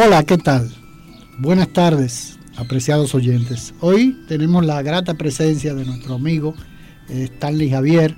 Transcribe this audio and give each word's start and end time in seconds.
Hola, 0.00 0.22
¿qué 0.22 0.38
tal? 0.38 0.70
Buenas 1.38 1.70
tardes, 1.70 2.38
apreciados 2.56 3.16
oyentes. 3.16 3.74
Hoy 3.80 4.16
tenemos 4.28 4.64
la 4.64 4.80
grata 4.80 5.14
presencia 5.14 5.74
de 5.74 5.84
nuestro 5.84 6.14
amigo 6.14 6.54
eh, 7.08 7.24
Stanley 7.24 7.68
Javier, 7.68 8.14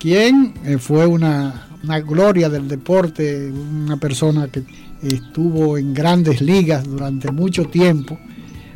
quien 0.00 0.54
eh, 0.64 0.78
fue 0.78 1.04
una, 1.04 1.68
gloria 2.06 2.48
del 2.48 2.66
deporte, 2.66 3.50
una 3.50 3.98
persona 3.98 4.48
que 4.48 4.64
estuvo 5.02 5.76
en 5.76 5.92
grandes 5.92 6.40
ligas 6.40 6.84
durante 6.84 7.30
mucho 7.30 7.66
tiempo, 7.66 8.18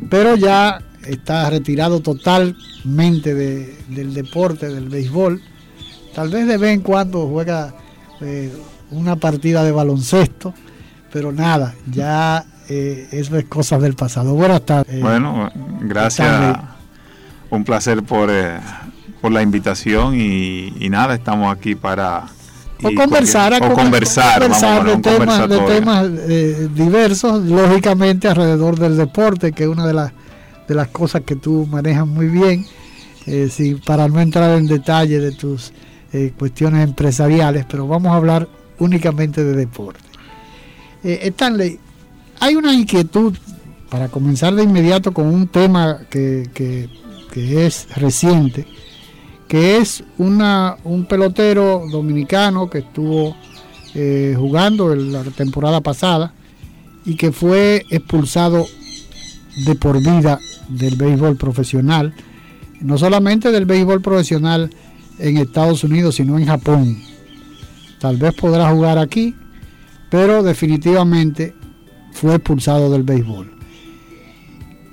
pero 0.07 0.35
ya 0.35 0.79
está 1.03 1.49
retirado 1.49 2.01
totalmente 2.01 3.33
del 3.33 4.13
deporte, 4.13 4.69
del 4.69 4.89
béisbol. 4.89 5.41
Tal 6.13 6.29
vez 6.29 6.45
de 6.45 6.57
vez 6.57 6.75
en 6.75 6.81
cuando 6.81 7.27
juega 7.27 7.73
eh, 8.19 8.53
una 8.91 9.15
partida 9.15 9.63
de 9.63 9.71
baloncesto, 9.71 10.53
pero 11.11 11.31
nada, 11.31 11.73
ya 11.89 12.45
eh, 12.69 13.07
eso 13.11 13.37
es 13.37 13.45
cosas 13.45 13.81
del 13.81 13.95
pasado. 13.95 14.33
Buenas 14.33 14.65
tardes. 14.65 15.01
Bueno, 15.01 15.49
gracias. 15.81 16.57
Un 17.49 17.63
placer 17.63 18.03
por, 18.03 18.29
eh, 18.31 18.59
por 19.19 19.31
la 19.31 19.41
invitación 19.41 20.15
y, 20.19 20.87
nada, 20.89 21.15
estamos 21.15 21.55
aquí 21.55 21.75
para... 21.75 22.25
O 22.83 22.95
conversar, 22.95 23.53
o 23.61 23.73
conversar, 23.73 24.41
de 24.41 24.97
temas, 24.97 25.47
de 25.47 25.59
temas 25.59 26.09
diversos, 26.73 27.43
lógicamente 27.43 28.27
alrededor 28.27 28.79
del 28.79 28.97
deporte, 28.97 29.51
que 29.51 29.63
es 29.63 29.69
una 29.69 29.85
de 29.85 29.93
las 29.93 30.11
de 30.71 30.75
las 30.75 30.87
cosas 30.87 31.23
que 31.25 31.35
tú 31.35 31.67
manejas 31.69 32.07
muy 32.07 32.27
bien, 32.27 32.65
eh, 33.25 33.49
para 33.85 34.07
no 34.07 34.21
entrar 34.21 34.57
en 34.57 34.67
detalle 34.67 35.19
de 35.19 35.33
tus 35.33 35.73
eh, 36.13 36.31
cuestiones 36.37 36.87
empresariales, 36.87 37.65
pero 37.69 37.87
vamos 37.87 38.11
a 38.11 38.15
hablar 38.15 38.47
únicamente 38.79 39.43
de 39.43 39.53
deporte. 39.53 39.99
Eh, 41.03 41.19
Stanley, 41.23 41.79
hay 42.39 42.55
una 42.55 42.73
inquietud 42.73 43.35
para 43.89 44.07
comenzar 44.09 44.55
de 44.55 44.63
inmediato 44.63 45.13
con 45.13 45.27
un 45.27 45.47
tema 45.47 46.01
que, 46.09 46.49
que, 46.53 46.89
es 47.65 47.87
reciente, 47.95 48.65
que 49.47 49.77
es 49.77 50.03
una, 50.17 50.77
un 50.83 51.05
pelotero 51.05 51.83
dominicano 51.89 52.69
que 52.69 52.79
estuvo 52.79 53.35
jugando 54.37 54.95
la 54.95 55.23
temporada 55.23 55.81
pasada 55.81 56.33
y 57.05 57.15
que 57.15 57.31
fue 57.31 57.85
expulsado 57.89 58.65
de 59.65 59.75
por 59.75 59.99
vida 59.99 60.39
del 60.69 60.95
béisbol 60.95 61.35
profesional, 61.35 62.13
no 62.79 62.97
solamente 62.97 63.51
del 63.51 63.65
béisbol 63.65 64.01
profesional 64.01 64.69
en 65.19 65.37
Estados 65.37 65.83
Unidos, 65.83 66.15
sino 66.15 66.37
en 66.37 66.45
Japón. 66.45 66.97
Tal 67.99 68.17
vez 68.17 68.33
podrá 68.33 68.71
jugar 68.71 68.97
aquí, 68.97 69.35
pero 70.11 70.43
definitivamente 70.43 71.55
fue 72.11 72.35
expulsado 72.35 72.91
del 72.91 73.03
béisbol. 73.03 73.51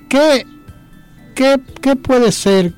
¿Qué, 0.08 0.46
qué, 1.34 1.96
puede 1.96 2.32
ser 2.32 2.72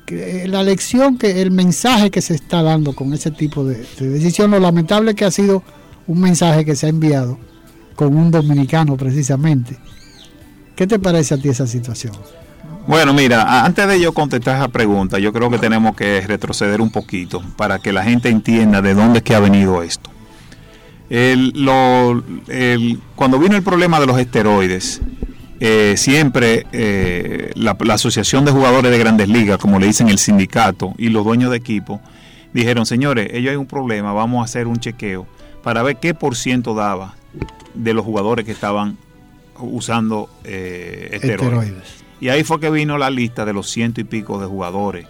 la 0.47 0.63
lección, 0.63 1.17
que 1.17 1.41
el 1.41 1.51
mensaje 1.51 2.09
que 2.11 2.21
se 2.21 2.33
está 2.33 2.61
dando 2.61 2.93
con 2.93 3.13
ese 3.13 3.31
tipo 3.31 3.63
de, 3.63 3.85
de 3.97 4.09
decisión? 4.09 4.51
Lo 4.51 4.59
lamentable 4.59 5.15
que 5.15 5.23
ha 5.23 5.31
sido 5.31 5.63
un 6.07 6.19
mensaje 6.19 6.65
que 6.65 6.75
se 6.75 6.87
ha 6.87 6.89
enviado 6.89 7.37
con 7.95 8.17
un 8.17 8.31
dominicano 8.31 8.97
precisamente. 8.97 9.77
¿Qué 10.75 10.87
te 10.87 10.97
parece 10.97 11.35
a 11.35 11.37
ti 11.37 11.47
esa 11.47 11.67
situación? 11.67 12.13
Bueno, 12.87 13.13
mira, 13.13 13.63
antes 13.63 13.87
de 13.87 14.01
yo 14.01 14.13
contestar 14.13 14.57
esa 14.57 14.67
pregunta, 14.67 15.19
yo 15.19 15.31
creo 15.31 15.51
que 15.51 15.59
tenemos 15.59 15.95
que 15.95 16.21
retroceder 16.21 16.81
un 16.81 16.89
poquito 16.89 17.43
para 17.55 17.77
que 17.77 17.93
la 17.93 18.03
gente 18.03 18.29
entienda 18.29 18.81
de 18.81 18.95
dónde 18.95 19.19
es 19.19 19.23
que 19.23 19.35
ha 19.35 19.39
venido 19.39 19.83
esto. 19.83 20.09
Cuando 23.15 23.39
vino 23.39 23.55
el 23.57 23.63
problema 23.63 23.99
de 23.99 24.05
los 24.05 24.17
esteroides, 24.17 25.01
eh, 25.59 25.95
siempre 25.95 26.65
eh, 26.71 27.51
la, 27.55 27.77
Asociación 27.93 28.45
de 28.45 28.51
Jugadores 28.51 28.91
de 28.91 28.97
Grandes 28.97 29.29
Ligas, 29.29 29.57
como 29.59 29.79
le 29.79 29.87
dicen 29.87 30.09
el 30.09 30.17
sindicato 30.17 30.93
y 30.97 31.09
los 31.09 31.23
dueños 31.23 31.51
de 31.51 31.57
equipo, 31.57 32.01
dijeron, 32.53 32.85
señores, 32.85 33.29
ellos 33.31 33.51
hay 33.51 33.57
un 33.57 33.67
problema, 33.67 34.11
vamos 34.13 34.41
a 34.41 34.45
hacer 34.45 34.65
un 34.65 34.77
chequeo 34.77 35.27
para 35.61 35.83
ver 35.83 35.97
qué 35.97 36.13
por 36.13 36.35
ciento 36.35 36.73
daba 36.73 37.15
de 37.73 37.93
los 37.93 38.05
jugadores 38.05 38.45
que 38.45 38.51
estaban 38.51 38.97
usando 39.59 40.29
eh, 40.45 41.09
esteroides. 41.11 42.03
Y 42.19 42.29
ahí 42.29 42.43
fue 42.43 42.59
que 42.59 42.69
vino 42.69 42.97
la 42.97 43.09
lista 43.09 43.45
de 43.45 43.53
los 43.53 43.69
ciento 43.69 44.01
y 44.01 44.03
pico 44.03 44.39
de 44.39 44.47
jugadores. 44.47 45.05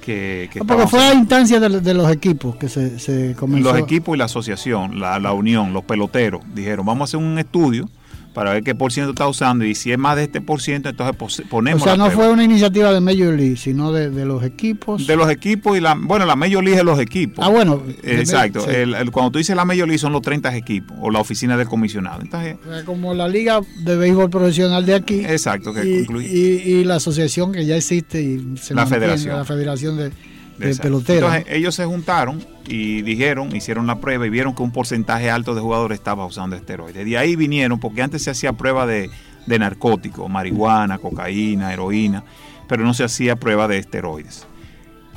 Que, 0.00 0.48
que 0.52 0.64
porque 0.64 0.86
fue 0.86 1.00
a 1.00 1.14
instancia 1.14 1.60
de, 1.60 1.94
los 1.94 2.10
equipos 2.10 2.56
que 2.56 2.68
se, 2.68 2.98
se 2.98 3.34
comenzó. 3.34 3.70
Los 3.72 3.78
equipos 3.78 4.14
y 4.14 4.18
la 4.18 4.24
asociación, 4.24 4.98
la, 4.98 5.18
la 5.18 5.32
unión, 5.32 5.72
los 5.72 5.84
peloteros, 5.84 6.40
dijeron, 6.54 6.86
vamos 6.86 7.02
a 7.02 7.04
hacer 7.04 7.20
un 7.20 7.38
estudio 7.38 7.88
para 8.32 8.52
ver 8.52 8.62
qué 8.62 8.74
por 8.74 8.92
ciento 8.92 9.10
está 9.10 9.26
usando 9.26 9.64
y 9.64 9.74
si 9.74 9.92
es 9.92 9.98
más 9.98 10.16
de 10.16 10.24
este 10.24 10.40
por 10.40 10.60
ciento, 10.60 10.88
entonces 10.88 11.44
ponemos. 11.48 11.82
O 11.82 11.84
sea, 11.84 11.96
no 11.96 12.10
fue 12.10 12.30
una 12.30 12.44
iniciativa 12.44 12.92
de 12.92 13.00
Major 13.00 13.34
League, 13.34 13.56
sino 13.56 13.92
de, 13.92 14.10
los 14.24 14.42
equipos. 14.44 15.06
De 15.06 15.16
los 15.16 15.30
equipos 15.30 15.76
y 15.76 15.80
la. 15.80 15.94
Bueno, 15.94 16.26
la 16.26 16.36
Major 16.36 16.62
League 16.62 16.78
es 16.78 16.84
los 16.84 16.98
equipos. 16.98 17.44
Ah, 17.44 17.48
bueno. 17.48 17.82
Exacto. 18.02 18.64
cuando 19.12 19.32
tú 19.32 19.38
dices 19.38 19.56
la 19.56 19.64
Major 19.64 19.86
League 19.86 19.98
son 19.98 20.12
los 20.12 20.22
30 20.22 20.56
equipos 20.56 20.96
o 21.00 21.10
la 21.10 21.20
oficina 21.20 21.56
del 21.56 21.68
comisionado. 21.68 22.22
Entonces, 22.22 22.56
como 22.84 23.14
la 23.14 23.28
Liga 23.28 23.60
de 23.84 23.96
Béisbol 23.96 24.30
Profesional 24.30 24.86
de 24.86 24.94
aquí. 24.94 25.24
Exacto. 25.24 25.72
Que 25.72 25.84
y, 25.84 26.70
y, 26.70 26.84
la 26.84 26.96
asociación 26.96 27.52
que 27.52 27.64
ya 27.66 27.76
existe 27.76 28.22
y 28.22 28.56
se 28.56 28.74
la 28.74 28.86
federación. 28.86 29.36
La 29.36 29.44
Federación 29.44 29.96
de, 29.96 30.12
de 30.60 30.76
Peloteros. 30.76 31.34
Entonces, 31.34 31.56
ellos 31.56 31.74
se 31.74 31.84
juntaron 31.84 32.44
y 32.66 33.02
dijeron, 33.02 33.54
hicieron 33.54 33.86
la 33.86 34.00
prueba 34.00 34.26
y 34.26 34.30
vieron 34.30 34.54
que 34.54 34.62
un 34.62 34.70
porcentaje 34.70 35.30
alto 35.30 35.54
de 35.54 35.60
jugadores 35.60 35.98
estaba 35.98 36.24
usando 36.24 36.56
esteroides. 36.56 37.04
De 37.04 37.18
ahí 37.18 37.36
vinieron, 37.36 37.80
porque 37.80 38.02
antes 38.02 38.22
se 38.22 38.30
hacía 38.30 38.52
prueba 38.52 38.86
de, 38.86 39.10
narcóticos, 39.46 40.30
marihuana, 40.30 40.98
cocaína, 40.98 41.72
heroína, 41.72 42.24
pero 42.68 42.84
no 42.84 42.94
se 42.94 43.04
hacía 43.04 43.36
prueba 43.36 43.66
de 43.66 43.78
esteroides. 43.78 44.46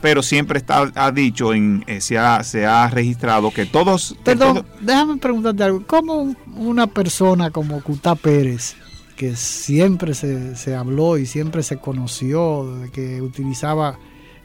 Pero 0.01 0.21
siempre 0.23 0.57
está 0.57 0.91
ha 0.95 1.11
dicho, 1.11 1.53
en, 1.53 1.83
eh, 1.87 2.01
se, 2.01 2.17
ha, 2.17 2.43
se 2.43 2.65
ha 2.65 2.89
registrado 2.89 3.51
que 3.51 3.65
todos... 3.65 4.17
Perdón, 4.23 4.65
déjame 4.81 5.17
preguntarte 5.17 5.63
algo. 5.63 5.83
¿Cómo 5.85 6.35
una 6.57 6.87
persona 6.87 7.51
como 7.51 7.81
Cutá 7.81 8.15
Pérez, 8.15 8.75
que 9.15 9.35
siempre 9.35 10.13
se, 10.13 10.55
se 10.55 10.75
habló 10.75 11.17
y 11.17 11.25
siempre 11.25 11.63
se 11.63 11.77
conoció 11.77 12.79
de 12.79 12.89
que 12.89 13.21
utilizaba 13.21 13.97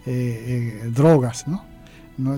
eh, 0.06 0.80
eh, 0.84 0.90
drogas, 0.94 1.46
¿no? 1.46 1.64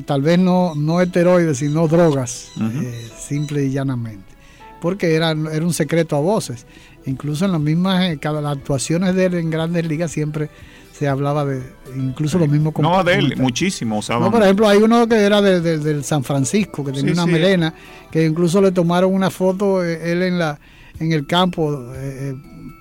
tal 0.04 0.20
vez 0.22 0.38
no, 0.38 0.74
no 0.74 1.00
esteroides, 1.00 1.58
sino 1.58 1.88
drogas, 1.88 2.50
eh, 2.60 3.08
simple 3.18 3.64
y 3.64 3.70
llanamente. 3.70 4.34
Porque 4.80 5.14
era, 5.14 5.30
era 5.30 5.64
un 5.64 5.72
secreto 5.72 6.16
a 6.16 6.20
voces. 6.20 6.66
Incluso 7.06 7.44
en 7.46 7.52
las 7.52 7.60
mismas 7.60 8.18
cada, 8.18 8.40
las 8.40 8.58
actuaciones 8.58 9.14
de 9.14 9.26
él 9.26 9.34
en 9.34 9.50
grandes 9.50 9.86
ligas 9.86 10.10
siempre 10.10 10.50
se 10.92 11.08
hablaba 11.08 11.46
de 11.46 11.62
incluso 11.96 12.38
lo 12.38 12.46
mismo 12.46 12.72
como 12.72 12.90
no 12.90 13.02
de 13.02 13.14
él 13.14 13.34
muchísimo 13.38 14.00
no, 14.06 14.30
por 14.30 14.42
ejemplo 14.42 14.68
hay 14.68 14.82
uno 14.82 15.08
que 15.08 15.14
era 15.14 15.40
de, 15.40 15.78
del 15.78 16.04
San 16.04 16.22
Francisco 16.22 16.84
que 16.84 16.92
tenía 16.92 17.14
una 17.14 17.24
melena 17.24 17.72
que 18.10 18.26
incluso 18.26 18.60
le 18.60 18.70
tomaron 18.70 19.14
una 19.14 19.30
foto 19.30 19.82
él 19.82 20.22
en 20.22 20.38
la 20.38 20.60
en 21.00 21.12
el 21.12 21.26
campo 21.26 21.92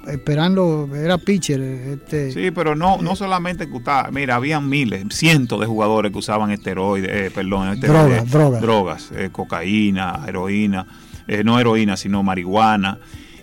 esperando, 0.07 0.90
era 0.96 1.18
pitcher. 1.18 1.62
Este. 1.62 2.31
Sí, 2.31 2.52
pero 2.52 2.75
no, 2.75 3.02
no 3.02 3.16
solamente 3.16 3.69
Cutá, 3.69 4.09
mira, 4.12 4.35
habían 4.35 4.68
miles, 4.69 5.06
cientos 5.12 5.59
de 5.59 5.66
jugadores 5.66 6.12
que 6.12 6.18
usaban 6.18 6.52
esteroides, 6.52 7.09
eh, 7.12 7.31
perdón, 7.34 7.69
esteroides, 7.69 8.29
drogas, 8.29 8.62
drogas, 8.62 9.12
eh, 9.16 9.29
cocaína, 9.31 10.25
heroína, 10.28 10.88
eh, 11.28 11.44
no 11.44 11.59
heroína, 11.59 11.97
sino 11.97 12.24
marihuana. 12.24 13.00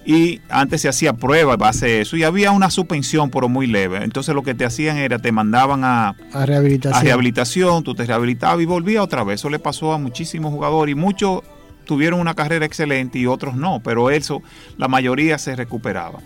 Y 0.08 0.40
antes 0.48 0.82
se 0.82 0.88
hacía 0.88 1.14
prueba 1.14 1.56
base 1.56 1.86
de 1.86 2.00
eso 2.02 2.16
y 2.16 2.22
había 2.22 2.52
una 2.52 2.70
suspensión, 2.70 3.28
pero 3.28 3.48
muy 3.48 3.66
leve. 3.66 4.04
Entonces 4.04 4.36
lo 4.36 4.44
que 4.44 4.54
te 4.54 4.64
hacían 4.64 4.98
era, 4.98 5.18
te 5.18 5.32
mandaban 5.32 5.82
a, 5.82 6.14
a 6.32 6.46
rehabilitación. 6.46 7.00
A 7.00 7.02
rehabilitación, 7.02 7.82
tú 7.82 7.92
te 7.92 8.06
rehabilitabas 8.06 8.62
y 8.62 8.66
volvías 8.66 9.02
otra 9.02 9.24
vez. 9.24 9.40
Eso 9.40 9.50
le 9.50 9.58
pasó 9.58 9.92
a 9.92 9.98
muchísimos 9.98 10.52
jugadores 10.52 10.92
y 10.92 10.94
muchos 10.94 11.42
tuvieron 11.86 12.20
una 12.20 12.34
carrera 12.34 12.66
excelente 12.66 13.18
y 13.18 13.26
otros 13.26 13.54
no, 13.54 13.80
pero 13.82 14.10
eso, 14.10 14.42
la 14.76 14.88
mayoría 14.88 15.38
se 15.38 15.56
recuperaba. 15.56 16.20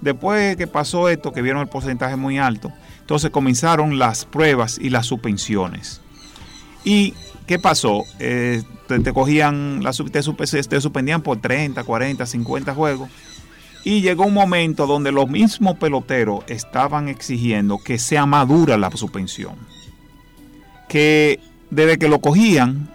Después 0.00 0.56
que 0.56 0.66
pasó 0.66 1.08
esto, 1.08 1.32
que 1.32 1.40
vieron 1.40 1.62
el 1.62 1.68
porcentaje 1.68 2.16
muy 2.16 2.38
alto, 2.38 2.70
entonces 3.00 3.30
comenzaron 3.30 3.98
las 3.98 4.26
pruebas 4.26 4.78
y 4.80 4.90
las 4.90 5.06
suspensiones. 5.06 6.02
¿Y 6.84 7.14
qué 7.46 7.58
pasó? 7.58 8.04
Eh, 8.18 8.62
te, 8.86 9.12
cogían, 9.12 9.80
te 10.10 10.80
suspendían 10.80 11.22
por 11.22 11.40
30, 11.40 11.82
40, 11.82 12.26
50 12.26 12.74
juegos. 12.74 13.10
Y 13.84 14.00
llegó 14.00 14.24
un 14.26 14.34
momento 14.34 14.86
donde 14.86 15.12
los 15.12 15.28
mismos 15.28 15.76
peloteros 15.76 16.44
estaban 16.48 17.08
exigiendo 17.08 17.78
que 17.78 17.98
sea 17.98 18.26
madura 18.26 18.76
la 18.76 18.90
suspensión. 18.90 19.54
Que 20.88 21.40
desde 21.70 21.96
que 21.96 22.08
lo 22.08 22.20
cogían, 22.20 22.90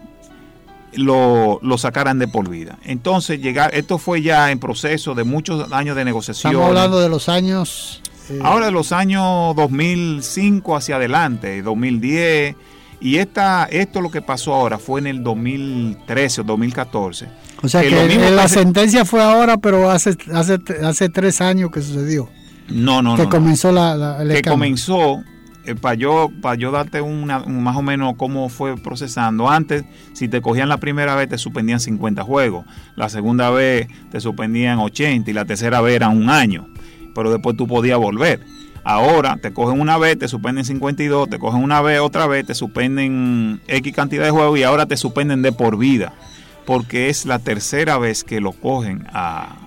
lo, 0.93 1.59
sacaran 1.77 2.19
de 2.19 2.27
por 2.27 2.49
vida. 2.49 2.77
Entonces, 2.83 3.41
llegar, 3.41 3.73
esto 3.73 3.97
fue 3.97 4.21
ya 4.21 4.51
en 4.51 4.59
proceso 4.59 5.15
de 5.15 5.23
muchos 5.23 5.71
años 5.71 5.95
de 5.95 6.05
negociación. 6.05 6.53
Estamos 6.53 6.69
hablando 6.69 6.99
de 6.99 7.09
los 7.09 7.29
años... 7.29 8.01
Eh, 8.29 8.39
Ahora 8.43 8.67
de 8.67 8.71
los 8.71 8.91
años 8.91 9.55
2005 9.55 10.75
hacia 10.75 10.97
adelante, 10.97 11.61
2010, 11.61 12.55
Y 13.01 13.17
esta, 13.17 13.65
esto 13.65 13.99
lo 13.99 14.11
que 14.11 14.21
pasó 14.21 14.53
ahora 14.53 14.77
fue 14.77 15.01
en 15.01 15.07
el 15.07 15.23
2013 15.23 16.41
o 16.41 16.43
2014. 16.43 17.27
O 17.63 17.67
sea 17.67 17.81
que, 17.81 18.31
la 18.31 18.47
sentencia 18.47 19.05
fue 19.05 19.21
ahora, 19.21 19.57
pero 19.57 19.89
hace, 19.89 20.15
hace, 20.33 20.59
hace 20.83 21.09
tres 21.09 21.41
años 21.41 21.71
que 21.71 21.81
sucedió. 21.81 22.29
No, 22.69 23.01
no, 23.01 23.15
que 23.15 23.23
no. 23.23 23.29
comenzó 23.29 23.71
la, 23.71 24.17
Que 24.29 24.41
comenzó, 24.41 25.23
eh, 25.65 25.75
para 25.75 25.95
yo, 25.95 26.31
para 26.41 26.55
yo 26.55 26.71
darte 26.71 27.01
una, 27.01 27.39
más 27.39 27.75
o 27.77 27.81
menos 27.81 28.15
cómo 28.17 28.49
fue 28.49 28.77
procesando. 28.77 29.49
Antes, 29.49 29.83
si 30.13 30.27
te 30.27 30.41
cogían 30.41 30.69
la 30.69 30.77
primera 30.77 31.15
vez, 31.15 31.29
te 31.29 31.37
suspendían 31.37 31.79
50 31.79 32.23
juegos. 32.23 32.65
La 32.95 33.09
segunda 33.09 33.49
vez 33.49 33.87
te 34.09 34.19
suspendían 34.19 34.79
80 34.79 35.29
y 35.29 35.33
la 35.33 35.45
tercera 35.45 35.81
vez 35.81 35.95
era 35.95 36.09
un 36.09 36.29
año. 36.29 36.67
Pero 37.13 37.31
después 37.31 37.55
tú 37.57 37.67
podías 37.67 37.99
volver. 37.99 38.41
Ahora 38.83 39.37
te 39.37 39.53
cogen 39.53 39.79
una 39.79 39.97
vez, 39.99 40.17
te 40.17 40.27
suspenden 40.27 40.65
52, 40.65 41.29
te 41.29 41.37
cogen 41.37 41.63
una 41.63 41.81
vez, 41.81 41.99
otra 41.99 42.25
vez, 42.25 42.47
te 42.47 42.55
suspenden 42.55 43.61
X 43.67 43.93
cantidad 43.93 44.23
de 44.23 44.31
juegos 44.31 44.57
y 44.57 44.63
ahora 44.63 44.87
te 44.87 44.97
suspenden 44.97 45.43
de 45.43 45.51
por 45.51 45.77
vida. 45.77 46.13
Porque 46.65 47.09
es 47.09 47.25
la 47.25 47.37
tercera 47.37 47.99
vez 47.99 48.23
que 48.23 48.39
lo 48.39 48.53
cogen 48.53 49.07
a, 49.13 49.60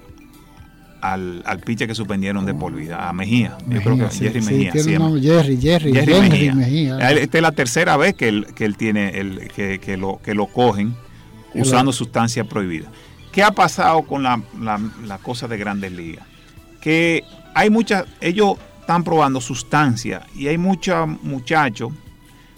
al, 1.05 1.43
al 1.45 1.59
pitcher 1.61 1.87
que 1.87 1.95
suspendieron 1.95 2.47
de 2.47 2.55
por 2.55 2.73
vida, 2.75 3.09
a 3.09 3.13
Mejía. 3.13 3.59
Yo 3.69 3.83
creo 3.83 3.99
que 3.99 4.09
Jerry 4.09 4.41
Mejía. 4.41 4.73
Jerry, 4.73 5.61
Jerry, 5.61 5.93
Jerry, 5.93 6.51
Mejía. 6.55 7.11
Esta 7.11 7.39
es 7.39 7.43
la 7.43 7.53
tercera 7.53 7.99
vez 7.99 8.15
que 8.15 8.29
él, 8.29 8.47
que 8.55 8.65
él 8.65 8.79
tiene, 8.79 9.21
el, 9.21 9.49
que, 9.49 9.79
que, 9.81 9.99
lo, 9.99 10.19
que 10.25 10.35
lo 10.35 10.47
cogen 10.47 10.97
usando 11.55 11.93
sustancias 11.93 12.47
prohibidas. 12.47 12.91
¿Qué 13.33 13.43
ha 13.43 13.51
pasado 13.51 14.03
con 14.03 14.23
la, 14.23 14.41
la, 14.59 14.81
la 15.05 15.19
cosa 15.19 15.47
de 15.47 15.59
grandes 15.59 15.93
ligas? 15.93 16.25
Que 16.81 17.23
hay 17.55 17.69
muchas, 17.69 18.07
ellos 18.23 18.55
están 18.81 19.05
probando 19.05 19.43
sustancias 19.43 20.23
y 20.35 20.49
hay 20.49 20.57
muchos 20.57 21.07
muchachos, 21.23 21.93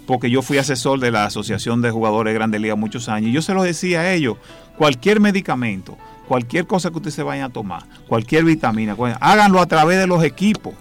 porque 0.06 0.31
yo 0.31 0.40
fui 0.40 0.58
asesor 0.58 1.00
de 1.00 1.10
la 1.10 1.25
Asociación 1.25 1.82
de 1.82 1.90
Jugadores 1.90 2.32
de 2.32 2.38
Grandes 2.38 2.60
Ligas 2.60 2.78
muchos 2.78 3.08
años, 3.08 3.31
y 3.31 3.32
yo 3.32 3.42
se 3.42 3.54
lo 3.54 3.64
decía 3.64 4.02
a 4.02 4.12
ellos, 4.12 4.37
cualquier 4.78 5.19
medicamento 5.19 5.99
cualquier 6.26 6.67
cosa 6.67 6.90
que 6.90 6.96
ustedes 6.96 7.14
se 7.14 7.23
vayan 7.23 7.50
a 7.50 7.52
tomar, 7.52 7.84
cualquier 8.08 8.44
vitamina, 8.44 8.96
háganlo 9.20 9.61
a 9.61 9.67
través 9.67 9.99
de 9.99 10.06
los 10.06 10.23
equipos. 10.25 10.75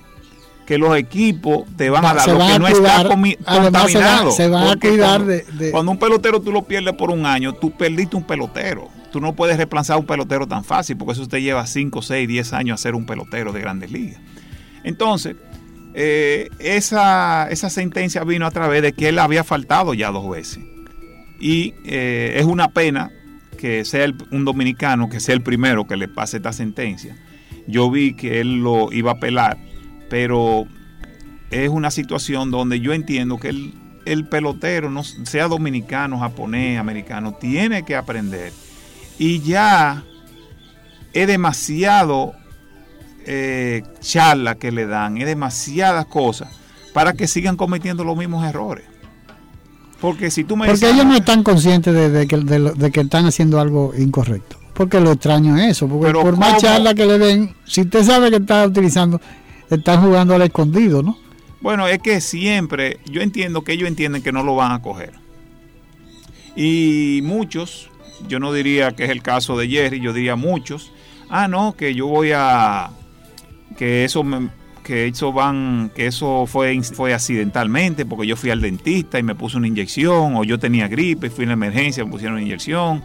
Que 0.65 0.79
los 0.79 0.97
equipos 0.97 1.65
te 1.77 1.91
van 1.91 2.03
a 2.03 2.15
dar 2.15 2.27
lo 2.27 2.39
que 2.39 2.57
no 2.57 2.67
está 2.67 3.03
contaminado. 3.07 4.31
Se, 4.31 4.47
van 4.47 4.67
a 4.69 4.75
cuidar 4.79 5.23
de, 5.23 5.69
Cuando 5.69 5.91
un 5.91 5.99
pelotero 5.99 6.41
tú 6.41 6.51
lo 6.51 6.63
pierdes 6.63 6.95
por 6.95 7.11
un 7.11 7.27
año, 7.27 7.53
tú 7.53 7.69
perdiste 7.69 8.15
un 8.15 8.23
pelotero. 8.23 8.89
Tú 9.11 9.21
no 9.21 9.35
puedes 9.35 9.57
reemplazar 9.57 9.99
un 9.99 10.07
pelotero 10.07 10.47
tan 10.47 10.63
fácil, 10.63 10.97
porque 10.97 11.13
eso 11.13 11.27
te 11.27 11.39
lleva 11.39 11.67
5, 11.67 12.01
6, 12.01 12.27
10 12.27 12.53
años 12.53 12.79
a 12.79 12.81
ser 12.81 12.95
un 12.95 13.05
pelotero 13.05 13.53
de 13.53 13.61
grandes 13.61 13.91
ligas. 13.91 14.19
Entonces, 14.83 15.35
eh, 15.93 16.49
esa, 16.59 17.47
esa 17.51 17.69
sentencia 17.69 18.23
vino 18.23 18.47
a 18.47 18.51
través 18.51 18.81
de 18.81 18.91
que 18.93 19.09
él 19.09 19.19
había 19.19 19.43
faltado 19.43 19.93
ya 19.93 20.09
dos 20.09 20.27
veces. 20.29 20.63
Y 21.39 21.75
eh, 21.85 22.33
es 22.37 22.45
una 22.45 22.69
pena 22.69 23.11
que 23.55 23.85
sea 23.85 24.07
un 24.31 24.45
dominicano, 24.45 25.09
que 25.09 25.19
sea 25.19 25.35
el 25.35 25.41
primero 25.41 25.87
que 25.87 25.97
le 25.97 26.07
pase 26.07 26.37
esta 26.37 26.53
sentencia. 26.53 27.15
Yo 27.67 27.89
vi 27.89 28.13
que 28.13 28.41
él 28.41 28.61
lo 28.61 28.91
iba 28.91 29.11
a 29.11 29.15
apelar, 29.15 29.57
pero 30.09 30.67
es 31.49 31.69
una 31.69 31.91
situación 31.91 32.51
donde 32.51 32.79
yo 32.79 32.93
entiendo 32.93 33.37
que 33.37 33.49
el, 33.49 33.73
el 34.05 34.25
pelotero, 34.25 34.89
no, 34.89 35.03
sea 35.03 35.47
dominicano, 35.47 36.19
japonés, 36.19 36.79
americano, 36.79 37.33
tiene 37.33 37.83
que 37.83 37.95
aprender. 37.95 38.53
Y 39.17 39.39
ya 39.39 40.03
es 41.13 41.27
demasiado 41.27 42.33
eh, 43.25 43.83
charla 44.01 44.55
que 44.55 44.71
le 44.71 44.85
dan, 44.85 45.17
es 45.17 45.25
demasiadas 45.25 46.05
cosas 46.05 46.49
para 46.93 47.13
que 47.13 47.27
sigan 47.27 47.57
cometiendo 47.57 48.03
los 48.03 48.15
mismos 48.15 48.45
errores. 48.45 48.85
Porque 49.99 50.29
si 50.29 50.43
tú 50.43 50.55
me 50.55 50.67
Porque 50.67 50.89
ellos 50.89 51.05
no 51.05 51.15
están 51.15 51.43
conscientes 51.43 51.93
de, 51.93 52.27
que, 52.27 52.37
de, 52.37 52.91
que 52.91 53.01
están 53.01 53.25
haciendo 53.25 53.59
algo 53.59 53.93
incorrecto. 53.97 54.57
Porque 54.73 54.99
lo 54.99 55.13
extraño 55.13 55.57
es 55.57 55.71
eso. 55.71 55.87
Porque 55.87 56.11
por 56.11 56.37
más 56.37 56.61
charla 56.61 56.93
que 56.93 57.05
le 57.05 57.17
den, 57.17 57.55
si 57.65 57.81
usted 57.81 58.03
sabe 58.03 58.29
que 58.29 58.37
está 58.37 58.65
utilizando, 58.65 59.21
están 59.69 60.01
jugando 60.01 60.35
al 60.35 60.41
escondido, 60.41 61.01
¿no? 61.01 61.17
Bueno, 61.61 61.87
es 61.87 61.99
que 61.99 62.21
siempre, 62.21 62.99
yo 63.05 63.21
entiendo 63.21 63.63
que 63.63 63.73
ellos 63.73 63.87
entienden 63.87 64.21
que 64.21 64.31
no 64.31 64.43
lo 64.43 64.55
van 64.55 64.71
a 64.71 64.81
coger. 64.81 65.13
Y 66.55 67.21
muchos, 67.23 67.89
yo 68.27 68.39
no 68.39 68.53
diría 68.53 68.91
que 68.91 69.05
es 69.05 69.09
el 69.09 69.21
caso 69.21 69.57
de 69.57 69.67
Jerry, 69.67 69.99
yo 69.99 70.13
diría 70.13 70.35
muchos, 70.35 70.91
ah, 71.29 71.47
no, 71.47 71.75
que 71.75 71.95
yo 71.95 72.07
voy 72.07 72.31
a, 72.33 72.91
que 73.77 74.05
eso 74.05 74.23
me, 74.23 74.49
que 74.85 75.07
eso 75.07 75.33
van, 75.33 75.91
que 75.95 76.05
eso 76.05 76.45
fue, 76.45 76.79
fue 76.83 77.11
accidentalmente, 77.15 78.05
porque 78.05 78.27
yo 78.27 78.35
fui 78.35 78.51
al 78.51 78.61
dentista 78.61 79.17
y 79.17 79.23
me 79.23 79.33
puse 79.33 79.57
una 79.57 79.67
inyección, 79.67 80.35
o 80.35 80.43
yo 80.43 80.59
tenía 80.59 80.87
gripe, 80.87 81.31
fui 81.31 81.43
en 81.43 81.49
la 81.49 81.53
emergencia, 81.53 82.05
me 82.05 82.11
pusieron 82.11 82.35
una 82.35 82.43
inyección. 82.43 83.03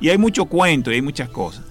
Y 0.00 0.08
hay 0.10 0.18
mucho 0.18 0.44
cuento 0.44 0.92
y 0.92 0.94
hay 0.94 1.02
muchas 1.02 1.28
cosas. 1.28 1.64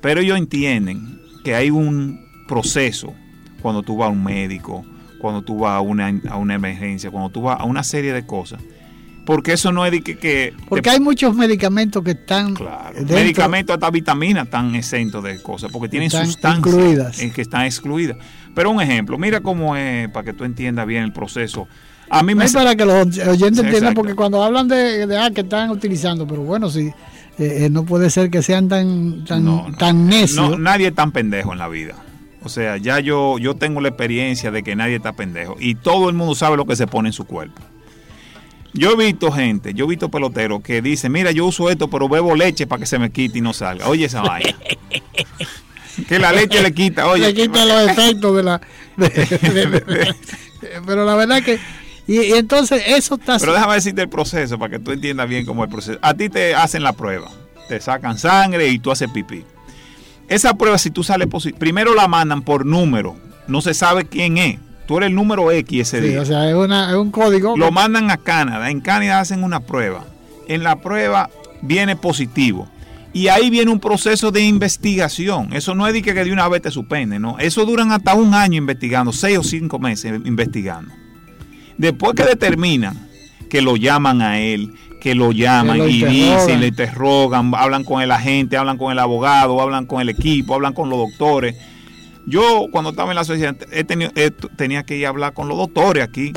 Pero 0.00 0.20
ellos 0.20 0.38
entienden 0.38 1.20
que 1.42 1.56
hay 1.56 1.70
un 1.70 2.24
proceso 2.46 3.12
cuando 3.60 3.82
tú 3.82 3.96
vas 3.96 4.06
a 4.06 4.12
un 4.12 4.22
médico, 4.22 4.84
cuando 5.18 5.42
tú 5.42 5.58
vas 5.58 5.72
a 5.72 5.80
una, 5.80 6.14
a 6.28 6.36
una 6.36 6.54
emergencia, 6.54 7.10
cuando 7.10 7.30
tú 7.30 7.42
vas 7.42 7.58
a 7.58 7.64
una 7.64 7.82
serie 7.82 8.12
de 8.12 8.24
cosas 8.24 8.62
porque 9.30 9.52
eso 9.52 9.70
no 9.70 9.86
es 9.86 9.92
de 9.92 10.02
que... 10.02 10.54
porque 10.68 10.90
hay 10.90 10.98
muchos 10.98 11.36
medicamentos 11.36 12.02
que 12.02 12.12
están... 12.12 12.52
Claro, 12.54 13.00
medicamentos 13.08 13.74
hasta 13.74 13.88
vitaminas 13.88 14.46
están 14.46 14.74
exentos 14.74 15.22
de 15.22 15.40
cosas, 15.40 15.70
porque 15.70 15.88
tienen 15.88 16.10
sustancias 16.10 17.20
En 17.20 17.30
que 17.30 17.42
están 17.42 17.64
excluidas. 17.64 18.16
Pero 18.54 18.70
un 18.70 18.80
ejemplo, 18.80 19.18
mira 19.18 19.40
cómo 19.40 19.76
es, 19.76 20.08
para 20.08 20.24
que 20.24 20.32
tú 20.32 20.44
entiendas 20.44 20.86
bien 20.86 21.04
el 21.04 21.12
proceso. 21.12 21.68
A 22.08 22.22
mí 22.22 22.34
me... 22.34 22.44
Es 22.44 22.52
para 22.52 22.74
que 22.74 22.84
los 22.84 23.06
oyentes 23.18 23.64
entiendan, 23.64 23.94
porque 23.94 24.14
cuando 24.14 24.42
hablan 24.42 24.66
de, 24.66 25.16
ah, 25.16 25.30
que 25.32 25.42
están 25.42 25.70
utilizando, 25.70 26.26
pero 26.26 26.42
bueno, 26.42 26.68
sí, 26.68 26.92
eh, 27.38 27.64
eh, 27.64 27.70
no 27.70 27.84
puede 27.84 28.10
ser 28.10 28.30
que 28.30 28.42
sean 28.42 28.68
tan, 28.68 29.24
tan, 29.24 29.76
tan 29.76 30.08
necios. 30.08 30.58
nadie 30.58 30.88
es 30.88 30.94
tan 30.94 31.12
pendejo 31.12 31.52
en 31.52 31.58
la 31.58 31.68
vida. 31.68 31.94
O 32.42 32.48
sea, 32.48 32.78
ya 32.78 33.00
yo, 33.00 33.38
yo 33.38 33.54
tengo 33.54 33.80
la 33.80 33.88
experiencia 33.88 34.50
de 34.50 34.62
que 34.62 34.74
nadie 34.74 34.96
está 34.96 35.12
pendejo. 35.12 35.56
Y 35.60 35.74
todo 35.74 36.08
el 36.08 36.16
mundo 36.16 36.34
sabe 36.34 36.56
lo 36.56 36.64
que 36.64 36.74
se 36.74 36.86
pone 36.86 37.10
en 37.10 37.12
su 37.12 37.24
cuerpo. 37.26 37.62
Yo 38.72 38.92
he 38.92 38.96
visto 38.96 39.32
gente, 39.32 39.74
yo 39.74 39.84
he 39.84 39.88
visto 39.88 40.10
peloteros 40.10 40.62
que 40.62 40.80
dicen, 40.80 41.12
mira, 41.12 41.32
yo 41.32 41.44
uso 41.46 41.70
esto, 41.70 41.90
pero 41.90 42.08
bebo 42.08 42.36
leche 42.36 42.66
para 42.66 42.80
que 42.80 42.86
se 42.86 42.98
me 42.98 43.10
quite 43.10 43.38
y 43.38 43.40
no 43.40 43.52
salga. 43.52 43.88
Oye 43.88 44.06
esa 44.06 44.22
vaina. 44.22 44.54
que 46.06 46.18
la 46.18 46.32
leche 46.32 46.62
le 46.62 46.72
quita, 46.72 47.06
oye. 47.08 47.26
Le 47.26 47.34
quita 47.34 47.64
los 47.64 47.90
efectos 47.90 48.36
de 48.36 48.42
la... 48.42 48.60
pero 50.86 51.04
la 51.04 51.14
verdad 51.14 51.42
que... 51.42 51.58
Y, 52.06 52.32
entonces 52.32 52.82
eso 52.86 53.14
está... 53.14 53.38
Pero 53.38 53.52
déjame 53.52 53.74
decirte 53.74 54.02
el 54.02 54.08
proceso 54.08 54.58
para 54.58 54.70
que 54.70 54.78
tú 54.78 54.92
entiendas 54.92 55.28
bien 55.28 55.46
cómo 55.46 55.64
es 55.64 55.68
el 55.68 55.72
proceso. 55.72 55.98
A 56.02 56.14
ti 56.14 56.28
te 56.28 56.54
hacen 56.54 56.82
la 56.82 56.92
prueba, 56.92 57.30
te 57.68 57.80
sacan 57.80 58.18
sangre 58.18 58.68
y 58.68 58.78
tú 58.78 58.90
haces 58.90 59.10
pipí. 59.10 59.44
Esa 60.28 60.54
prueba, 60.54 60.78
si 60.78 60.90
tú 60.90 61.02
sales 61.02 61.28
positivo, 61.28 61.58
primero 61.58 61.94
la 61.94 62.08
mandan 62.08 62.42
por 62.42 62.66
número, 62.66 63.16
no 63.46 63.60
se 63.60 63.74
sabe 63.74 64.06
quién 64.06 64.38
es 64.38 64.58
tú 64.90 64.96
eres 64.96 65.10
el 65.10 65.14
número 65.14 65.52
X 65.52 65.82
ese 65.82 66.00
día. 66.00 66.20
O 66.20 66.24
sea, 66.24 66.50
es, 66.50 66.96
un 66.96 67.12
código. 67.12 67.56
Lo 67.56 67.70
mandan 67.70 68.10
a 68.10 68.16
Canadá. 68.16 68.70
En 68.70 68.80
Canadá 68.80 69.20
hacen 69.20 69.44
una 69.44 69.60
prueba. 69.60 70.04
En 70.48 70.64
la 70.64 70.80
prueba 70.80 71.30
viene 71.62 71.94
positivo. 71.94 72.68
Y 73.12 73.28
ahí 73.28 73.50
viene 73.50 73.70
un 73.70 73.80
proceso 73.80 74.30
de 74.30 74.42
investigación. 74.42 75.52
Eso 75.52 75.74
no 75.74 75.86
es 75.86 75.92
de 75.92 76.02
que 76.02 76.14
de 76.14 76.32
una 76.32 76.48
vez 76.48 76.62
te 76.62 76.70
suspende, 76.70 77.18
¿no? 77.18 77.38
Eso 77.38 77.64
duran 77.64 77.90
hasta 77.90 78.14
un 78.14 78.34
año 78.34 78.58
investigando, 78.58 79.12
seis 79.12 79.38
o 79.38 79.42
cinco 79.42 79.78
meses 79.78 80.20
investigando. 80.24 80.94
Después 81.76 82.14
que 82.14 82.24
determinan 82.24 83.08
que 83.48 83.62
lo 83.62 83.76
llaman 83.76 84.22
a 84.22 84.38
él, 84.38 84.74
que 85.00 85.14
lo 85.14 85.32
llaman 85.32 85.88
y 85.88 86.04
dicen, 86.04 86.60
le 86.60 86.68
interrogan, 86.68 87.52
hablan 87.56 87.82
con 87.84 88.00
el 88.00 88.12
agente, 88.12 88.56
hablan 88.56 88.78
con 88.78 88.92
el 88.92 88.98
abogado, 88.98 89.60
hablan 89.60 89.86
con 89.86 90.00
el 90.00 90.08
equipo, 90.08 90.54
hablan 90.54 90.72
con 90.72 90.88
los 90.88 90.98
doctores 90.98 91.56
yo 92.26 92.68
cuando 92.70 92.90
estaba 92.90 93.10
en 93.10 93.16
la 93.16 93.24
sociedad 93.24 93.56
he 93.72 93.84
tenido, 93.84 94.12
tenía 94.56 94.84
que 94.84 94.96
ir 94.96 95.06
a 95.06 95.08
hablar 95.08 95.32
con 95.32 95.48
los 95.48 95.58
doctores 95.58 96.04
aquí 96.04 96.32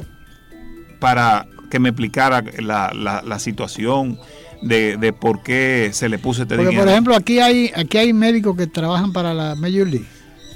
para 0.99 1.45
que 1.69 1.79
me 1.79 1.89
explicara 1.89 2.43
la, 2.59 3.39
situación 3.39 4.17
de, 4.63 5.13
por 5.13 5.43
qué 5.43 5.89
se 5.93 6.09
le 6.09 6.17
puso 6.17 6.43
este 6.43 6.55
Porque, 6.55 6.77
Por 6.77 6.87
ejemplo, 6.87 7.15
aquí 7.15 7.39
hay 7.39 7.71
aquí 7.75 7.97
hay 7.97 8.13
médicos 8.13 8.55
que 8.57 8.67
trabajan 8.67 9.13
para 9.13 9.33
la 9.33 9.55
Major 9.55 9.87
League. 9.87 10.05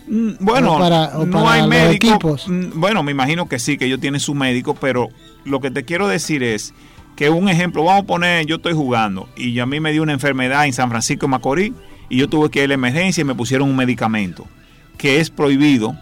Mm, 0.07 0.31
bueno, 0.39 0.79
no 1.25 1.49
hay 1.49 1.67
médicos. 1.67 2.47
Mm, 2.47 2.79
bueno, 2.79 3.03
me 3.03 3.11
imagino 3.11 3.47
que 3.47 3.59
sí, 3.59 3.77
que 3.77 3.85
ellos 3.85 3.99
tienen 3.99 4.19
su 4.19 4.33
médico, 4.33 4.73
pero 4.75 5.09
lo 5.43 5.59
que 5.59 5.71
te 5.71 5.83
quiero 5.83 6.07
decir 6.07 6.43
es 6.43 6.73
que 7.15 7.29
un 7.29 7.49
ejemplo, 7.49 7.83
vamos 7.83 8.03
a 8.03 8.05
poner, 8.05 8.45
yo 8.45 8.57
estoy 8.57 8.73
jugando 8.73 9.27
y 9.35 9.59
a 9.59 9.65
mí 9.65 9.79
me 9.79 9.91
dio 9.91 10.03
una 10.03 10.13
enfermedad 10.13 10.65
en 10.65 10.73
San 10.73 10.89
Francisco 10.89 11.25
de 11.25 11.31
Macorís 11.31 11.73
y 12.09 12.17
yo 12.17 12.29
tuve 12.29 12.49
que 12.49 12.59
ir 12.59 12.65
a 12.65 12.67
la 12.69 12.73
emergencia 12.75 13.21
y 13.21 13.25
me 13.25 13.35
pusieron 13.35 13.69
un 13.69 13.75
medicamento 13.75 14.47
que 14.97 15.19
es 15.19 15.29
prohibido 15.29 15.97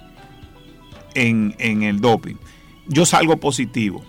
en, 1.14 1.56
el 1.60 2.02
doping. 2.02 2.36
Yo 2.88 3.06
salgo 3.06 3.38
positivo. 3.38 4.04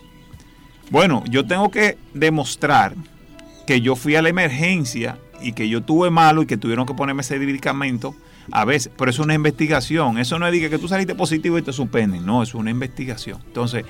Bueno, 0.91 1.25
yo 1.29 1.47
tengo 1.47 1.71
que 1.71 1.97
demostrar 2.13 2.95
que 3.67 3.81
yo 3.81 3.97
fui 3.97 4.17
a 4.17 4.23
la 4.23 4.29
emergencia 4.29 5.19
y 5.41 5.53
que 5.53 5.69
yo 5.69 5.83
tuve 5.83 6.11
malo 6.11 6.43
y 6.43 6.47
que 6.47 6.57
tuvieron 6.57 6.87
que 6.87 6.95
ponerme 6.95 7.23
ese 7.23 7.39
medicamento 7.39 8.15
a 8.53 8.65
veces, 8.65 8.93
pero 8.97 9.11
es 9.11 9.19
una 9.19 9.35
investigación. 9.35 10.19
Eso 10.19 10.39
no 10.39 10.47
es 10.47 10.71
que 10.71 10.79
tú 10.79 10.89
saliste 10.89 11.15
positivo 11.15 11.59
y 11.59 11.63
te 11.63 11.73
suspenden. 11.73 12.25
No, 12.25 12.43
es 12.43 12.55
una 12.55 12.71
investigación. 12.71 13.41
Entonces, 13.47 13.85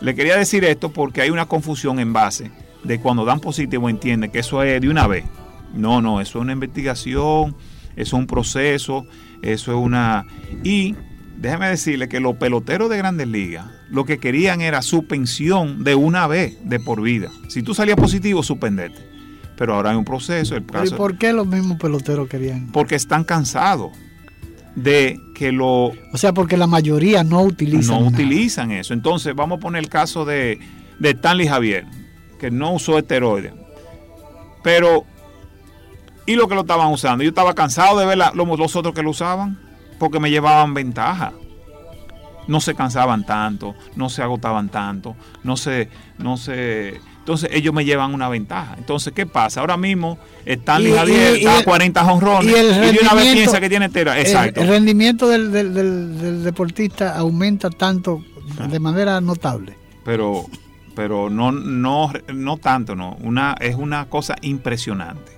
Le 0.00 0.16
quería 0.16 0.36
decir 0.36 0.64
esto 0.64 0.90
porque 0.90 1.22
hay 1.22 1.30
una 1.30 1.46
confusión 1.46 2.00
en 2.00 2.12
base 2.12 2.50
de 2.82 2.98
cuando 2.98 3.24
dan 3.24 3.38
positivo 3.38 3.88
entienden 3.88 4.32
que 4.32 4.40
eso 4.40 4.60
es 4.64 4.80
de 4.80 4.88
una 4.88 5.06
vez. 5.06 5.24
No, 5.74 6.02
no, 6.02 6.20
eso 6.20 6.38
es 6.38 6.42
una 6.42 6.52
investigación, 6.52 7.54
eso 7.94 7.96
es 7.96 8.12
un 8.12 8.26
proceso, 8.26 9.06
eso 9.42 9.70
es 9.70 9.78
una... 9.78 10.26
Y 10.64 10.96
déjeme 11.36 11.68
decirle 11.68 12.08
que 12.08 12.18
los 12.18 12.34
peloteros 12.34 12.90
de 12.90 12.98
grandes 12.98 13.28
ligas 13.28 13.66
lo 13.92 14.06
que 14.06 14.18
querían 14.18 14.62
era 14.62 14.80
su 14.80 15.04
pensión 15.04 15.84
de 15.84 15.94
una 15.94 16.26
vez, 16.26 16.56
de 16.64 16.80
por 16.80 17.02
vida. 17.02 17.30
Si 17.48 17.62
tú 17.62 17.74
salías 17.74 17.98
positivo, 17.98 18.42
suspendete. 18.42 18.98
Pero 19.54 19.74
ahora 19.74 19.90
hay 19.90 19.96
un 19.96 20.04
proceso. 20.06 20.56
El 20.56 20.64
¿Y 20.86 20.90
por 20.92 21.18
qué 21.18 21.34
los 21.34 21.46
mismos 21.46 21.76
peloteros 21.76 22.26
querían? 22.26 22.68
Porque 22.72 22.94
están 22.94 23.22
cansados 23.22 23.92
de 24.74 25.20
que 25.34 25.52
lo... 25.52 25.92
O 26.10 26.16
sea, 26.16 26.32
porque 26.32 26.56
la 26.56 26.66
mayoría 26.66 27.22
no 27.22 27.42
utilizan. 27.42 28.00
No 28.00 28.08
utilizan 28.08 28.70
eso. 28.70 28.94
Entonces, 28.94 29.34
vamos 29.34 29.58
a 29.58 29.60
poner 29.60 29.82
el 29.82 29.90
caso 29.90 30.24
de, 30.24 30.58
de 30.98 31.10
Stanley 31.10 31.46
Javier, 31.46 31.84
que 32.40 32.50
no 32.50 32.72
usó 32.72 32.96
esteroides. 32.96 33.52
Pero, 34.62 35.04
¿y 36.24 36.34
lo 36.34 36.48
que 36.48 36.54
lo 36.54 36.62
estaban 36.62 36.90
usando? 36.90 37.24
Yo 37.24 37.28
estaba 37.28 37.52
cansado 37.54 37.98
de 37.98 38.06
ver 38.06 38.16
los 38.16 38.74
otros 38.74 38.94
que 38.94 39.02
lo 39.02 39.10
usaban, 39.10 39.60
porque 39.98 40.18
me 40.18 40.30
llevaban 40.30 40.72
ventaja 40.72 41.34
no 42.48 42.60
se 42.60 42.74
cansaban 42.74 43.24
tanto, 43.24 43.74
no 43.96 44.08
se 44.08 44.22
agotaban 44.22 44.68
tanto, 44.68 45.16
no 45.44 45.56
se, 45.56 45.88
no 46.18 46.36
se, 46.36 47.00
entonces 47.18 47.50
ellos 47.52 47.72
me 47.72 47.84
llevan 47.84 48.14
una 48.14 48.28
ventaja. 48.28 48.74
Entonces, 48.76 49.12
¿qué 49.12 49.26
pasa? 49.26 49.60
Ahora 49.60 49.76
mismo 49.76 50.18
Stanley 50.44 50.92
Javier 50.92 51.36
está 51.36 51.58
a 51.58 51.64
40 51.64 52.12
honrones 52.12 52.52
y, 52.52 52.96
y, 52.96 52.98
una 53.00 53.14
vez 53.14 53.32
piensa 53.32 53.60
que 53.60 53.68
tiene 53.68 53.88
tera. 53.88 54.18
Exacto. 54.18 54.60
El, 54.60 54.68
rendimiento 54.68 55.28
del, 55.28 55.52
del, 55.52 56.42
deportista 56.42 57.16
aumenta 57.16 57.70
tanto 57.70 58.24
de 58.68 58.80
manera 58.80 59.20
notable. 59.20 59.76
Pero, 60.04 60.46
pero 60.96 61.30
no, 61.30 61.52
no, 61.52 62.12
no 62.34 62.56
tanto, 62.56 62.96
no. 62.96 63.16
Una, 63.20 63.54
es 63.60 63.76
una 63.76 64.06
cosa 64.06 64.34
impresionante. 64.42 65.30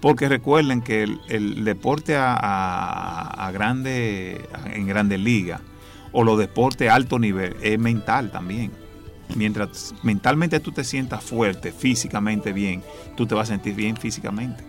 Porque 0.00 0.28
recuerden 0.28 0.80
que 0.80 1.02
el, 1.02 1.64
deporte 1.64 2.16
a, 2.16 2.32
a, 2.32 3.50
grande, 3.50 4.40
en 4.72 4.86
grandes 4.86 5.20
ligas 5.20 5.60
o 6.12 6.24
los 6.24 6.38
deportes 6.38 6.88
a 6.88 6.94
alto 6.94 7.18
nivel 7.18 7.56
es 7.62 7.78
mental 7.78 8.30
también. 8.30 8.72
Mientras 9.34 9.94
mentalmente 10.02 10.58
tú 10.60 10.72
te 10.72 10.84
sientas 10.84 11.22
fuerte, 11.22 11.72
físicamente 11.72 12.52
bien, 12.52 12.82
tú 13.16 13.26
te 13.26 13.34
vas 13.34 13.50
a 13.50 13.52
sentir 13.52 13.74
bien 13.74 13.96
físicamente. 13.96 14.64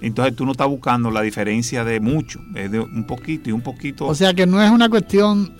Entonces 0.00 0.36
tú 0.36 0.44
no 0.44 0.52
estás 0.52 0.68
buscando 0.68 1.10
la 1.10 1.22
diferencia 1.22 1.84
de 1.84 2.00
mucho, 2.00 2.40
es 2.54 2.70
de 2.70 2.80
un 2.80 3.06
poquito 3.06 3.48
y 3.48 3.52
un 3.52 3.62
poquito. 3.62 4.06
O 4.06 4.14
sea 4.14 4.34
que 4.34 4.46
no 4.46 4.62
es 4.62 4.70
una 4.70 4.88
cuestión 4.88 5.54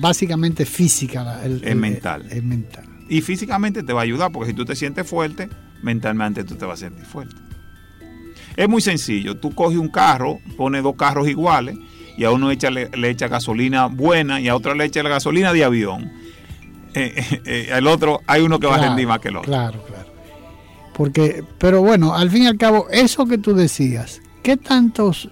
básicamente 0.00 0.64
física. 0.64 1.40
es 1.44 1.76
mental. 1.76 2.26
Es 2.30 2.42
mental. 2.42 2.84
Y 3.08 3.20
físicamente 3.20 3.82
te 3.82 3.92
va 3.92 4.00
a 4.00 4.04
ayudar, 4.04 4.32
porque 4.32 4.50
si 4.50 4.56
tú 4.56 4.64
te 4.64 4.74
sientes 4.74 5.08
fuerte, 5.08 5.48
mentalmente 5.82 6.44
tú 6.44 6.56
te 6.56 6.64
vas 6.64 6.82
a 6.82 6.86
sentir 6.86 7.04
fuerte. 7.04 7.36
Es 8.56 8.68
muy 8.68 8.82
sencillo. 8.82 9.36
Tú 9.36 9.54
coges 9.54 9.78
un 9.78 9.88
carro, 9.88 10.40
pones 10.56 10.82
dos 10.82 10.96
carros 10.96 11.28
iguales 11.28 11.78
y 12.18 12.24
a 12.24 12.32
uno 12.32 12.50
echa, 12.50 12.68
le, 12.70 12.90
echa 13.08 13.28
gasolina 13.28 13.86
buena 13.86 14.40
y 14.40 14.48
a 14.48 14.56
otro 14.56 14.74
le 14.74 14.84
echa 14.84 15.04
la 15.04 15.08
gasolina 15.08 15.52
de 15.52 15.62
avión. 15.62 16.10
Eh, 16.92 17.14
eh, 17.16 17.42
eh, 17.46 17.68
el 17.72 17.86
otro 17.86 18.22
hay 18.26 18.42
uno 18.42 18.58
que 18.58 18.66
va 18.66 18.74
a 18.74 18.88
rendir 18.88 19.06
más 19.06 19.20
que 19.20 19.28
el 19.28 19.36
otro. 19.36 19.48
Claro, 19.48 19.80
claro. 19.86 20.08
Porque, 20.94 21.44
pero 21.58 21.80
bueno, 21.80 22.16
al 22.16 22.28
fin 22.28 22.42
y 22.42 22.46
al 22.48 22.58
cabo, 22.58 22.88
eso 22.90 23.24
que 23.26 23.38
tú 23.38 23.54
decías, 23.54 24.20
¿qué 24.42 24.56
tantos 24.56 25.30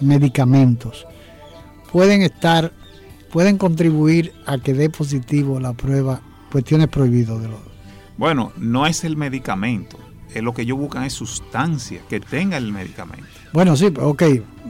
medicamentos 0.00 1.06
pueden 1.92 2.22
estar, 2.22 2.72
pueden 3.30 3.58
contribuir 3.58 4.32
a 4.46 4.56
que 4.56 4.72
dé 4.72 4.88
positivo 4.88 5.60
la 5.60 5.74
prueba 5.74 6.22
cuestiones 6.50 6.88
prohibidas 6.88 7.42
de 7.42 7.48
los... 7.48 7.60
Bueno, 8.16 8.52
no 8.56 8.86
es 8.86 9.04
el 9.04 9.18
medicamento, 9.18 9.98
es 10.34 10.42
lo 10.42 10.52
que 10.52 10.62
ellos 10.62 10.78
buscan 10.78 11.04
es 11.04 11.12
sustancia 11.12 12.00
que 12.08 12.20
tenga 12.20 12.56
el 12.56 12.72
medicamento. 12.72 13.26
Bueno, 13.52 13.76
sí, 13.76 13.92
ok, 13.98 14.22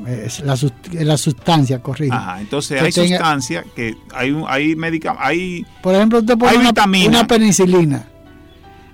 es 0.07 0.41
la, 0.41 0.57
la 0.93 1.17
sustancia, 1.17 1.81
corrijo. 1.81 2.15
Ajá, 2.15 2.41
entonces 2.41 2.81
hay 2.81 2.93
sustancia 2.93 3.65
que 3.75 3.97
hay 4.15 4.37
hay 4.47 4.77
medicamentos, 4.77 5.27
hay 5.27 5.67
Por 5.83 5.95
ejemplo, 5.95 6.21
usted 6.21 6.39
pone 6.39 6.59
una, 6.59 7.27
penicilina 7.27 8.07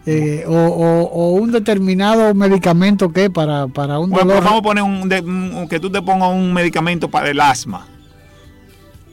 eh, 0.06 0.44
o, 0.46 1.32
un 1.40 1.52
determinado 1.52 2.34
medicamento 2.34 3.12
que 3.12 3.30
para, 3.30 3.66
para 3.68 3.98
un 3.98 4.10
bueno, 4.10 4.34
Vamos 4.34 4.58
a 4.58 4.62
poner 4.62 4.84
un, 4.84 5.66
que 5.68 5.80
tú 5.80 5.90
te 5.90 6.00
pongas 6.02 6.30
un 6.30 6.52
medicamento 6.52 7.10
para 7.10 7.30
el 7.30 7.40
asma. 7.40 7.86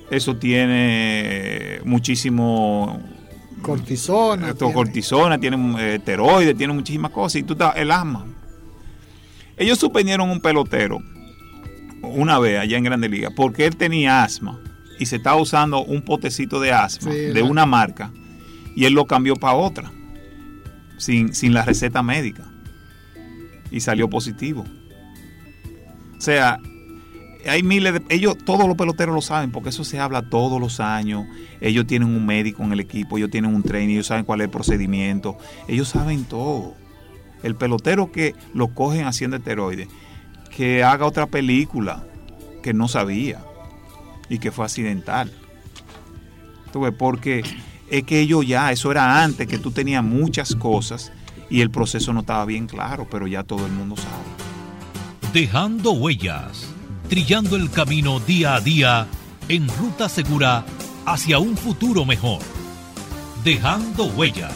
Eso 0.10 0.36
tiene 0.36 1.79
muchísimo 1.86 3.00
cortisona. 3.62 4.53
Tiene. 4.53 4.74
Cortisona, 4.74 5.39
tiene 5.39 5.96
esteroides, 5.96 6.58
tiene 6.58 6.74
muchísimas 6.74 7.12
cosas. 7.12 7.38
Y 7.38 7.44
tú 7.44 7.53
estás, 7.53 7.75
el 7.75 7.91
asma. 7.91 8.25
Ellos 9.58 9.77
suspendieron 9.77 10.30
un 10.30 10.39
pelotero 10.39 11.00
una 12.01 12.39
vez 12.39 12.60
allá 12.60 12.77
en 12.77 12.84
Grande 12.84 13.10
Liga 13.10 13.30
porque 13.36 13.65
él 13.65 13.75
tenía 13.75 14.24
asma 14.24 14.60
y 15.00 15.06
se 15.06 15.18
estaba 15.18 15.39
usando 15.39 15.84
un 15.84 16.01
potecito 16.01 16.60
de 16.60 16.72
asma 16.72 17.12
de 17.12 17.41
una 17.44 17.65
marca 17.65 18.12
y 18.75 18.86
él 18.86 18.94
lo 18.94 19.06
cambió 19.06 19.36
para 19.36 19.53
otra 19.53 19.91
sin, 20.98 21.34
sin 21.34 21.53
la 21.53 21.63
receta 21.63 22.01
médica 22.01 22.51
y 23.70 23.80
salió 23.82 24.10
positivo. 24.10 24.65
O 26.18 26.22
sea, 26.22 26.60
hay 27.48 27.63
miles 27.63 27.93
de 27.93 28.01
ellos 28.10 28.38
todos 28.45 28.67
los 28.67 28.77
peloteros 28.77 29.15
lo 29.15 29.21
saben 29.21 29.51
porque 29.51 29.69
eso 29.69 29.83
se 29.83 30.00
habla 30.00 30.21
todos 30.21 30.60
los 30.60 30.79
años. 30.79 31.25
Ellos 31.60 31.88
tienen 31.88 32.10
un 32.10 32.25
médico 32.25 32.63
en 32.63 32.74
el 32.74 32.79
equipo 32.79 33.17
ellos 33.17 33.31
tienen 33.31 33.53
un 33.53 33.63
trainer 33.63 33.91
ellos 33.91 34.07
saben 34.07 34.25
cuál 34.25 34.41
es 34.41 34.45
el 34.45 34.51
procedimiento. 34.51 35.38
Ellos 35.67 35.89
saben 35.89 36.25
todo. 36.25 36.75
El 37.43 37.55
pelotero 37.55 38.12
que 38.12 38.36
lo 38.53 38.69
cogen 38.69 39.05
haciendo 39.05 39.38
esteroides 39.38 39.88
que 40.55 40.83
haga 40.83 41.05
otra 41.05 41.27
película 41.27 42.03
que 42.62 42.74
no 42.74 42.88
sabía 42.88 43.43
y 44.29 44.39
que 44.39 44.51
fue 44.51 44.65
accidental. 44.65 45.31
¿Tú 46.71 46.86
porque 46.98 47.43
es 47.89 48.03
que 48.03 48.19
ellos 48.19 48.45
ya 48.45 48.71
eso 48.71 48.91
era 48.91 49.24
antes 49.24 49.48
que 49.48 49.57
tú 49.57 49.71
tenías 49.71 50.03
muchas 50.03 50.55
cosas 50.55 51.12
y 51.50 51.62
el 51.62 51.69
proceso 51.69 52.13
no 52.13 52.21
estaba 52.21 52.45
bien 52.45 52.67
claro 52.67 53.07
pero 53.10 53.27
ya 53.27 53.43
todo 53.43 53.65
el 53.65 53.71
mundo 53.71 53.95
sabe. 53.98 55.33
Dejando 55.33 55.91
huellas 55.91 56.70
trillando 57.12 57.58
el 57.58 57.70
camino 57.70 58.22
día 58.22 58.56
a 58.56 58.62
día 58.62 59.06
en 59.50 59.68
ruta 59.68 60.08
segura 60.08 60.63
hacia 61.06 61.39
un 61.39 61.58
futuro 61.58 62.06
mejor. 62.06 62.39
Dejando 63.44 64.06
huellas. 64.06 64.53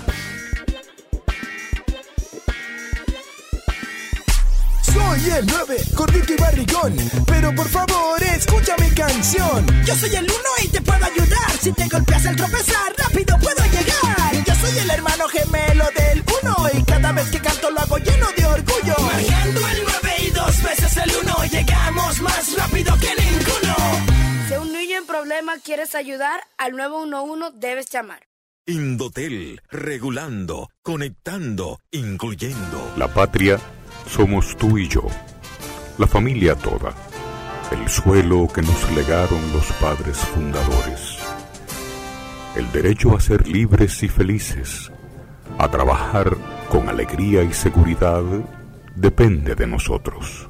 Soy 4.81 5.31
el 5.31 5.45
9, 5.45 5.83
gordito 5.95 6.33
y 6.33 6.37
barrigón. 6.37 6.95
Pero 7.27 7.53
por 7.53 7.67
favor, 7.67 8.23
escucha 8.23 8.73
mi 8.79 8.89
canción. 8.91 9.65
Yo 9.85 9.93
soy 9.93 10.15
el 10.15 10.23
1 10.23 10.33
y 10.63 10.67
te 10.69 10.81
puedo 10.81 11.05
ayudar. 11.05 11.51
Si 11.61 11.73
te 11.73 11.89
golpeas 11.89 12.25
al 12.25 12.37
tropezar, 12.37 12.95
rápido 12.97 13.37
puedo 13.37 13.65
llegar. 13.65 14.45
Yo 14.47 14.55
soy 14.55 14.79
el 14.79 14.89
hermano 14.91 15.27
gemelo 15.27 15.85
del 15.97 16.23
1 16.41 16.55
y 16.79 16.83
cada 16.83 17.11
vez 17.11 17.29
que 17.31 17.39
canto 17.41 17.69
lo 17.69 17.81
hago 17.81 17.97
lleno 17.97 18.27
de 18.37 18.45
orgullo. 18.45 18.95
Marcando 19.01 19.59
el 19.67 19.83
9 19.83 19.83
y 19.83 19.84
veces 20.95 21.03
el 21.03 21.23
1, 21.23 21.45
llegamos 21.51 22.21
más 22.21 22.57
rápido 22.57 22.93
que 22.99 23.09
ninguno. 23.21 23.75
Si 24.47 24.53
un 24.55 24.71
niño 24.71 24.97
en 24.97 25.05
problema 25.05 25.53
quieres 25.63 25.95
ayudar, 25.95 26.41
al 26.57 26.75
911 26.75 27.57
debes 27.57 27.89
llamar. 27.89 28.27
Indotel, 28.67 29.61
regulando, 29.69 30.69
conectando, 30.81 31.79
incluyendo. 31.91 32.93
La 32.97 33.07
patria 33.07 33.59
somos 34.09 34.57
tú 34.57 34.77
y 34.77 34.87
yo, 34.87 35.03
la 35.97 36.07
familia 36.07 36.55
toda, 36.55 36.93
el 37.71 37.87
suelo 37.89 38.47
que 38.47 38.61
nos 38.61 38.91
legaron 38.91 39.53
los 39.53 39.71
padres 39.73 40.17
fundadores, 40.17 41.17
el 42.55 42.71
derecho 42.71 43.15
a 43.15 43.19
ser 43.19 43.47
libres 43.47 44.01
y 44.01 44.07
felices, 44.07 44.91
a 45.59 45.69
trabajar 45.69 46.35
con 46.69 46.89
alegría 46.89 47.43
y 47.43 47.53
seguridad, 47.53 48.23
depende 48.95 49.55
de 49.55 49.67
nosotros. 49.67 50.49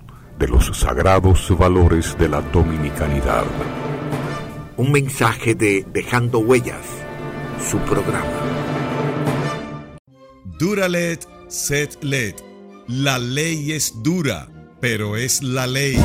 de 0.41 0.47
los 0.47 0.75
sagrados 0.75 1.55
valores 1.55 2.17
de 2.17 2.27
la 2.27 2.41
dominicanidad. 2.41 3.45
Un 4.75 4.91
mensaje 4.91 5.53
de 5.53 5.85
Dejando 5.93 6.39
Huellas, 6.39 6.83
su 7.69 7.77
programa. 7.77 8.25
Duralet, 10.57 11.27
set 11.47 12.03
let. 12.03 12.37
La 12.87 13.19
ley 13.19 13.73
es 13.73 14.01
dura, 14.01 14.47
pero 14.79 15.15
es 15.15 15.43
la 15.43 15.67
ley. 15.67 15.95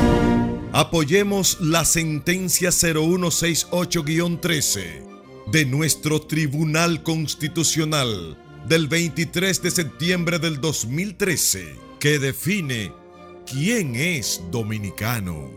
Apoyemos 0.73 1.57
la 1.63 1.87
sentencia 1.87 2.69
0168-13 2.69 5.03
de 5.47 5.65
nuestro 5.65 6.21
Tribunal 6.21 7.03
Constitucional 7.03 8.37
del 8.69 8.87
23 8.87 9.63
de 9.63 9.71
septiembre 9.71 10.39
del 10.39 10.61
2013 10.61 11.87
que 11.99 12.19
define 12.19 12.93
quién 13.47 13.95
es 13.95 14.43
dominicano. 14.51 15.51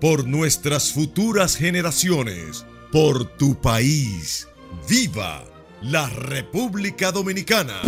Por 0.00 0.26
nuestras 0.26 0.92
futuras 0.92 1.56
generaciones, 1.56 2.66
por 2.92 3.24
tu 3.24 3.60
país, 3.60 4.46
viva 4.88 5.42
la 5.80 6.08
República 6.08 7.12
Dominicana. 7.12 7.80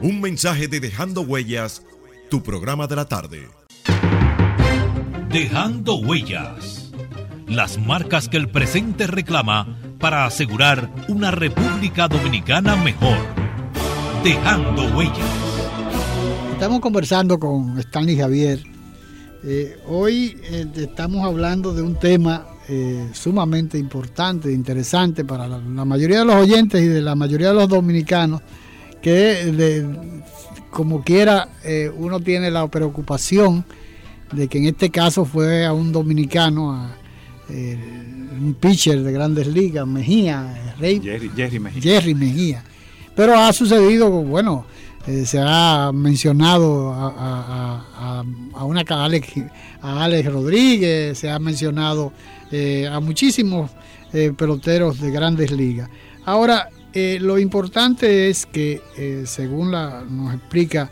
Un 0.00 0.20
mensaje 0.20 0.68
de 0.68 0.80
Dejando 0.80 1.22
Huellas, 1.22 1.82
tu 2.30 2.42
programa 2.42 2.86
de 2.86 2.96
la 2.96 3.06
tarde. 3.06 3.48
Dejando 5.28 5.96
Huellas. 5.96 6.92
Las 7.48 7.78
marcas 7.78 8.28
que 8.28 8.36
el 8.36 8.48
presente 8.48 9.06
reclama 9.06 9.78
para 9.98 10.26
asegurar 10.26 10.90
una 11.08 11.30
República 11.30 12.08
Dominicana 12.08 12.76
mejor. 12.76 13.18
Dejando 14.22 14.82
huellas. 14.96 15.45
Estamos 16.56 16.80
conversando 16.80 17.38
con 17.38 17.78
Stanley 17.78 18.16
Javier. 18.16 18.62
Eh, 19.44 19.76
hoy 19.88 20.38
eh, 20.44 20.66
estamos 20.76 21.22
hablando 21.22 21.74
de 21.74 21.82
un 21.82 21.96
tema 21.96 22.46
eh, 22.66 23.10
sumamente 23.12 23.76
importante, 23.76 24.50
interesante 24.50 25.22
para 25.22 25.46
la, 25.48 25.58
mayoría 25.84 26.20
de 26.20 26.24
los 26.24 26.36
oyentes 26.36 26.80
y 26.80 26.86
de 26.86 27.02
la 27.02 27.14
mayoría 27.14 27.48
de 27.48 27.54
los 27.56 27.68
dominicanos, 27.68 28.40
que 29.02 29.76
como 30.70 31.04
quiera 31.04 31.46
uno 31.98 32.20
tiene 32.20 32.50
la 32.50 32.66
preocupación 32.68 33.62
de 34.32 34.48
que 34.48 34.56
en 34.56 34.64
este 34.64 34.88
caso 34.88 35.26
fue 35.26 35.66
a 35.66 35.74
un 35.74 35.92
dominicano, 35.92 36.72
a, 36.72 36.96
un 37.50 38.56
pitcher 38.58 39.02
de 39.02 39.12
grandes 39.12 39.46
ligas, 39.46 39.86
Mejía, 39.86 40.74
Rey, 40.80 41.02
Jerry, 41.02 41.60
Mejía. 41.60 41.82
Jerry 41.82 42.14
Mejía. 42.14 42.64
Pero 43.14 43.38
ha 43.38 43.52
sucedido, 43.52 44.08
bueno, 44.10 44.64
eh, 45.06 45.24
se 45.24 45.38
ha 45.40 45.92
mencionado 45.94 46.92
a, 46.92 48.24
una 48.64 48.82
a 48.88 49.04
Alex, 49.04 49.28
a 49.80 50.04
Alex 50.04 50.32
Rodríguez, 50.32 51.18
se 51.18 51.30
ha 51.30 51.38
mencionado 51.38 52.12
eh, 52.50 52.88
a 52.90 52.98
muchísimos 52.98 53.70
eh, 54.12 54.32
peloteros 54.36 55.00
de 55.00 55.12
grandes 55.12 55.52
ligas. 55.52 55.88
Ahora, 56.24 56.70
lo 57.20 57.38
importante 57.38 58.30
es 58.30 58.46
que, 58.46 58.80
según 59.26 59.70
la, 59.70 60.02
nos 60.08 60.34
explica 60.34 60.90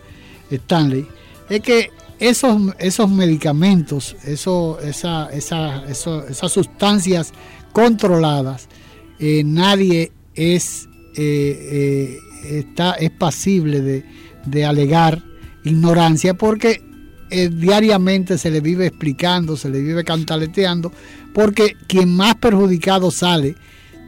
Stanley, 0.51 1.09
es 1.49 1.61
que 1.63 1.91
esos, 2.21 2.61
esos 2.79 3.09
medicamentos, 3.11 4.15
eso, 4.23 4.79
esa, 4.81 5.31
esa, 5.33 5.83
esas 5.87 6.53
sustancias 6.53 7.33
controladas, 7.73 8.69
nadie 9.19 10.13
es, 10.35 10.87
está, 12.45 12.93
es 12.93 13.11
pasible 13.11 13.81
de, 13.81 14.65
alegar 14.65 15.23
ignorancia 15.65 16.35
porque 16.35 16.83
diariamente 17.31 18.39
se 18.39 18.51
le 18.51 18.61
vive 18.61 18.87
explicando, 18.87 19.57
se 19.57 19.69
le 19.69 19.81
vive 19.81 20.05
cantaleteando, 20.05 20.93
porque 21.33 21.77
quien 21.87 22.15
más 22.15 22.35
perjudicado 22.37 23.11
sale 23.11 23.57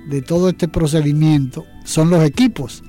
de 0.08 0.22
todo 0.22 0.50
este 0.50 0.68
procedimiento 0.68 1.64
son 1.84 2.10
los 2.10 2.22
equipos, 2.22 2.84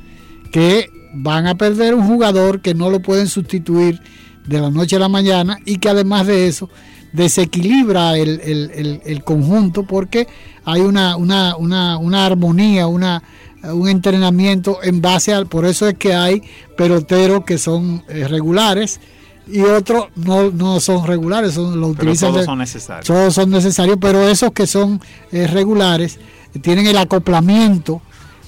que 0.51 0.89
van 1.13 1.48
a 1.48 1.56
perder 1.56 1.96
un 1.96 2.06
jugador 2.06 2.62
que 2.62 2.74
no 2.74 2.89
lo 2.89 3.01
pueden 3.01 3.27
sustituir 3.27 4.01
de 4.46 4.62
la 4.62 4.70
noche 4.70 4.96
a 4.96 5.00
la 5.00 5.10
mañana 5.10 5.58
y 5.66 5.77
que 5.77 5.89
además 5.89 6.27
de 6.27 6.48
eso 6.48 6.70
desequilibra 7.13 8.18
el, 8.18 9.22
conjunto 9.24 9.84
porque 9.84 10.27
hay 10.66 10.82
una, 10.82 11.15
una, 11.15 12.26
armonía, 12.26 12.88
una, 12.88 13.24
un 13.73 13.89
entrenamiento 13.89 14.80
en 14.84 15.01
base 15.01 15.34
al... 15.34 15.47
Por 15.47 15.65
eso 15.65 15.88
es 15.88 15.95
que 15.95 16.13
hay 16.13 16.41
peloteros 16.75 17.43
que 17.43 17.58
son 17.58 18.03
eh, 18.08 18.27
regulares 18.27 18.99
y 19.47 19.62
otros 19.62 20.08
no, 20.15 20.80
son 20.80 21.08
regulares, 21.08 21.53
son, 21.53 21.80
lo 21.80 21.88
utilizan. 21.88 22.32
todos 22.34 22.45
son 22.45 22.60
necesarios. 22.60 23.08
Todos 23.08 23.34
son 23.34 23.49
necesarios, 23.49 23.97
pero 23.99 24.27
esos 24.27 24.51
que 24.51 24.67
son 24.67 25.01
eh, 25.32 25.47
regulares 25.47 26.19
tienen 26.62 26.88
el 26.88 26.97
acoplamiento 26.97 28.01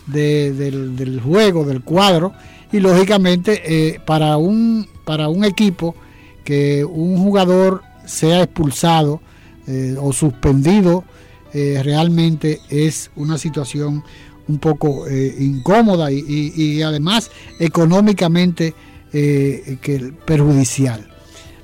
del, 0.07 1.21
juego, 1.23 1.63
del 1.63 1.81
cuadro, 1.81 2.33
y 2.71 2.79
lógicamente 2.79 3.61
eh, 3.65 3.99
para 4.05 4.37
un 4.37 4.87
para 5.05 5.27
un 5.27 5.43
equipo 5.43 5.95
que 6.43 6.85
un 6.85 7.17
jugador 7.17 7.81
sea 8.05 8.43
expulsado 8.43 9.21
eh, 9.65 9.95
o 9.99 10.13
suspendido 10.13 11.03
eh, 11.51 11.81
realmente 11.83 12.59
es 12.69 13.09
una 13.15 13.39
situación 13.39 14.03
un 14.49 14.59
poco 14.59 15.07
eh, 15.07 15.35
incómoda 15.39 16.11
y, 16.11 16.81
además 16.81 17.31
económicamente 17.59 18.73
que 19.11 20.13
perjudicial. 20.25 21.07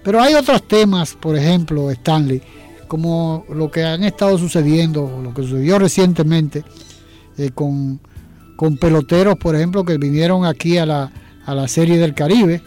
Pero 0.04 0.22
hay 0.22 0.34
otros 0.34 0.68
temas, 0.68 1.14
por 1.14 1.36
ejemplo, 1.36 1.92
Stanley, 1.92 2.42
como 2.88 3.46
lo 3.54 3.70
que 3.70 3.84
han 3.84 4.04
estado 4.04 4.38
sucediendo, 4.38 5.20
lo 5.22 5.34
que 5.34 5.44
sucedió 5.44 5.78
recientemente 5.78 6.64
con, 7.54 8.00
con, 8.56 8.78
peloteros, 8.78 9.36
por 9.36 9.56
ejemplo, 9.56 9.84
que 9.84 9.98
vinieron 9.98 10.46
aquí 10.46 10.78
a 10.78 10.86
la, 10.86 11.12
a 11.46 11.54
la 11.54 11.68
Serie 11.68 11.98
del 11.98 12.16
Caribe 12.16 12.62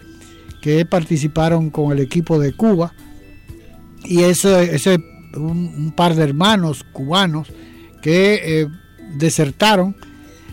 que 0.60 0.84
participaron 0.84 1.70
con 1.70 1.92
el 1.92 2.00
equipo 2.00 2.38
de 2.38 2.52
Cuba 2.52 2.92
y 4.04 4.22
ese, 4.22 4.74
ese 4.74 4.98
un, 5.36 5.92
par 5.94 6.14
de 6.14 6.24
hermanos 6.24 6.84
cubanos 6.92 7.48
que 8.02 8.40
eh, 8.42 8.68
desertaron. 9.16 9.96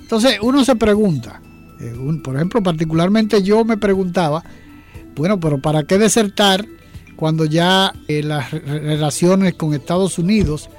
Entonces 0.05 0.37
uno 0.39 0.63
se 0.63 0.75
pregunta, 0.75 1.41
eh, 1.79 1.95
por 2.23 2.35
ejemplo, 2.35 2.61
particularmente 2.61 3.41
yo 3.41 3.65
me 3.65 3.75
preguntaba, 3.75 4.43
bueno, 5.15 5.39
pero 5.39 5.59
¿para 5.59 5.81
qué 5.81 5.97
desertar 5.97 6.63
cuando 7.15 7.45
ya 7.45 7.91
eh, 8.07 8.21
las 8.21 8.51
relaciones 8.51 9.55
con 9.55 9.73
Estados 9.73 10.19
Unidos 10.19 10.69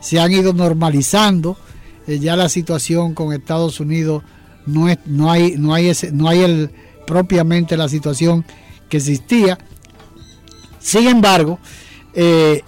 se 0.00 0.18
han 0.18 0.32
ido 0.32 0.54
normalizando? 0.54 1.58
ya 2.06 2.34
la 2.34 2.48
situación 2.48 3.14
con 3.14 3.32
Estados 3.32 3.78
Unidos 3.78 4.24
no 4.66 4.88
es, 4.88 4.98
no 5.06 5.30
hay, 5.30 5.54
no 5.56 5.74
hay 5.74 5.88
ese, 5.88 6.10
no 6.10 6.28
hay 6.28 6.40
el 6.40 6.70
propiamente 7.06 7.76
la 7.76 7.88
situación 7.88 8.44
que 8.88 8.96
existía. 8.96 9.58
Sin 10.80 11.06
embargo, 11.06 11.60
eh, 12.14 12.62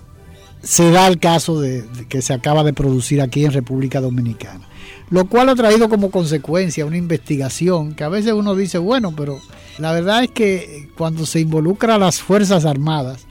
se 0.62 0.90
da 0.90 1.08
el 1.08 1.18
caso 1.18 1.60
de, 1.60 1.84
que 2.08 2.22
se 2.22 2.32
acaba 2.32 2.62
de 2.62 2.72
producir 2.72 3.20
aquí 3.20 3.44
en 3.44 3.52
República 3.52 4.00
Dominicana, 4.00 4.68
lo 5.12 5.26
cual 5.26 5.50
ha 5.50 5.54
traído 5.54 5.88
como 5.88 6.10
consecuencia 6.10 6.86
una 6.86 6.96
investigación 6.96 7.94
que 7.94 8.02
a 8.02 8.08
veces 8.08 8.32
uno 8.32 8.56
dice, 8.56 8.78
bueno, 8.78 9.14
pero 9.14 9.38
la 9.78 9.92
verdad 9.92 10.24
es 10.24 10.30
que 10.30 10.88
cuando 10.96 11.26
se 11.26 11.38
involucra 11.38 11.94
a 11.94 11.98
las 11.98 12.20
Fuerzas 12.20 12.64
Armadas 12.64 13.26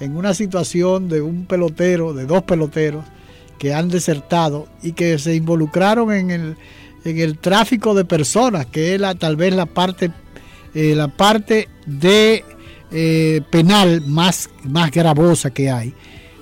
en 0.00 0.16
una 0.16 0.34
situación 0.34 1.08
de 1.08 1.20
un 1.20 1.44
pelotero, 1.46 2.14
de 2.14 2.26
dos 2.26 2.42
peloteros, 2.42 3.04
que 3.58 3.74
han 3.74 3.88
desertado 3.88 4.68
y 4.82 4.92
que 4.92 5.18
se 5.18 5.34
involucraron 5.34 6.12
en 6.12 6.30
el, 6.30 6.56
en 7.04 7.18
el 7.18 7.38
tráfico 7.38 7.94
de 7.94 8.04
personas, 8.04 8.66
que 8.66 8.94
es 8.94 9.00
la, 9.00 9.14
tal 9.14 9.36
vez 9.36 9.54
la 9.54 9.66
parte 9.66 10.10
eh, 10.74 10.94
la 10.94 11.08
parte 11.08 11.68
de 11.86 12.44
eh, 12.90 13.40
penal 13.50 14.02
más, 14.06 14.50
más 14.64 14.90
gravosa 14.90 15.50
que 15.50 15.70
hay. 15.70 15.94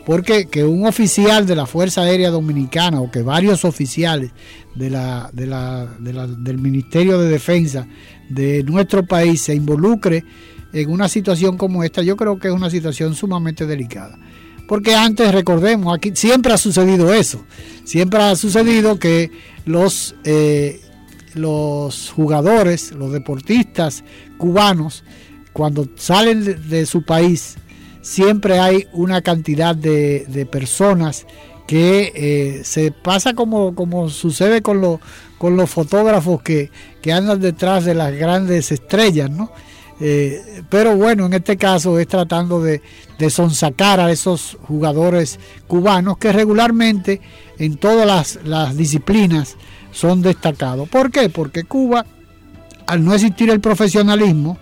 Porque 0.07 0.47
que 0.47 0.65
un 0.65 0.87
oficial 0.87 1.47
de 1.47 1.57
la 1.57 1.67
Fuerza 1.67 2.03
Aérea 2.03 2.31
Dominicana 2.31 3.01
o 3.01 3.11
que 3.11 3.23
varios 3.23 3.65
oficiales 3.65 4.31
del 4.77 6.59
Ministerio 6.59 7.19
de 7.19 7.29
Defensa 7.29 7.87
de 8.31 8.63
nuestro 8.63 9.05
país 9.05 9.43
se 9.43 9.55
involucre 9.55 10.25
en 10.73 10.91
una 10.91 11.09
situación 11.09 11.59
como 11.59 11.83
esta, 11.83 12.03
yo 12.03 12.17
creo 12.17 12.39
que 12.39 12.49
es 12.49 12.55
una 12.55 12.71
situación 12.71 13.15
sumamente 13.15 13.67
delicada. 13.67 14.17
Porque 14.69 14.95
antes, 14.95 15.33
recordemos, 15.33 15.95
aquí 15.97 16.13
siempre 16.15 16.53
ha 16.53 16.59
sucedido 16.59 17.13
eso. 17.13 17.45
Siempre 17.85 18.23
ha 18.23 18.37
sucedido 18.37 18.99
que 18.99 19.31
los 19.65 20.15
eh, 20.25 20.81
los 21.37 22.11
jugadores, 22.11 22.93
los 22.93 23.13
deportistas 23.13 24.03
cubanos, 24.39 25.05
cuando 25.53 25.89
salen 25.97 26.69
de, 26.69 26.87
su 26.87 27.03
país, 27.03 27.57
siempre 28.07 28.61
hay 28.61 28.87
una 28.93 29.21
cantidad 29.21 29.75
de, 29.75 30.49
personas 30.51 31.27
que 31.67 32.13
eh, 32.15 32.65
se 32.65 32.93
pasa 32.93 33.35
como, 33.35 33.75
como 33.75 34.09
sucede 34.11 34.63
con, 34.63 35.01
con 35.39 35.57
los 35.57 35.69
fotógrafos 35.69 36.41
que, 36.41 36.71
andan 37.13 37.41
detrás 37.41 37.85
de 37.85 37.95
las 37.95 38.13
grandes 38.15 38.71
estrellas, 38.73 39.31
¿no? 39.31 39.51
Eh, 40.01 40.63
pero 40.69 40.97
bueno, 40.97 41.27
en 41.27 41.33
este 41.33 41.57
caso 41.57 41.99
es 41.99 42.07
tratando 42.07 42.61
de, 42.61 42.83
de 43.19 43.31
sonsacar 43.31 43.99
a 43.99 44.11
esos 44.11 44.59
jugadores 44.63 45.39
cubanos 45.67 46.19
que 46.19 46.33
regularmente 46.33 47.21
en 47.59 47.77
todas 47.77 48.07
las, 48.07 48.39
las 48.45 48.77
disciplinas 48.77 49.57
son 49.93 50.23
destacados. 50.23 50.89
¿Por 50.89 51.11
qué? 51.11 51.29
Porque 51.29 51.65
Cuba, 51.65 52.05
al 52.87 53.05
no 53.05 53.15
existir 53.15 53.51
el 53.51 53.61
profesionalismo, 53.61 54.59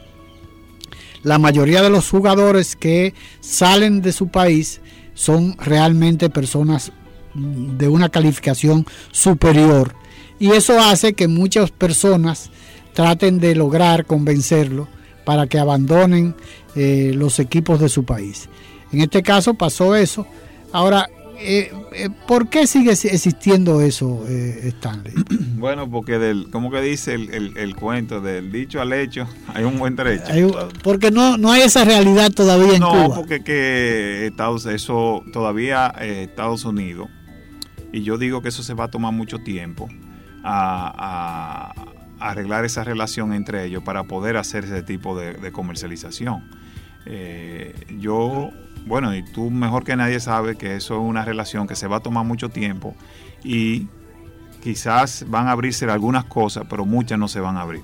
la 1.24 1.38
mayoría 1.38 1.82
de 1.82 1.90
los 1.90 2.08
jugadores 2.08 2.76
que 2.76 3.14
salen 3.40 4.02
de 4.02 4.12
su 4.12 4.28
país 4.28 4.80
son 5.14 5.56
realmente 5.58 6.30
personas 6.30 6.92
de 7.34 7.88
una 7.88 8.10
calificación 8.10 8.87
superior. 9.10 9.94
Y 10.38 10.52
eso 10.52 10.78
hace 10.78 11.14
que 11.14 11.26
muchas 11.26 11.70
personas 11.70 12.50
traten 12.92 13.40
de 13.40 13.54
lograr 13.54 14.06
convencerlo 14.06 14.88
para 15.24 15.46
que 15.46 15.58
abandonen 15.58 16.37
eh, 16.76 17.12
los 17.14 17.38
equipos 17.38 17.80
de 17.80 17.88
su 17.88 18.04
país. 18.04 18.48
En 18.92 19.00
este 19.00 19.22
caso 19.22 19.54
pasó 19.54 19.96
eso. 19.96 20.26
Ahora, 20.72 21.08
eh, 21.38 21.72
eh, 21.92 22.10
¿por 22.26 22.48
qué 22.48 22.66
sigue 22.66 22.92
existiendo 22.92 23.80
eso, 23.80 24.24
Stanley? 24.28 25.14
Bueno, 25.64 25.90
porque 25.90 26.18
del, 26.18 26.50
como 26.50 26.70
que 26.70 26.82
dice 26.82 27.14
el, 27.14 27.76
cuento, 27.76 28.20
del 28.20 28.52
dicho 28.52 28.82
al 28.82 28.92
hecho, 28.92 29.26
hay 29.54 29.64
un 29.64 29.78
buen 29.78 29.96
trecho. 29.96 30.24
porque 30.82 31.10
no, 31.10 31.38
no 31.38 31.50
hay 31.50 31.62
esa 31.62 31.84
realidad 31.84 32.30
todavía 32.32 32.74
en 32.74 32.82
Cuba. 32.82 33.08
No, 33.08 33.14
porque 33.14 33.42
que 33.42 34.26
Estados, 34.26 34.66
eso 34.66 35.24
todavía 35.32 35.88
Estados 35.88 36.66
Unidos, 36.66 37.08
y 37.92 38.02
yo 38.02 38.18
digo 38.18 38.42
que 38.42 38.48
eso 38.50 38.62
se 38.62 38.74
va 38.74 38.84
a 38.84 38.90
tomar 38.90 39.14
mucho 39.14 39.38
tiempo 39.38 39.88
a 40.42 41.72
arreglar 42.24 42.64
esa 42.64 42.84
relación 42.84 43.32
entre 43.32 43.64
ellos 43.64 43.82
para 43.82 44.04
poder 44.04 44.36
hacer 44.36 44.64
ese 44.64 44.82
tipo 44.82 45.18
de, 45.18 45.52
comercialización. 45.52 46.48
Eh, 47.06 47.74
yo, 47.98 48.50
bueno, 48.86 49.14
y 49.14 49.22
tú 49.22 49.50
mejor 49.50 49.84
que 49.84 49.96
nadie 49.96 50.20
sabe 50.20 50.56
que 50.56 50.76
eso 50.76 50.94
es 50.94 51.00
una 51.00 51.24
relación 51.24 51.66
que 51.66 51.74
se 51.74 51.86
va 51.86 51.96
a 51.96 52.00
tomar 52.00 52.24
mucho 52.24 52.48
tiempo 52.48 52.94
y 53.42 53.86
quizás 54.62 55.24
van 55.28 55.48
a 55.48 55.52
abrirse 55.52 55.84
algunas 55.86 56.24
cosas, 56.24 56.64
pero 56.68 56.84
muchas 56.84 57.18
no 57.18 57.28
se 57.28 57.40
van 57.40 57.56
a 57.56 57.62
abrir. 57.62 57.82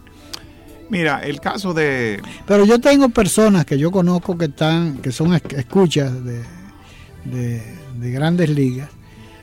Mira, 0.88 1.20
el 1.20 1.40
caso 1.40 1.72
de... 1.72 2.20
Pero 2.46 2.64
yo 2.64 2.80
tengo 2.80 3.08
personas 3.10 3.64
que 3.64 3.78
yo 3.78 3.90
conozco 3.90 4.36
que 4.36 4.46
están, 4.46 4.98
que 4.98 5.12
son 5.12 5.34
escuchas 5.34 6.12
de, 6.24 6.42
de, 7.24 8.10
grandes 8.10 8.50
ligas, 8.50 8.88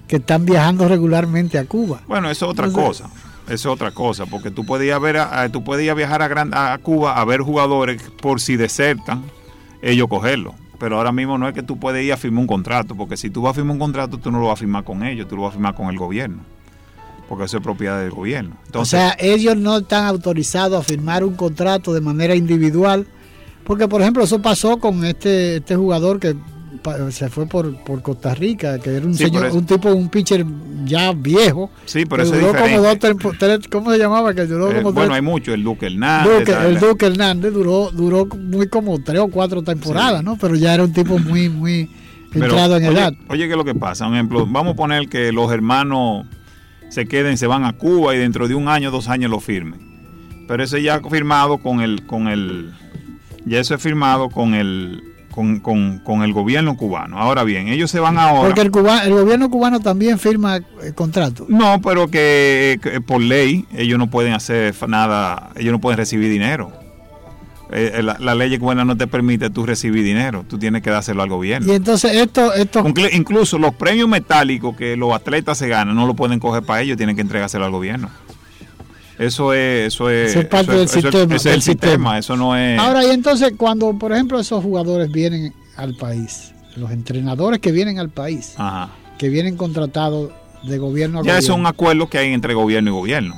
que 0.07 0.17
están 0.17 0.45
viajando 0.45 0.87
regularmente 0.87 1.57
a 1.57 1.65
Cuba. 1.65 2.01
Bueno, 2.07 2.29
eso 2.29 2.45
es 2.45 2.51
otra 2.51 2.69
cosa 2.69 3.09
es 3.47 3.65
otra 3.65 3.91
cosa, 3.91 4.25
porque 4.25 4.51
tú 4.51 4.65
podías 4.65 4.99
ver, 4.99 5.17
a, 5.17 5.49
tú 5.49 5.63
podías 5.63 5.95
viajar 5.95 6.21
a, 6.21 6.73
a 6.73 6.77
Cuba 6.79 7.13
a 7.13 7.23
ver 7.23 7.39
jugadores 7.41 8.01
por 8.21 8.41
si 8.41 8.57
desertan, 8.57 9.23
ellos 9.81 10.07
cogerlo. 10.09 10.53
Pero 10.79 10.97
ahora 10.97 11.11
mismo 11.11 11.37
no 11.37 11.47
es 11.47 11.53
que 11.53 11.63
tú 11.63 11.77
puedes 11.77 12.03
ir 12.05 12.13
a 12.13 12.17
firmar 12.17 12.41
un 12.41 12.47
contrato, 12.47 12.95
porque 12.95 13.17
si 13.17 13.29
tú 13.29 13.41
vas 13.41 13.51
a 13.51 13.53
firmar 13.55 13.73
un 13.73 13.79
contrato, 13.79 14.17
tú 14.17 14.31
no 14.31 14.39
lo 14.39 14.47
vas 14.47 14.53
a 14.53 14.57
firmar 14.57 14.83
con 14.83 15.03
ellos, 15.03 15.27
tú 15.27 15.35
lo 15.35 15.43
vas 15.43 15.49
a 15.49 15.53
firmar 15.53 15.75
con 15.75 15.89
el 15.89 15.97
gobierno, 15.97 16.43
porque 17.27 17.45
eso 17.45 17.57
es 17.57 17.63
propiedad 17.63 17.99
del 17.99 18.11
gobierno. 18.11 18.55
o 18.73 18.85
sea, 18.85 19.15
ellos 19.19 19.57
no 19.57 19.77
están 19.77 20.05
autorizados 20.05 20.79
a 20.79 20.83
firmar 20.83 21.23
un 21.23 21.35
contrato 21.35 21.93
de 21.93 22.01
manera 22.01 22.35
individual, 22.35 23.07
porque 23.63 23.87
por 23.87 24.01
ejemplo 24.01 24.23
eso 24.23 24.41
pasó 24.41 24.77
con 24.77 25.03
este, 25.03 25.57
este 25.57 25.75
jugador 25.75 26.19
que 26.19 26.35
se 27.09 27.29
fue 27.29 27.47
por, 27.47 27.75
por 27.83 28.01
Costa 28.01 28.33
Rica, 28.33 28.79
que 28.79 28.95
era 28.95 29.05
un 29.05 29.13
señor, 29.13 29.51
un 29.53 29.65
tipo, 29.65 29.89
un 29.89 30.09
pitcher 30.09 30.45
ya 30.85 31.13
viejo. 31.13 31.69
Sí, 31.85 32.05
pero 32.05 32.23
eso 32.23 32.33
duró 32.33 32.53
como 32.53 32.81
dos, 32.81 32.97
¿Cómo 33.69 33.91
se 33.91 33.97
llamaba? 33.97 34.33
Que 34.33 34.45
duró 34.45 34.71
eh, 34.71 34.81
bueno, 34.81 35.13
hay 35.13 35.21
mucho, 35.21 35.53
el 35.53 35.63
Duque 35.63 35.87
Hernández. 35.87 36.49
el 36.49 36.79
Duque 36.79 37.05
Hernández 37.05 37.53
duró, 37.53 37.91
duró 37.91 38.25
muy 38.25 38.67
como 38.67 39.01
tres 39.01 39.19
o 39.19 39.27
cuatro 39.27 39.61
temporadas, 39.63 40.23
¿no? 40.23 40.37
Pero 40.37 40.55
ya 40.55 40.73
era 40.73 40.83
un 40.83 40.93
tipo 40.93 41.19
muy, 41.19 41.49
muy 41.49 41.89
entrado 42.33 42.77
en 42.77 42.85
edad. 42.85 43.13
Oye, 43.29 43.45
¿qué 43.45 43.51
es 43.51 43.57
lo 43.57 43.65
que 43.65 43.75
pasa? 43.75 44.07
Un 44.07 44.15
ejemplo, 44.15 44.45
vamos 44.45 44.73
a 44.73 44.75
poner 44.75 45.07
que 45.07 45.31
los 45.31 45.51
hermanos 45.51 46.25
se 46.89 47.07
queden, 47.07 47.37
se 47.37 47.47
van 47.47 47.65
a 47.65 47.73
Cuba 47.73 48.15
y 48.15 48.19
dentro 48.19 48.47
de 48.47 48.55
un 48.55 48.67
año, 48.67 48.91
dos 48.91 49.09
años 49.09 49.31
lo 49.31 49.39
firmen. 49.39 50.45
Pero 50.47 50.63
eso 50.63 50.77
ya 50.77 51.01
firmado 51.01 51.57
con 51.57 51.81
el, 51.81 52.05
con 52.05 52.27
el, 52.27 52.73
ya 53.45 53.59
eso 53.59 53.75
es 53.75 53.81
firmado 53.81 54.29
con 54.29 54.53
el 54.53 55.03
con, 55.37 56.23
el 56.23 56.33
gobierno 56.33 56.75
cubano. 56.75 57.19
Ahora 57.19 57.43
bien, 57.43 57.67
ellos 57.67 57.91
se 57.91 57.99
van 57.99 58.17
ahora. 58.17 58.47
Porque 58.47 58.61
el, 58.61 58.71
el 59.05 59.13
gobierno 59.13 59.49
cubano 59.49 59.79
también 59.79 60.17
firma 60.17 60.57
eh, 60.57 60.63
contrato. 60.95 61.45
No, 61.47 61.79
pero 61.81 62.09
que, 62.09 62.79
por 63.05 63.21
ley 63.21 63.65
ellos 63.75 63.99
no 63.99 64.09
pueden 64.09 64.33
hacer 64.33 64.73
nada, 64.87 65.51
ellos 65.55 65.71
no 65.71 65.79
pueden 65.79 65.97
recibir 65.97 66.29
dinero. 66.29 66.71
Eh, 67.71 67.91
eh, 67.95 68.01
la, 68.01 68.33
ley 68.33 68.57
cubana 68.57 68.85
no 68.85 68.95
te 68.95 69.07
permite 69.07 69.49
tú 69.49 69.65
recibir 69.65 70.03
dinero, 70.03 70.45
tú 70.47 70.57
tienes 70.57 70.81
que 70.81 70.89
dárselo 70.89 71.21
al 71.21 71.29
gobierno. 71.29 71.71
Y 71.71 71.75
entonces 71.75 72.15
esto, 72.15 72.53
esto... 72.53 72.83
Incluso 73.11 73.59
los 73.59 73.75
premios 73.75 74.07
metálicos 74.07 74.75
que 74.75 74.95
los 74.95 75.13
atletas 75.13 75.57
se 75.57 75.67
ganan 75.67 75.95
no 75.95 76.07
lo 76.07 76.15
pueden 76.15 76.39
coger 76.39 76.63
para 76.63 76.81
ellos, 76.81 76.97
tienen 76.97 77.15
que 77.15 77.21
entregárselo 77.21 77.65
al 77.65 77.71
gobierno. 77.71 78.09
Eso 79.19 79.51
es, 79.53 79.93
eso 79.93 80.09
es, 80.09 80.45
parte 80.45 80.73
del 80.73 80.87
sistema. 80.87 81.35
es 81.35 81.45
el 81.47 81.61
sistema. 81.61 82.17
eso 82.19 82.35
no 82.35 82.55
es. 82.55 82.79
Ahora, 82.79 83.03
y 83.03 83.09
entonces, 83.09 83.53
cuando, 83.57 83.97
por 83.97 84.11
ejemplo, 84.11 84.39
esos 84.39 84.63
jugadores 84.63 85.11
vienen 85.11 85.53
al 85.75 85.95
país, 85.95 86.53
los 86.75 86.91
entrenadores 86.91 87.59
que 87.59 87.71
vienen 87.71 87.97
al 87.97 88.09
país, 88.09 88.55
que 89.17 89.29
vienen 89.29 89.57
contratados 89.57 90.31
de 90.63 90.77
gobierno 90.77 91.19
a 91.19 91.23
ya 91.23 91.37
es 91.37 91.49
un 91.49 91.65
acuerdo 91.65 92.09
que 92.09 92.17
hay 92.17 92.33
entre 92.33 92.53
gobierno 92.53 92.91
y 92.91 92.93
gobierno, 92.93 93.35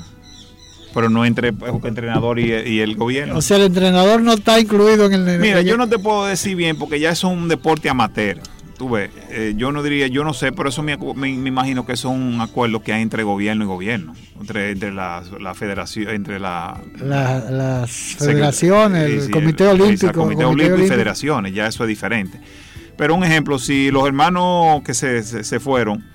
pero 0.94 1.10
no 1.10 1.26
entre 1.26 1.54
entrenador 1.84 2.40
y, 2.40 2.80
el 2.82 2.96
gobierno. 2.96 3.38
O 3.38 3.42
sea, 3.42 3.58
el 3.58 3.64
entrenador 3.64 4.22
no 4.22 4.34
está 4.34 4.60
incluido 4.60 5.06
en 5.06 5.14
el. 5.14 5.40
Mira, 5.40 5.62
yo 5.62 5.78
no 5.78 5.88
te 5.88 5.98
puedo 5.98 6.26
decir 6.26 6.58
bien 6.58 6.78
porque 6.78 7.00
ya 7.00 7.12
es 7.12 7.24
un 7.24 7.48
deporte 7.48 7.90
amateur 7.90 8.40
tú 8.80 8.90
ves, 8.90 9.12
eh, 9.30 9.54
yo 9.58 9.74
no 9.74 9.84
diría, 9.84 10.08
yo 10.08 10.24
no 10.24 10.34
sé, 10.34 10.54
pero 10.54 10.70
eso 10.70 10.82
me, 10.82 10.98
me, 10.98 11.30
imagino 11.30 11.86
que 11.86 11.92
es 11.92 12.06
un 12.06 12.40
acuerdo 12.40 12.82
que 12.82 12.94
hay 12.94 13.02
entre 13.02 13.24
gobierno 13.24 13.66
y 13.66 13.68
gobierno, 13.68 14.16
entre, 14.40 14.72
entre 14.72 14.94
la, 14.94 15.22
federación, 15.54 16.10
entre 16.10 16.40
la, 16.40 16.82
las 17.02 17.92
federaciones, 17.92 19.26
el, 19.26 19.32
comité 19.32 19.68
olímpico. 19.68 20.08
El 20.08 20.14
comité, 20.14 20.46
olímpico, 20.46 20.86
y 20.86 20.88
federaciones, 20.88 21.54
ya 21.54 21.68
eso 21.68 21.84
es 21.84 21.90
diferente. 21.90 22.40
Pero 22.98 23.16
un 23.16 23.24
ejemplo, 23.26 23.60
si 23.60 23.92
los 23.92 24.08
hermanos 24.08 24.82
que 24.84 24.94
se, 24.94 25.24
se 25.24 25.60
fueron, 25.60 26.06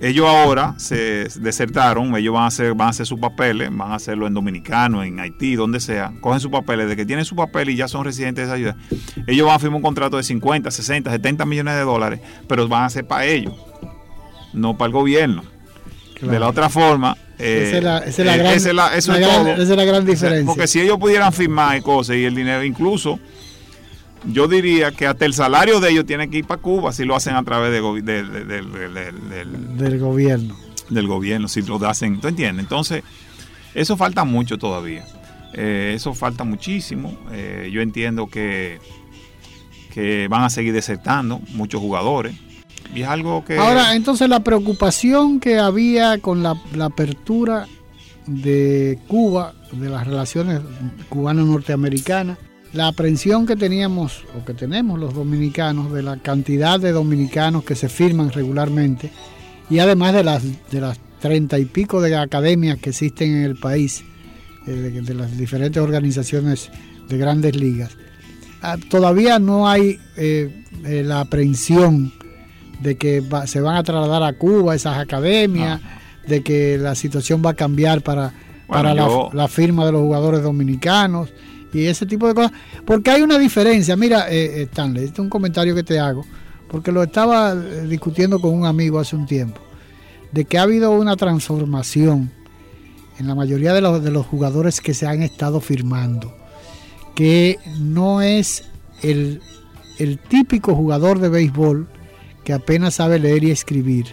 ellos 0.00 0.26
ahora 0.26 0.74
se 0.78 1.28
desertaron, 1.40 2.14
ellos 2.16 2.34
van 2.34 2.44
a 2.44 2.46
hacer, 2.46 2.74
van 2.74 2.88
a 2.88 2.90
hacer 2.90 3.06
sus 3.06 3.18
papeles, 3.18 3.70
van 3.72 3.92
a 3.92 3.94
hacerlo 3.94 4.26
en 4.26 4.34
Dominicano, 4.34 5.02
en 5.02 5.20
Haití, 5.20 5.56
donde 5.56 5.80
sea, 5.80 6.12
cogen 6.20 6.40
sus 6.40 6.50
papeles, 6.50 6.88
de 6.88 6.96
que 6.96 7.06
tienen 7.06 7.24
su 7.24 7.36
papel 7.36 7.70
y 7.70 7.76
ya 7.76 7.88
son 7.88 8.04
residentes 8.04 8.48
de 8.48 8.54
esa 8.54 8.54
ayuda, 8.54 8.76
ellos 9.26 9.46
van 9.46 9.56
a 9.56 9.58
firmar 9.58 9.76
un 9.76 9.82
contrato 9.82 10.16
de 10.16 10.22
50, 10.22 10.70
60, 10.70 11.10
70 11.10 11.46
millones 11.46 11.74
de 11.74 11.80
dólares, 11.80 12.20
pero 12.48 12.68
van 12.68 12.84
a 12.84 12.90
ser 12.90 13.06
para 13.06 13.24
ellos, 13.24 13.54
no 14.52 14.76
para 14.76 14.86
el 14.86 14.92
gobierno. 14.92 15.44
De 16.20 16.40
la 16.40 16.48
otra 16.48 16.70
forma, 16.70 17.14
esa 17.38 17.76
es 17.76 18.18
la, 18.18 18.36
gran, 18.36 20.06
diferencia. 20.06 20.46
Porque 20.46 20.66
si 20.66 20.80
ellos 20.80 20.98
pudieran 20.98 21.32
firmar 21.32 21.76
y 21.76 21.82
cosas 21.82 22.16
y 22.16 22.24
el 22.24 22.34
dinero, 22.34 22.64
incluso 22.64 23.20
yo 24.24 24.48
diría 24.48 24.90
que 24.92 25.06
hasta 25.06 25.24
el 25.24 25.34
salario 25.34 25.80
de 25.80 25.90
ellos 25.90 26.06
tiene 26.06 26.28
que 26.28 26.38
ir 26.38 26.46
para 26.46 26.60
Cuba 26.60 26.92
si 26.92 27.04
lo 27.04 27.14
hacen 27.14 27.34
a 27.34 27.44
través 27.44 27.70
de, 27.70 28.02
del 28.02 29.98
gobierno. 29.98 30.56
Del 30.88 31.06
gobierno, 31.06 31.48
si 31.48 31.62
lo 31.62 31.76
hacen, 31.86 32.20
¿tú 32.20 32.28
entiendes? 32.28 32.64
Entonces, 32.64 33.02
eso 33.74 33.96
falta 33.96 34.24
mucho 34.24 34.58
todavía. 34.58 35.04
Eh, 35.52 35.92
eso 35.94 36.14
falta 36.14 36.44
muchísimo. 36.44 37.16
Eh, 37.32 37.70
yo 37.72 37.80
entiendo 37.80 38.26
que, 38.28 38.78
que 39.92 40.28
van 40.28 40.44
a 40.44 40.50
seguir 40.50 40.72
desertando 40.72 41.40
muchos 41.54 41.80
jugadores. 41.80 42.36
Y 42.94 43.02
es 43.02 43.08
algo 43.08 43.44
que... 43.44 43.58
Ahora, 43.58 43.94
entonces 43.94 44.28
la 44.28 44.40
preocupación 44.40 45.40
que 45.40 45.58
había 45.58 46.18
con 46.18 46.42
la, 46.42 46.60
la 46.74 46.86
apertura 46.86 47.66
de 48.26 48.98
Cuba, 49.08 49.54
de 49.72 49.88
las 49.88 50.06
relaciones 50.06 50.60
cubano-norteamericanas, 51.08 52.38
la 52.76 52.88
aprensión 52.88 53.46
que 53.46 53.56
teníamos 53.56 54.24
o 54.38 54.44
que 54.44 54.54
tenemos 54.54 54.98
los 54.98 55.14
dominicanos 55.14 55.92
de 55.92 56.02
la 56.02 56.18
cantidad 56.18 56.78
de 56.78 56.92
dominicanos 56.92 57.64
que 57.64 57.74
se 57.74 57.88
firman 57.88 58.30
regularmente 58.30 59.10
y 59.70 59.78
además 59.78 60.14
de 60.14 60.22
las 60.22 60.70
de 60.70 60.80
las 60.80 61.00
treinta 61.20 61.58
y 61.58 61.64
pico 61.64 62.00
de 62.00 62.14
academias 62.14 62.78
que 62.78 62.90
existen 62.90 63.36
en 63.36 63.44
el 63.44 63.56
país 63.56 64.04
eh, 64.66 65.00
de, 65.02 65.14
las 65.14 65.36
diferentes 65.36 65.82
organizaciones 65.82 66.70
de 67.08 67.16
grandes 67.16 67.56
ligas 67.56 67.96
ah, 68.62 68.76
todavía 68.90 69.38
no 69.38 69.68
hay 69.68 69.98
eh, 70.16 70.62
eh, 70.84 71.02
la 71.02 71.20
aprensión 71.20 72.12
de 72.80 72.96
que 72.96 73.22
se 73.46 73.60
van 73.60 73.76
a 73.76 73.82
trasladar 73.82 74.22
a 74.22 74.34
Cuba 74.34 74.74
esas 74.74 74.98
academias 74.98 75.80
de 76.28 76.42
que 76.42 76.76
la 76.76 76.94
situación 76.94 77.42
va 77.44 77.50
a 77.50 77.54
cambiar 77.54 78.02
para 78.02 78.34
para 78.66 78.92
la 78.94 79.48
firma 79.48 79.86
de 79.86 79.92
los 79.92 80.00
jugadores 80.02 80.42
dominicanos 80.42 81.32
y 81.76 81.86
ese 81.86 82.06
tipo 82.06 82.26
de 82.26 82.34
cosas. 82.34 82.52
Porque 82.84 83.10
hay 83.10 83.22
una 83.22 83.38
diferencia. 83.38 83.96
Mira, 83.96 84.30
eh, 84.30 84.60
eh, 84.60 84.62
Stanley, 84.62 85.04
este 85.04 85.14
es 85.14 85.18
un 85.20 85.30
comentario 85.30 85.74
que 85.74 85.82
te 85.82 85.98
hago, 85.98 86.24
porque 86.68 86.92
lo 86.92 87.02
estaba 87.02 87.52
eh, 87.52 87.86
discutiendo 87.88 88.40
con 88.40 88.54
un 88.54 88.66
amigo 88.66 88.98
hace 88.98 89.16
un 89.16 89.26
tiempo, 89.26 89.60
de 90.32 90.44
que 90.44 90.58
ha 90.58 90.62
habido 90.62 90.90
una 90.92 91.16
transformación 91.16 92.30
en 93.18 93.26
la 93.26 93.34
mayoría 93.34 93.72
de 93.72 93.80
los, 93.80 94.02
de 94.02 94.10
los 94.10 94.26
jugadores 94.26 94.80
que 94.80 94.94
se 94.94 95.06
han 95.06 95.22
estado 95.22 95.60
firmando. 95.60 96.34
que 97.14 97.58
no 97.80 98.20
es 98.20 98.64
el, 99.02 99.40
el 99.98 100.18
típico 100.18 100.74
jugador 100.74 101.18
de 101.18 101.30
béisbol 101.30 101.88
que 102.44 102.52
apenas 102.52 102.94
sabe 102.94 103.18
leer 103.18 103.42
y 103.42 103.50
escribir. 103.50 104.06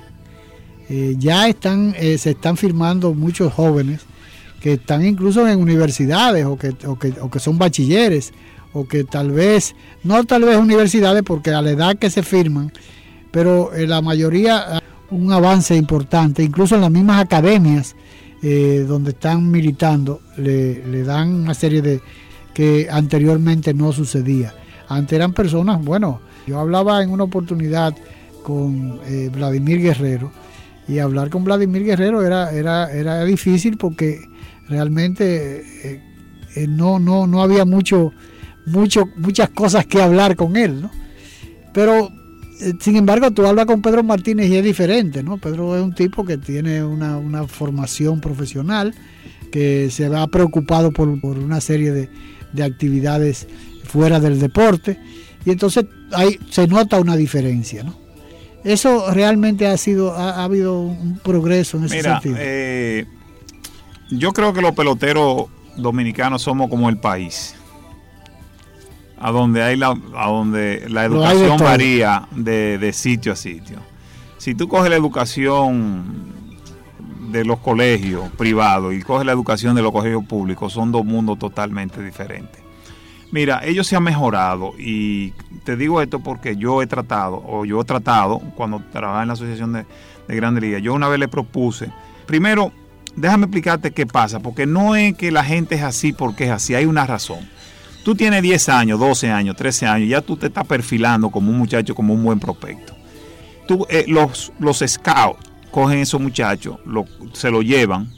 Eh, 0.89 1.15
ya 1.17 1.47
están, 1.47 1.93
eh, 1.97 2.17
se 2.17 2.32
están 2.32 2.58
firmando 2.58 3.13
muchos 3.13 3.54
jóvenes 3.54 4.02
que 4.63 4.73
están 4.73 5.06
incluso 5.06 5.45
en 5.45 5.60
universidades 5.60 6.45
o 6.45 6.58
que, 6.58 6.73
o 6.88 6.97
que, 6.97 7.13
o 7.19 7.30
que 7.30 7.39
son 7.39 7.58
bachilleres 7.58 8.32
o 8.71 8.88
que 8.88 9.04
tal 9.04 9.30
vez, 9.30 9.76
no 10.06 10.23
tal 10.23 10.43
vez 10.43 10.56
universidades 10.56 11.21
porque 11.21 11.52
a 11.52 11.62
la 11.62 11.71
edad 11.71 11.97
que 11.97 12.10
se 12.10 12.23
firman, 12.23 12.71
pero 13.30 13.76
en 13.76 13.89
la 13.89 14.02
mayoría 14.02 14.82
un 15.12 15.34
avance 15.34 15.76
importante, 15.76 16.43
incluso 16.43 16.76
en 16.76 16.82
las 16.82 16.91
mismas 16.91 17.21
academias 17.21 17.93
eh, 18.41 18.86
donde 18.88 19.12
están 19.12 19.52
militando, 19.52 20.21
le, 20.38 20.88
le, 20.88 21.04
dan 21.04 21.34
una 21.34 21.54
serie 21.54 21.82
de 21.82 21.99
que 22.54 22.88
anteriormente 22.89 23.73
no 23.73 23.91
sucedía. 23.91 24.56
Antes 24.88 25.17
eran 25.17 25.34
personas, 25.34 25.84
bueno, 25.84 26.21
yo 26.47 26.58
hablaba 26.58 27.04
en 27.04 27.10
una 27.10 27.26
oportunidad 27.26 27.93
con 28.43 29.02
eh, 29.08 29.30
Vladimir 29.30 29.82
Guerrero 29.82 30.32
y 30.88 30.99
hablar 30.99 31.30
con 31.30 31.43
Vladimir 31.43 31.84
Guerrero 31.84 32.26
era, 32.26 32.49
era, 32.54 32.89
era 32.93 33.26
difícil 33.26 33.76
porque 33.76 34.32
realmente 34.69 35.63
eh, 35.84 36.02
eh, 36.56 36.67
no, 36.67 36.99
no, 36.99 37.28
no 37.28 37.41
había 37.41 37.65
mucho, 37.65 38.13
mucho, 38.65 39.06
muchas 39.17 39.49
cosas 39.49 39.86
que 39.86 40.02
hablar 40.02 40.36
con 40.36 40.56
él, 40.56 40.82
¿no? 40.82 40.91
Pero 41.73 42.10
eh, 42.62 42.73
sin 42.80 42.95
embargo, 42.95 43.32
tú 43.32 43.45
hablas 43.45 43.65
con 43.65 43.82
Pedro 43.82 44.04
Martínez 44.04 44.49
y 44.49 44.58
es 44.58 44.63
diferente, 44.63 45.23
¿no? 45.23 45.38
Pedro 45.38 45.76
es 45.76 45.84
un 45.84 45.93
tipo 45.93 46.23
que 46.23 46.38
tiene 46.38 46.84
una, 46.84 47.17
una 47.17 47.47
formación 47.47 48.21
profesional, 48.21 48.93
que 49.52 49.89
se 49.91 50.06
ha 50.06 50.28
preocupado 50.28 50.91
por, 50.91 51.19
por 51.19 51.38
una 51.38 51.62
serie 51.62 51.91
de, 51.91 52.10
de, 52.54 52.63
actividades 52.63 53.47
fuera 53.84 54.19
del 54.19 54.39
deporte, 54.39 54.99
y 55.45 55.52
entonces 55.52 55.86
ahí 56.12 56.39
se 56.49 56.67
nota 56.67 56.99
una 56.99 57.15
diferencia, 57.15 57.84
¿no? 57.84 58.02
Eso 58.63 59.12
realmente 59.12 59.67
ha 59.67 59.76
sido, 59.76 60.13
ha, 60.13 60.38
ha 60.38 60.43
habido 60.45 60.80
un 60.80 61.19
progreso 61.19 61.78
en 61.78 61.84
ese 61.84 61.97
Mira, 61.97 62.21
sentido. 62.21 62.38
Yo 64.10 64.32
creo 64.34 64.54
que 64.54 64.62
los 64.62 64.74
peloteros 64.74 65.46
dominicanos 65.76 66.42
somos 66.42 66.70
como 66.70 66.89
el 66.89 66.98
país 66.98 67.56
a 69.24 69.32
donde 69.32 69.63
hay 69.63 69.78
la, 69.78 69.98
a 70.16 70.28
donde 70.28 70.86
la 70.89 71.06
educación 71.06 71.58
de 71.58 71.63
varía 71.63 72.28
de, 72.32 72.78
de, 72.78 72.92
sitio 72.92 73.32
a 73.32 73.36
sitio. 73.38 73.78
Si 74.38 74.54
tú 74.54 74.68
coges 74.68 74.89
la 74.89 74.98
educación 74.98 76.04
de 77.32 77.46
los 77.46 77.60
colegios 77.60 78.30
privados 78.38 78.94
y 78.94 79.02
coges 79.02 79.26
la 79.26 79.32
educación 79.32 79.76
de 79.76 79.82
los 79.82 79.94
colegios 79.94 80.26
públicos, 80.26 80.74
son 80.74 80.92
dos 80.92 81.06
mundos 81.06 81.39
totalmente 81.39 82.04
diferentes. 82.04 82.62
Mira, 83.32 83.62
ellos 83.63 83.88
se 83.88 83.96
han 83.96 84.04
mejorado 84.04 84.74
y 84.78 85.32
te 85.63 85.78
digo 85.78 86.02
esto 86.02 86.20
porque 86.20 86.58
yo 86.58 86.82
he 86.82 86.88
tratado, 86.88 87.42
o 87.48 87.63
yo 87.63 87.80
he 87.80 87.86
tratado 87.86 88.39
cuando 88.56 88.82
trabajaba 88.92 89.22
en 89.22 89.28
la 89.30 89.34
Asociación 89.36 89.72
de, 89.72 89.86
de 90.28 90.36
Grandes 90.36 90.62
Ligas, 90.62 90.82
yo 90.82 90.94
una 90.94 91.08
vez 91.08 91.18
le 91.18 91.30
propuse, 91.30 91.89
primero, 92.26 92.74
déjame 93.15 93.45
explicarte 93.45 93.91
qué 93.91 94.06
pasa, 94.06 94.39
porque 94.39 94.65
no 94.65 94.95
es 94.95 95.15
que 95.15 95.32
la 95.32 95.43
gente 95.43 95.76
es 95.76 95.84
así 95.84 96.13
porque 96.13 96.45
es 96.45 96.52
así, 96.52 96.76
hay 96.76 96.86
una 96.86 97.06
razón 97.06 97.39
tú 98.04 98.15
tienes 98.15 98.41
10 98.41 98.69
años, 98.69 98.99
12 98.99 99.32
años, 99.32 99.56
13 99.56 99.88
años, 99.88 100.10
ya 100.10 100.21
tú 100.21 100.38
te 100.38 100.47
estás 100.47 100.65
perfilando 100.67 101.30
como 101.30 101.49
un 101.49 101.58
muchacho, 101.58 101.95
como 101.95 102.13
un 102.13 102.23
buen 102.23 102.39
prospecto. 102.39 102.93
Tú, 103.67 103.86
eh, 103.89 104.06
los, 104.08 104.52
los 104.60 104.84
scouts 104.86 105.39
cogen 105.71 105.99
esos 105.99 106.21
muchachos, 106.21 106.78
lo, 106.86 107.06
se 107.34 107.49
lo 107.49 107.62
llevan 107.62 108.10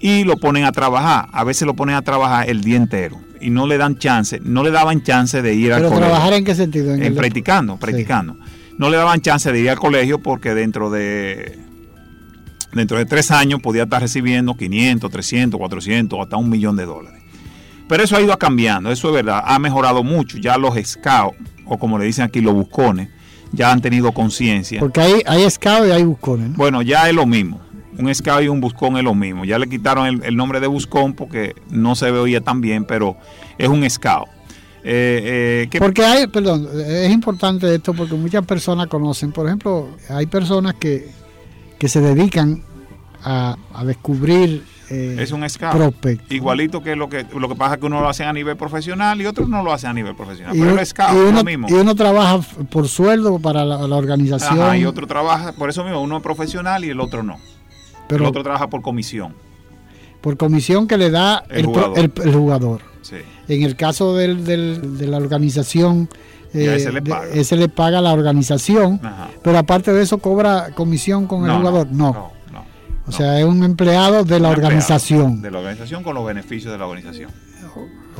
y 0.00 0.24
lo 0.24 0.36
ponen 0.36 0.64
a 0.64 0.72
trabajar. 0.72 1.28
A 1.32 1.44
veces 1.44 1.66
lo 1.66 1.74
ponen 1.74 1.96
a 1.96 2.02
trabajar 2.02 2.48
el 2.48 2.62
día 2.62 2.76
entero 2.76 3.20
y 3.40 3.50
no 3.50 3.66
le 3.66 3.76
dan 3.78 3.98
chance, 3.98 4.40
no 4.42 4.62
le 4.62 4.70
daban 4.70 5.02
chance 5.02 5.42
de 5.42 5.54
ir 5.54 5.64
¿Pero 5.64 5.74
al 5.74 5.82
colegio. 5.82 6.06
trabajar 6.06 6.32
en 6.32 6.44
qué 6.44 6.54
sentido? 6.54 6.94
En, 6.94 7.02
en 7.02 7.14
practicando, 7.14 7.76
practicando. 7.76 8.34
Sí. 8.34 8.74
No 8.78 8.90
le 8.90 8.96
daban 8.96 9.20
chance 9.20 9.50
de 9.50 9.58
ir 9.58 9.70
al 9.70 9.78
colegio 9.78 10.20
porque 10.20 10.54
dentro 10.54 10.90
de 10.90 11.58
dentro 12.76 12.98
de 12.98 13.06
tres 13.06 13.30
años 13.30 13.60
podía 13.60 13.84
estar 13.84 14.00
recibiendo 14.00 14.56
500, 14.56 15.10
300, 15.10 15.58
400, 15.58 16.20
hasta 16.20 16.36
un 16.36 16.48
millón 16.48 16.76
de 16.76 16.86
dólares. 16.86 17.22
Pero 17.88 18.02
eso 18.02 18.16
ha 18.16 18.20
ido 18.20 18.36
cambiando, 18.38 18.90
eso 18.90 19.08
es 19.08 19.14
verdad, 19.14 19.42
ha 19.44 19.58
mejorado 19.58 20.02
mucho. 20.02 20.38
Ya 20.38 20.56
los 20.58 20.74
scouts, 20.84 21.36
o 21.64 21.78
como 21.78 21.98
le 21.98 22.04
dicen 22.04 22.24
aquí, 22.24 22.40
los 22.40 22.54
buscones, 22.54 23.08
ya 23.52 23.70
han 23.70 23.80
tenido 23.80 24.12
conciencia. 24.12 24.80
Porque 24.80 25.00
hay, 25.00 25.22
hay 25.26 25.48
scouts 25.50 25.88
y 25.88 25.92
hay 25.92 26.04
buscones. 26.04 26.50
¿no? 26.50 26.56
Bueno, 26.56 26.82
ya 26.82 27.08
es 27.08 27.14
lo 27.14 27.26
mismo. 27.26 27.60
Un 27.98 28.14
scout 28.14 28.42
y 28.42 28.48
un 28.48 28.60
buscón 28.60 28.98
es 28.98 29.04
lo 29.04 29.14
mismo. 29.14 29.44
Ya 29.44 29.58
le 29.58 29.68
quitaron 29.68 30.06
el, 30.06 30.22
el 30.22 30.36
nombre 30.36 30.60
de 30.60 30.66
buscón 30.66 31.14
porque 31.14 31.54
no 31.70 31.94
se 31.94 32.10
veía 32.10 32.42
tan 32.42 32.60
bien, 32.60 32.84
pero 32.84 33.16
es 33.56 33.68
un 33.68 33.88
scout. 33.88 34.28
Eh, 34.88 35.66
eh, 35.72 35.78
porque 35.80 36.04
hay, 36.04 36.28
perdón, 36.28 36.68
es 36.86 37.10
importante 37.10 37.74
esto 37.74 37.92
porque 37.92 38.14
muchas 38.14 38.46
personas 38.46 38.86
conocen, 38.86 39.32
por 39.32 39.46
ejemplo, 39.46 39.88
hay 40.08 40.26
personas 40.26 40.74
que, 40.74 41.10
que 41.78 41.88
se 41.88 42.00
dedican 42.00 42.62
a, 43.22 43.56
a 43.74 43.84
descubrir 43.84 44.64
eh, 44.88 45.16
es 45.18 45.32
un 45.32 45.48
scout. 45.48 45.74
Prospect. 45.74 46.30
Igualito 46.30 46.80
que 46.82 46.94
lo 46.94 47.08
que 47.08 47.26
lo 47.36 47.48
que 47.48 47.56
pasa 47.56 47.74
es 47.74 47.80
que 47.80 47.86
uno 47.86 48.00
lo 48.00 48.08
hace 48.08 48.24
a 48.24 48.32
nivel 48.32 48.56
profesional 48.56 49.20
y 49.20 49.26
otros 49.26 49.48
no 49.48 49.62
lo 49.62 49.72
hacen 49.72 49.90
a 49.90 49.92
nivel 49.92 50.14
profesional. 50.14 50.54
Y 50.54 50.60
pero 50.60 50.72
uno, 50.72 50.80
el 50.80 50.86
scout 50.86 51.12
y 51.12 51.16
uno, 51.16 51.28
es 51.28 51.34
lo 51.34 51.44
mismo. 51.44 51.66
Y 51.68 51.72
uno 51.72 51.94
trabaja 51.94 52.40
por 52.70 52.88
sueldo 52.88 53.38
para 53.40 53.64
la, 53.64 53.86
la 53.86 53.96
organización. 53.96 54.60
Ajá, 54.60 54.76
y 54.76 54.84
otro 54.84 55.06
trabaja, 55.06 55.52
por 55.52 55.70
eso 55.70 55.82
mismo, 55.82 56.00
uno 56.00 56.18
es 56.18 56.22
profesional 56.22 56.84
y 56.84 56.90
el 56.90 57.00
otro 57.00 57.22
no. 57.22 57.38
Pero, 58.08 58.22
el 58.24 58.28
otro 58.30 58.44
trabaja 58.44 58.70
por 58.70 58.82
comisión. 58.82 59.34
Por 60.20 60.36
comisión 60.36 60.86
que 60.86 60.96
le 60.96 61.10
da 61.10 61.44
el, 61.50 61.58
el 61.58 61.66
jugador. 61.66 61.98
El, 61.98 62.12
el 62.24 62.34
jugador. 62.34 62.80
Sí. 63.02 63.16
En 63.48 63.62
el 63.62 63.74
caso 63.74 64.14
del, 64.16 64.44
del, 64.44 64.98
de 64.98 65.06
la 65.08 65.16
organización, 65.16 66.08
eh, 66.54 66.76
ese, 66.76 66.92
le 66.92 67.02
paga. 67.02 67.26
De, 67.26 67.40
ese 67.40 67.56
le 67.56 67.68
paga 67.68 68.00
la 68.00 68.12
organización, 68.12 69.00
Ajá. 69.02 69.28
pero 69.42 69.58
aparte 69.58 69.92
de 69.92 70.02
eso 70.02 70.18
cobra 70.18 70.70
comisión 70.74 71.26
con 71.26 71.46
no, 71.46 71.52
el 71.52 71.58
jugador. 71.58 71.88
no. 71.90 72.12
no. 72.12 72.36
O 73.06 73.12
sea, 73.12 73.38
es 73.38 73.44
un 73.44 73.62
empleado 73.62 74.24
de 74.24 74.40
la 74.40 74.50
organización. 74.50 75.40
De 75.40 75.50
la 75.50 75.58
organización 75.58 76.02
con 76.02 76.14
los 76.14 76.26
beneficios 76.26 76.72
de 76.72 76.78
la 76.78 76.86
organización. 76.86 77.30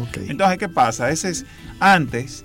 Okay. 0.08 0.28
Entonces, 0.28 0.58
¿qué 0.58 0.68
pasa? 0.68 1.10
Ese 1.10 1.30
es, 1.30 1.46
antes 1.80 2.44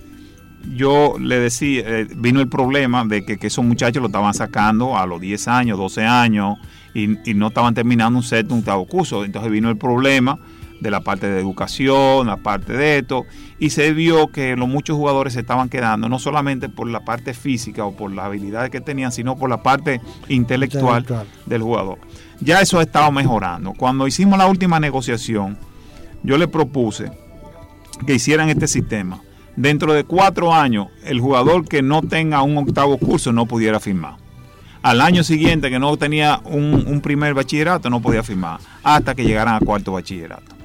yo 0.74 1.16
le 1.20 1.40
decía, 1.40 1.84
eh, 1.86 2.08
vino 2.16 2.40
el 2.40 2.48
problema 2.48 3.04
de 3.06 3.26
que, 3.26 3.38
que, 3.38 3.48
esos 3.48 3.66
muchachos 3.66 4.02
lo 4.02 4.08
estaban 4.08 4.34
sacando 4.34 4.98
a 4.98 5.06
los 5.06 5.20
10 5.20 5.48
años, 5.50 5.78
12 5.78 6.06
años 6.06 6.58
y, 6.94 7.30
y 7.30 7.34
no 7.34 7.48
estaban 7.48 7.74
terminando 7.74 8.18
un 8.18 8.24
séptimo, 8.24 8.56
un 8.56 8.60
octavo 8.62 8.86
curso. 8.86 9.26
Entonces 9.26 9.52
vino 9.52 9.70
el 9.70 9.78
problema 9.78 10.40
de 10.82 10.92
la 10.92 11.00
parte 11.02 11.28
de 11.30 11.40
educación, 11.40 12.28
la 12.28 12.38
parte 12.38 12.74
de 12.74 12.98
esto, 12.98 13.26
y 13.60 13.70
se 13.70 13.94
vio 13.94 14.28
que 14.28 14.56
los 14.56 14.68
muchos 14.68 14.98
jugadores 14.98 15.34
se 15.34 15.42
estaban 15.42 15.70
quedando, 15.70 16.10
no 16.10 16.18
solamente 16.18 16.70
por 16.70 16.90
la 16.90 17.06
parte 17.06 17.36
física 17.36 17.86
o 17.86 17.96
por 17.96 18.12
las 18.12 18.26
habilidades 18.26 18.72
que 18.72 18.82
tenían, 18.82 19.12
sino 19.12 19.38
por 19.38 19.50
la 19.50 19.62
parte 19.62 20.02
intelectual, 20.28 21.02
intelectual. 21.02 21.28
del 21.46 21.62
jugador. 21.62 22.00
Ya 22.40 22.62
eso 22.62 22.80
ha 22.80 22.82
estado 22.82 23.12
mejorando. 23.12 23.74
Cuando 23.74 24.08
hicimos 24.08 24.40
la 24.40 24.48
última 24.48 24.80
negociación, 24.80 25.58
yo 26.24 26.38
le 26.38 26.48
propuse 26.48 27.12
que 28.08 28.16
hicieran 28.16 28.50
este 28.50 28.68
sistema. 28.68 29.22
Dentro 29.56 29.94
de 29.94 30.04
cuatro 30.04 30.52
años, 30.52 30.88
el 31.06 31.20
jugador 31.20 31.68
que 31.68 31.84
no 31.84 32.02
tenga 32.02 32.42
un 32.42 32.58
octavo 32.58 32.98
curso 32.98 33.32
no 33.32 33.46
pudiera 33.46 33.80
firmar. 33.80 34.16
Al 34.82 35.00
año 35.00 35.24
siguiente, 35.24 35.70
que 35.70 35.78
no 35.78 35.96
tenía 35.98 36.42
un, 36.44 36.86
un 36.88 37.02
primer 37.02 37.36
bachillerato, 37.36 37.92
no 37.92 38.02
podía 38.02 38.24
firmar, 38.24 38.60
hasta 38.82 39.14
que 39.14 39.24
llegaran 39.24 39.54
a 39.54 39.60
cuarto 39.60 39.92
bachillerato 39.92 40.61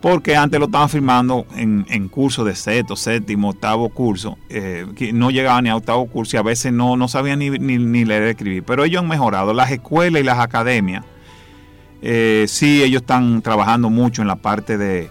porque 0.00 0.36
antes 0.36 0.58
lo 0.58 0.66
estaban 0.66 0.88
firmando 0.88 1.46
en, 1.56 1.86
en 1.88 2.08
curso 2.08 2.44
de 2.44 2.54
sexto, 2.54 2.96
séptimo, 2.96 3.50
octavo 3.50 3.88
curso, 3.88 4.38
eh, 4.48 4.86
que 4.96 5.12
no 5.12 5.30
llegaban 5.30 5.64
ni 5.64 5.70
a 5.70 5.76
octavo 5.76 6.06
curso 6.06 6.36
y 6.36 6.38
a 6.38 6.42
veces 6.42 6.72
no, 6.72 6.96
no 6.96 7.08
sabían 7.08 7.38
ni, 7.38 7.50
ni, 7.50 8.04
leer 8.04 8.24
escribir. 8.24 8.62
Pero 8.64 8.84
ellos 8.84 9.02
han 9.02 9.08
mejorado. 9.08 9.52
Las 9.52 9.70
escuelas 9.70 10.22
y 10.22 10.24
las 10.24 10.38
academias, 10.38 11.04
eh, 12.02 12.46
sí, 12.48 12.82
ellos 12.82 13.02
están 13.02 13.42
trabajando 13.42 13.90
mucho 13.90 14.22
en 14.22 14.28
la 14.28 14.36
parte 14.36 14.78
de, 14.78 15.10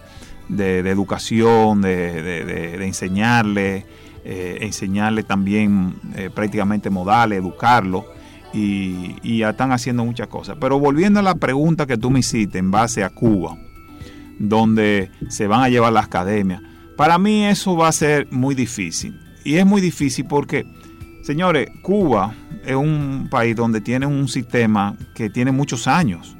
de, 0.49 0.79
educación, 0.79 1.81
de, 1.81 2.21
de 2.21 2.85
enseñarle, 2.85 3.85
eh, 4.29 4.65
enseñarle 4.65 5.23
también 5.23 5.95
eh, 6.17 6.29
prácticamente 6.29 6.89
modales, 6.89 7.39
educarlo. 7.39 8.05
Y, 8.53 9.15
y 9.23 9.39
ya 9.39 9.51
están 9.51 9.71
haciendo 9.71 10.03
muchas 10.03 10.27
cosas. 10.27 10.57
Pero 10.59 10.79
volviendo 10.79 11.21
a 11.21 11.23
la 11.23 11.35
pregunta 11.35 11.85
que 11.85 11.97
tú 11.97 12.09
me 12.09 12.19
hiciste 12.19 12.57
en 12.57 12.69
base 12.69 13.05
a 13.05 13.09
Cuba, 13.09 13.57
donde 14.39 15.11
se 15.29 15.47
van 15.47 15.61
a 15.61 15.69
llevar 15.69 15.93
las 15.93 16.05
academias. 16.05 16.61
Para 16.95 17.17
mí 17.17 17.45
eso 17.45 17.75
va 17.75 17.87
a 17.87 17.91
ser 17.91 18.27
muy 18.31 18.55
difícil. 18.55 19.19
Y 19.43 19.55
es 19.55 19.65
muy 19.65 19.81
difícil 19.81 20.25
porque, 20.27 20.65
señores, 21.23 21.69
Cuba 21.81 22.33
es 22.65 22.75
un 22.75 23.27
país 23.29 23.55
donde 23.55 23.81
tiene 23.81 24.05
un 24.05 24.27
sistema 24.27 24.95
que 25.13 25.29
tiene 25.29 25.51
muchos 25.51 25.87
años. 25.87 26.35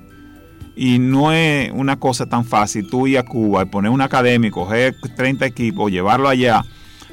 Y 0.75 0.99
no 0.99 1.31
es 1.31 1.71
una 1.71 1.99
cosa 1.99 2.25
tan 2.25 2.45
fácil 2.45 2.87
tú 2.89 3.07
ir 3.07 3.17
a 3.17 3.23
Cuba 3.23 3.63
y 3.63 3.65
poner 3.65 3.91
una 3.91 4.05
academia 4.05 4.49
y 4.49 4.51
coger 4.51 4.95
30 5.15 5.45
equipos, 5.45 5.91
llevarlo 5.91 6.27
allá, 6.27 6.63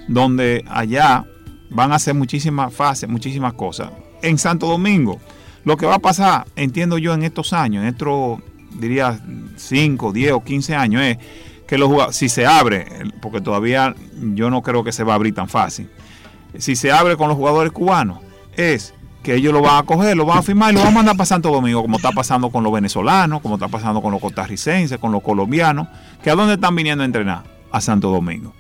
donde 0.09 0.65
allá 0.69 1.25
van 1.71 1.93
a 1.93 1.97
hacer 1.97 2.15
muchísimas 2.15 2.75
fases, 2.75 3.09
muchísimas 3.09 3.55
cosas. 3.55 3.91
En 4.23 4.39
Santo 4.39 4.67
Domingo, 4.67 5.21
lo 5.65 5.77
que 5.77 5.87
va 5.87 5.95
a 5.95 5.99
pasar, 5.99 6.47
entiendo 6.57 6.99
yo, 6.99 7.15
en 7.15 7.23
estos 7.23 7.53
años, 7.53 7.83
en 7.83 7.89
estos 7.89 8.41
diría 8.75 9.19
5, 9.57 10.13
10 10.13 10.33
o 10.33 10.45
15 10.45 10.75
años, 10.75 11.03
es 11.03 11.19
que 11.67 11.79
los 11.79 12.15
si 12.15 12.29
se 12.29 12.47
abre, 12.47 12.87
porque 13.21 13.41
todavía 13.41 13.95
yo 14.35 14.51
no 14.51 14.63
creo 14.63 14.85
que 14.85 14.93
se 14.93 15.05
va 15.05 15.13
a 15.13 15.17
abrir 15.17 15.35
tan 15.35 15.49
fácil, 15.49 15.89
si 16.59 16.77
se 16.77 16.93
abre 16.93 17.17
con 17.17 17.29
los 17.29 17.37
jugadores 17.37 17.73
cubanos, 17.73 18.19
es 18.57 18.95
que 19.23 19.35
ellos 19.35 19.53
lo 19.53 19.63
van 19.63 19.79
a 19.79 19.83
coger, 19.85 20.17
lo 20.17 20.27
van 20.27 20.39
a 20.39 20.43
firmar 20.43 20.71
y 20.71 20.75
lo 20.77 20.81
van 20.83 20.93
a 20.93 20.95
mandar 20.97 21.17
para 21.17 21.25
Santo 21.25 21.51
Domingo, 21.51 21.81
como 21.83 21.97
está 21.97 22.13
pasando 22.13 22.51
con 22.51 22.63
los 22.63 22.73
venezolanos, 22.73 23.41
como 23.41 23.55
está 23.55 23.69
pasando 23.69 24.03
con 24.03 24.13
los 24.13 24.21
costarricenses, 24.21 24.99
con 24.99 25.13
los 25.13 25.23
colombianos, 25.23 25.89
que 26.23 26.31
a 26.31 26.35
dónde 26.35 26.55
están 26.55 26.77
viniendo 26.77 27.03
a 27.03 27.07
entrenar? 27.07 27.43
A 27.73 27.81
Santo 27.81 28.11
Domingo. 28.11 28.53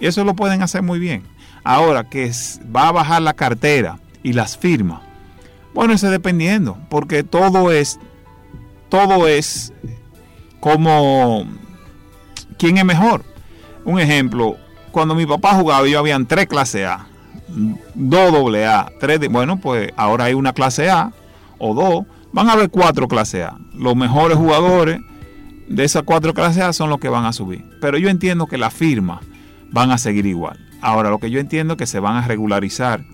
Y 0.00 0.06
eso 0.06 0.22
lo 0.22 0.34
pueden 0.34 0.62
hacer 0.62 0.82
muy 0.82 0.98
bien. 0.98 1.24
Ahora 1.64 2.04
que 2.04 2.30
va 2.74 2.88
a 2.88 2.92
bajar 2.92 3.22
la 3.22 3.32
cartera 3.32 3.98
y 4.22 4.34
las 4.34 4.58
firmas, 4.58 5.00
bueno, 5.72 5.94
eso 5.94 6.10
dependiendo, 6.10 6.78
porque 6.90 7.24
todo 7.24 7.72
es, 7.72 7.98
todo 8.94 9.26
es 9.26 9.72
como 10.60 11.44
quién 12.58 12.78
es 12.78 12.84
mejor. 12.84 13.24
Un 13.84 13.98
ejemplo, 13.98 14.56
cuando 14.92 15.16
mi 15.16 15.26
papá 15.26 15.54
jugaba, 15.54 15.84
yo 15.88 15.98
habían 15.98 16.26
tres 16.26 16.46
clases 16.46 16.86
A 16.86 17.08
dos 17.94 18.32
doble 18.32 18.66
A, 18.66 18.92
tres, 19.00 19.18
bueno, 19.28 19.58
pues 19.58 19.90
ahora 19.96 20.26
hay 20.26 20.34
una 20.34 20.52
clase 20.52 20.90
A 20.90 21.12
o 21.58 21.74
dos, 21.74 22.04
van 22.32 22.48
a 22.48 22.52
haber 22.52 22.70
cuatro 22.70 23.08
clase 23.08 23.42
A. 23.42 23.56
Los 23.74 23.96
mejores 23.96 24.38
jugadores 24.38 25.00
de 25.66 25.82
esas 25.82 26.04
cuatro 26.04 26.32
clases 26.32 26.62
A 26.62 26.72
son 26.72 26.88
los 26.88 27.00
que 27.00 27.08
van 27.08 27.24
a 27.24 27.32
subir. 27.32 27.64
Pero 27.80 27.98
yo 27.98 28.08
entiendo 28.08 28.46
que 28.46 28.58
las 28.58 28.72
firmas 28.72 29.24
van 29.72 29.90
a 29.90 29.98
seguir 29.98 30.24
igual. 30.24 30.64
Ahora, 30.80 31.10
lo 31.10 31.18
que 31.18 31.32
yo 31.32 31.40
entiendo 31.40 31.74
es 31.74 31.78
que 31.78 31.86
se 31.88 31.98
van 31.98 32.14
a 32.14 32.28
regularizar 32.28 33.04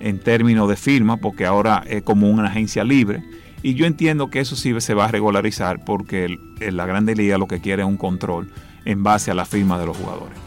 en 0.00 0.18
términos 0.18 0.68
de 0.68 0.74
firma, 0.74 1.18
porque 1.18 1.46
ahora 1.46 1.84
es 1.86 2.02
como 2.02 2.28
una 2.28 2.48
agencia 2.48 2.82
libre. 2.82 3.22
Y 3.62 3.74
yo 3.74 3.86
entiendo 3.86 4.30
que 4.30 4.40
eso 4.40 4.56
sí 4.56 4.78
se 4.80 4.94
va 4.94 5.04
a 5.06 5.08
regularizar 5.08 5.84
porque 5.84 6.38
la 6.60 6.86
Grande 6.86 7.14
Liga 7.14 7.38
lo 7.38 7.46
que 7.46 7.60
quiere 7.60 7.82
es 7.82 7.88
un 7.88 7.96
control 7.96 8.52
en 8.84 9.02
base 9.02 9.30
a 9.30 9.34
la 9.34 9.44
firma 9.44 9.78
de 9.78 9.86
los 9.86 9.96
jugadores. 9.96 10.38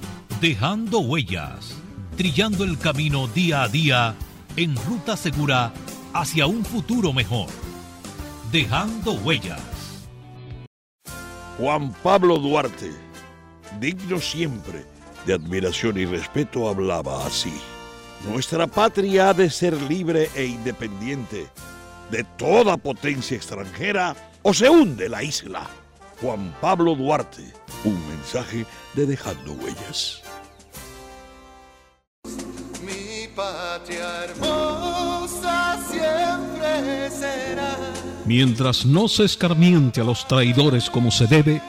Dejando 0.41 0.99
huellas 0.99 1.83
trillando 2.15 2.63
el 2.63 2.77
camino 2.77 3.27
día 3.27 3.63
a 3.63 3.67
día 3.67 4.15
en 4.55 4.75
ruta 4.75 5.17
segura 5.17 5.73
hacia 6.13 6.45
un 6.45 6.63
futuro 6.63 7.11
mejor. 7.11 7.47
Dejando 8.51 9.13
huellas. 9.13 9.61
Juan 11.57 11.93
Pablo 12.03 12.37
Duarte, 12.37 12.91
digno 13.79 14.19
siempre 14.19 14.85
de 15.25 15.33
admiración 15.33 15.97
y 15.97 16.05
respeto, 16.05 16.69
hablaba 16.69 17.25
así. 17.25 17.53
Nuestra 18.29 18.67
patria 18.67 19.29
ha 19.29 19.33
de 19.33 19.49
ser 19.49 19.79
libre 19.83 20.29
e 20.35 20.45
independiente 20.45 21.47
de 22.13 22.23
toda 22.37 22.77
potencia 22.77 23.35
extranjera 23.35 24.15
o 24.43 24.53
se 24.53 24.69
hunde 24.69 25.09
la 25.09 25.23
isla. 25.23 25.67
Juan 26.21 26.55
Pablo 26.61 26.93
Duarte, 26.93 27.43
un 27.83 28.07
mensaje 28.07 28.67
de 28.93 29.07
Dejando 29.07 29.53
Huellas. 29.53 30.21
patria 33.35 34.25
hermosa 34.25 35.79
siempre 35.89 37.09
será. 37.09 37.77
Mientras 38.25 38.85
no 38.85 39.07
se 39.07 39.23
escarmiente 39.23 40.01
a 40.01 40.03
los 40.03 40.27
traidores 40.27 40.91
como 40.91 41.09
se 41.09 41.25
debe, 41.25 41.63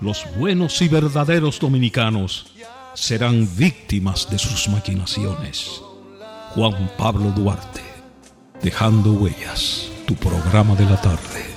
los 0.00 0.24
buenos 0.36 0.80
y 0.80 0.86
verdaderos 0.86 1.58
dominicanos 1.58 2.46
serán 2.94 3.48
víctimas 3.56 4.30
de 4.30 4.38
sus 4.38 4.68
maquinaciones. 4.68 5.82
Juan 6.54 6.88
Pablo 6.96 7.32
Duarte, 7.32 7.85
Dejando 8.62 9.12
Huellas, 9.12 9.90
tu 10.06 10.14
programa 10.14 10.74
de 10.74 10.84
la 10.84 11.00
tarde. 11.00 11.56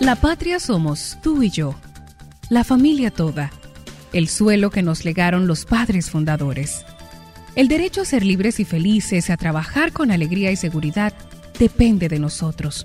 La 0.00 0.16
patria 0.16 0.60
somos 0.60 1.16
tú 1.22 1.42
y 1.42 1.50
yo, 1.50 1.74
la 2.50 2.62
familia 2.62 3.10
toda, 3.10 3.50
el 4.12 4.28
suelo 4.28 4.70
que 4.70 4.82
nos 4.82 5.06
legaron 5.06 5.46
los 5.46 5.64
padres 5.64 6.10
fundadores. 6.10 6.84
El 7.56 7.68
derecho 7.68 8.02
a 8.02 8.04
ser 8.04 8.24
libres 8.24 8.60
y 8.60 8.66
felices, 8.66 9.30
a 9.30 9.38
trabajar 9.38 9.92
con 9.92 10.10
alegría 10.10 10.50
y 10.50 10.56
seguridad, 10.56 11.14
depende 11.58 12.08
de 12.08 12.18
nosotros. 12.18 12.84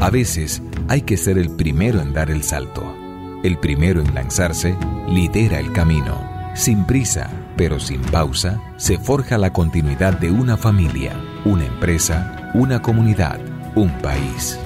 A 0.00 0.10
veces 0.10 0.62
hay 0.88 1.02
que 1.02 1.16
ser 1.16 1.38
el 1.38 1.50
primero 1.50 2.00
en 2.00 2.12
dar 2.12 2.30
el 2.30 2.42
salto. 2.42 2.94
El 3.42 3.58
primero 3.58 4.00
en 4.00 4.14
lanzarse 4.14 4.76
lidera 5.08 5.58
el 5.58 5.72
camino. 5.72 6.30
Sin 6.54 6.84
prisa, 6.84 7.30
pero 7.56 7.80
sin 7.80 8.00
pausa, 8.00 8.60
se 8.76 8.98
forja 8.98 9.38
la 9.38 9.52
continuidad 9.52 10.18
de 10.18 10.30
una 10.30 10.56
familia, 10.56 11.12
una 11.44 11.64
empresa, 11.64 12.50
una 12.54 12.80
comunidad, 12.82 13.40
un 13.74 13.90
país. 13.98 14.58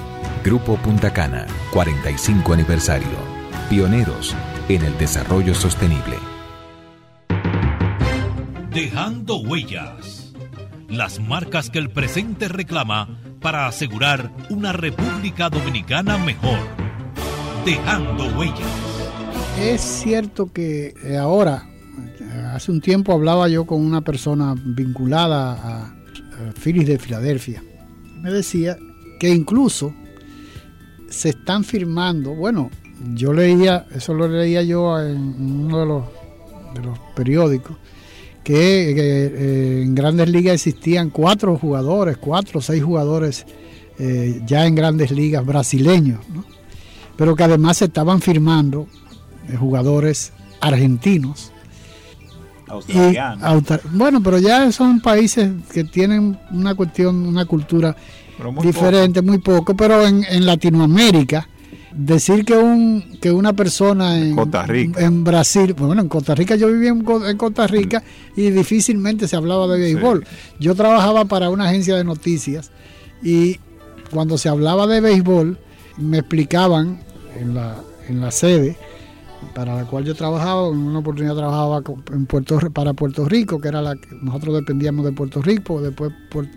Grupo 0.43 0.77
Punta 0.77 1.11
Cana, 1.11 1.45
45 1.73 2.53
aniversario. 2.53 3.17
Pioneros 3.69 4.35
en 4.67 4.83
el 4.83 4.97
desarrollo 4.97 5.53
sostenible. 5.53 6.17
Dejando 8.71 9.37
huellas. 9.37 10.33
Las 10.87 11.19
marcas 11.19 11.69
que 11.69 11.79
el 11.79 11.89
presente 11.89 12.47
reclama 12.47 13.19
para 13.39 13.67
asegurar 13.67 14.31
una 14.49 14.73
República 14.73 15.49
Dominicana 15.49 16.17
mejor. 16.17 16.59
Dejando 17.65 18.25
huellas. 18.37 18.59
Es 19.59 19.81
cierto 19.81 20.51
que 20.51 20.93
eh, 21.03 21.17
ahora, 21.17 21.67
hace 22.53 22.71
un 22.71 22.81
tiempo 22.81 23.13
hablaba 23.13 23.47
yo 23.49 23.65
con 23.65 23.85
una 23.85 24.01
persona 24.01 24.55
vinculada 24.57 25.51
a 25.53 25.95
Phillies 26.53 26.87
de 26.87 26.97
Filadelfia. 26.97 27.63
Me 28.21 28.31
decía 28.31 28.77
que 29.19 29.29
incluso 29.29 29.93
se 31.09 31.29
están 31.29 31.63
firmando, 31.63 32.33
bueno, 32.35 32.69
yo 33.13 33.33
leía, 33.33 33.85
eso 33.93 34.13
lo 34.13 34.27
leía 34.27 34.61
yo 34.63 34.99
en 34.99 35.65
uno 35.65 35.79
de 35.79 35.85
los, 35.85 36.03
de 36.75 36.81
los 36.81 36.99
periódicos, 37.15 37.77
que, 38.49 39.25
eh, 39.27 39.81
en 39.83 39.93
grandes 39.93 40.27
ligas 40.27 40.55
existían 40.55 41.11
cuatro 41.11 41.55
jugadores, 41.57 42.17
cuatro 42.17 42.59
o 42.59 42.61
seis 42.61 42.83
jugadores 42.83 43.45
eh, 43.99 44.41
ya 44.45 44.65
en 44.65 44.73
grandes 44.73 45.11
ligas 45.11 45.45
brasileños, 45.45 46.19
pero 47.15 47.35
que 47.35 47.43
además 47.43 47.77
se 47.77 47.85
estaban 47.85 48.21
firmando 48.21 48.87
eh, 49.47 49.55
jugadores 49.55 50.33
argentinos. 50.61 51.51
bueno, 53.91 54.23
pero 54.23 54.39
ya 54.39 54.71
son 54.71 54.99
países 54.99 55.51
que 55.71 55.83
tienen 55.83 56.39
una 56.51 56.73
cuestión, 56.73 57.27
una 57.27 57.45
cultura 57.45 57.95
diferente, 58.63 59.21
muy 59.21 59.37
poco, 59.37 59.75
pero 59.75 60.07
en, 60.07 60.23
en, 60.23 60.45
Latinoamérica, 60.45 61.47
decir 61.91 62.45
que 62.45 62.55
un 62.55 63.17
que 63.21 63.31
una 63.31 63.53
persona 63.53 64.17
en, 64.19 64.37
en 64.97 65.23
Brasil, 65.23 65.73
bueno, 65.73 66.01
en 66.01 66.07
Costa 66.07 66.35
Rica 66.35 66.55
yo 66.55 66.67
vivía 66.67 66.89
en, 66.89 67.03
Costa 67.37 67.67
Rica 67.67 68.03
y 68.35 68.49
difícilmente 68.51 69.27
se 69.27 69.35
hablaba 69.35 69.67
de 69.67 69.79
béisbol. 69.79 70.25
Yo 70.59 70.75
trabajaba 70.75 71.25
para 71.25 71.49
una 71.49 71.65
agencia 71.65 71.95
de 71.95 72.03
noticias 72.03 72.71
y 73.23 73.59
cuando 74.11 74.37
se 74.37 74.49
hablaba 74.49 74.87
de 74.87 75.01
béisbol 75.01 75.57
me 75.97 76.19
explicaban 76.19 76.99
en 77.39 77.55
la, 77.55 77.77
en 78.07 78.21
la 78.21 78.31
sede 78.31 78.77
para 79.53 79.75
la 79.75 79.85
cual 79.85 80.03
yo 80.03 80.15
trabajaba, 80.15 80.67
en 80.67 80.77
una 80.77 80.99
oportunidad 80.99 81.35
trabajaba 81.35 81.81
en 82.11 82.25
Puerto, 82.25 82.59
para 82.71 82.93
Puerto 82.93 83.25
Rico, 83.25 83.59
que 83.59 83.69
era 83.69 83.81
la 83.81 83.95
que 83.95 84.09
nosotros 84.21 84.55
dependíamos 84.55 85.05
de 85.05 85.13
Puerto 85.13 85.41
Rico, 85.41 85.81
después 85.81 86.11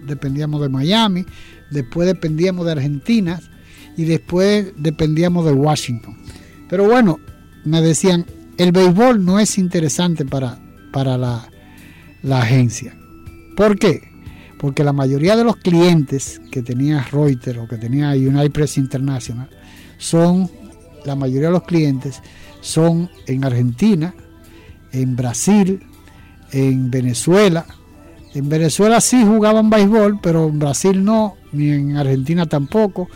dependíamos 0.04 0.60
de 0.60 0.68
Miami, 0.68 1.24
después 1.70 2.06
dependíamos 2.06 2.66
de 2.66 2.72
Argentina 2.72 3.40
y 3.96 4.04
después 4.04 4.72
dependíamos 4.76 5.44
de 5.44 5.52
Washington. 5.52 6.16
Pero 6.68 6.84
bueno, 6.84 7.18
me 7.64 7.80
decían, 7.80 8.26
el 8.56 8.72
béisbol 8.72 9.24
no 9.24 9.38
es 9.38 9.58
interesante 9.58 10.24
para, 10.24 10.58
para 10.92 11.18
la, 11.18 11.48
la 12.22 12.42
agencia. 12.42 12.96
¿Por 13.56 13.78
qué? 13.78 14.00
Porque 14.58 14.84
la 14.84 14.92
mayoría 14.92 15.36
de 15.36 15.44
los 15.44 15.56
clientes 15.56 16.40
que 16.50 16.62
tenía 16.62 17.02
Reuters 17.10 17.58
o 17.58 17.68
que 17.68 17.76
tenía 17.76 18.10
United 18.10 18.52
Press 18.52 18.78
International 18.78 19.48
son, 19.98 20.50
la 21.04 21.16
mayoría 21.16 21.48
de 21.48 21.52
los 21.52 21.64
clientes 21.64 22.22
son 22.60 23.10
en 23.26 23.44
Argentina, 23.44 24.14
en 24.92 25.16
Brasil, 25.16 25.82
en 26.52 26.90
Venezuela, 26.90 27.66
En 28.34 28.48
Venezuela 28.48 29.00
sí 29.00 29.24
jugaban 29.24 29.68
béisbol, 29.68 30.18
pero 30.22 30.48
en 30.48 30.58
Brasil 30.58 31.04
no, 31.04 31.36
ni 31.52 31.70
en 31.70 31.96
Argentina 31.96 32.46
tampoco, 32.46 33.08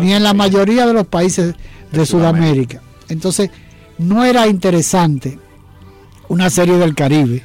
ni 0.00 0.12
en 0.12 0.22
la 0.22 0.32
mayoría 0.32 0.86
de 0.86 0.92
los 0.92 1.06
países 1.06 1.54
de, 1.90 2.06
Sudamérica. 2.06 2.80
Entonces, 3.08 3.50
no 3.98 4.24
era 4.24 4.46
interesante 4.46 5.38
una 6.28 6.50
serie 6.50 6.76
del 6.76 6.94
Caribe 6.94 7.42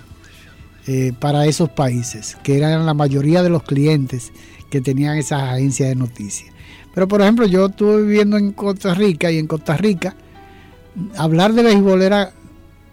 eh, 0.86 1.14
para 1.20 1.48
esos 1.48 1.70
países, 1.70 2.38
que 2.44 2.58
eran 2.58 2.86
la 2.86 2.94
mayoría 2.94 3.42
de 3.42 3.50
los 3.50 3.64
clientes 3.64 4.32
que 4.70 4.82
tenían 4.82 5.18
esas 5.18 5.42
agencias 5.42 5.90
de 5.90 5.96
noticias. 5.96 6.54
Pero 6.94 7.08
por 7.08 7.22
ejemplo, 7.22 7.48
yo 7.48 7.66
estuve 7.66 8.04
viviendo 8.04 8.38
en 8.38 8.52
Costa 8.52 8.94
Rica 8.94 9.32
y 9.32 9.40
en 9.40 9.48
Costa 9.48 9.76
Rica 9.76 10.16
hablar 11.18 11.54
de 11.54 11.64
béisbol 11.64 12.02
era 12.02 12.32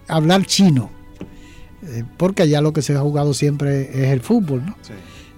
hablar 0.07 0.45
chino, 0.45 0.89
eh, 1.85 2.03
porque 2.17 2.43
allá 2.43 2.61
lo 2.61 2.73
que 2.73 2.81
se 2.81 2.93
ha 2.95 2.99
jugado 2.99 3.33
siempre 3.33 3.89
es 3.93 4.11
el 4.11 4.21
fútbol, 4.21 4.65
¿no? 4.65 4.75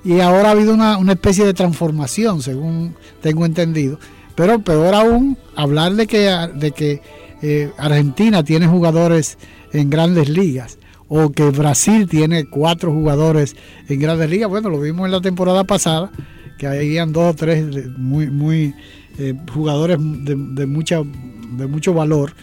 Y 0.04 0.20
ahora 0.20 0.50
ha 0.50 0.52
habido 0.52 0.74
una, 0.74 1.00
especie 1.12 1.46
de 1.46 1.54
transformación, 1.54 2.42
según 2.42 2.96
tengo 3.22 3.46
entendido. 3.46 4.00
Pero 4.36 4.60
peor 4.60 4.94
aún, 4.94 5.38
hablar 5.56 5.94
de 5.94 6.06
que, 6.06 6.30
de 6.54 6.72
que 6.72 7.02
eh, 7.42 7.72
Argentina 7.78 8.44
tiene 8.44 8.68
jugadores 8.68 9.38
en 9.74 9.90
grandes 9.90 10.30
ligas 10.30 10.78
o 11.08 11.32
que 11.32 11.50
Brasil 11.50 12.08
tiene 12.08 12.46
cuatro 12.46 12.92
jugadores 12.92 13.56
en 13.88 14.00
grandes 14.00 14.30
ligas. 14.30 14.50
Bueno, 14.50 14.70
lo 14.70 14.80
vimos 14.80 15.06
en 15.06 15.12
la 15.12 15.22
temporada 15.22 15.64
pasada, 15.64 16.12
que 16.58 16.68
habían 16.68 17.12
dos 17.12 17.34
o 17.34 17.36
tres 17.36 17.90
muy, 17.98 18.30
muy 18.30 18.74
eh, 19.18 19.34
jugadores 19.54 19.98
de, 20.00 20.66
mucha, 20.66 20.98
de 20.98 21.68
mucho 21.68 21.94
valor 21.94 22.34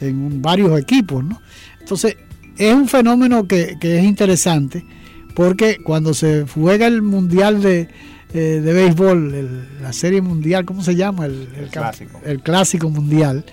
en 0.00 0.42
varios 0.42 0.78
equipos, 0.80 1.24
¿no? 1.24 1.40
Entonces, 1.80 2.16
es 2.58 2.74
un 2.74 2.88
fenómeno 2.88 3.46
que, 3.46 3.76
es 3.80 4.04
interesante 4.04 4.84
porque 5.34 5.78
cuando 5.82 6.14
se 6.14 6.46
juega 6.46 6.86
el 6.86 7.02
mundial 7.02 7.62
de, 7.62 7.88
eh, 8.34 8.38
de 8.62 8.72
béisbol, 8.72 9.80
la 9.80 9.92
serie 9.92 10.20
mundial, 10.20 10.64
¿cómo 10.64 10.82
se 10.82 10.94
llama? 10.94 11.26
El, 11.26 11.48
clásico. 11.70 12.20
El 12.24 12.40
clásico 12.40 12.90
mundial. 12.90 13.44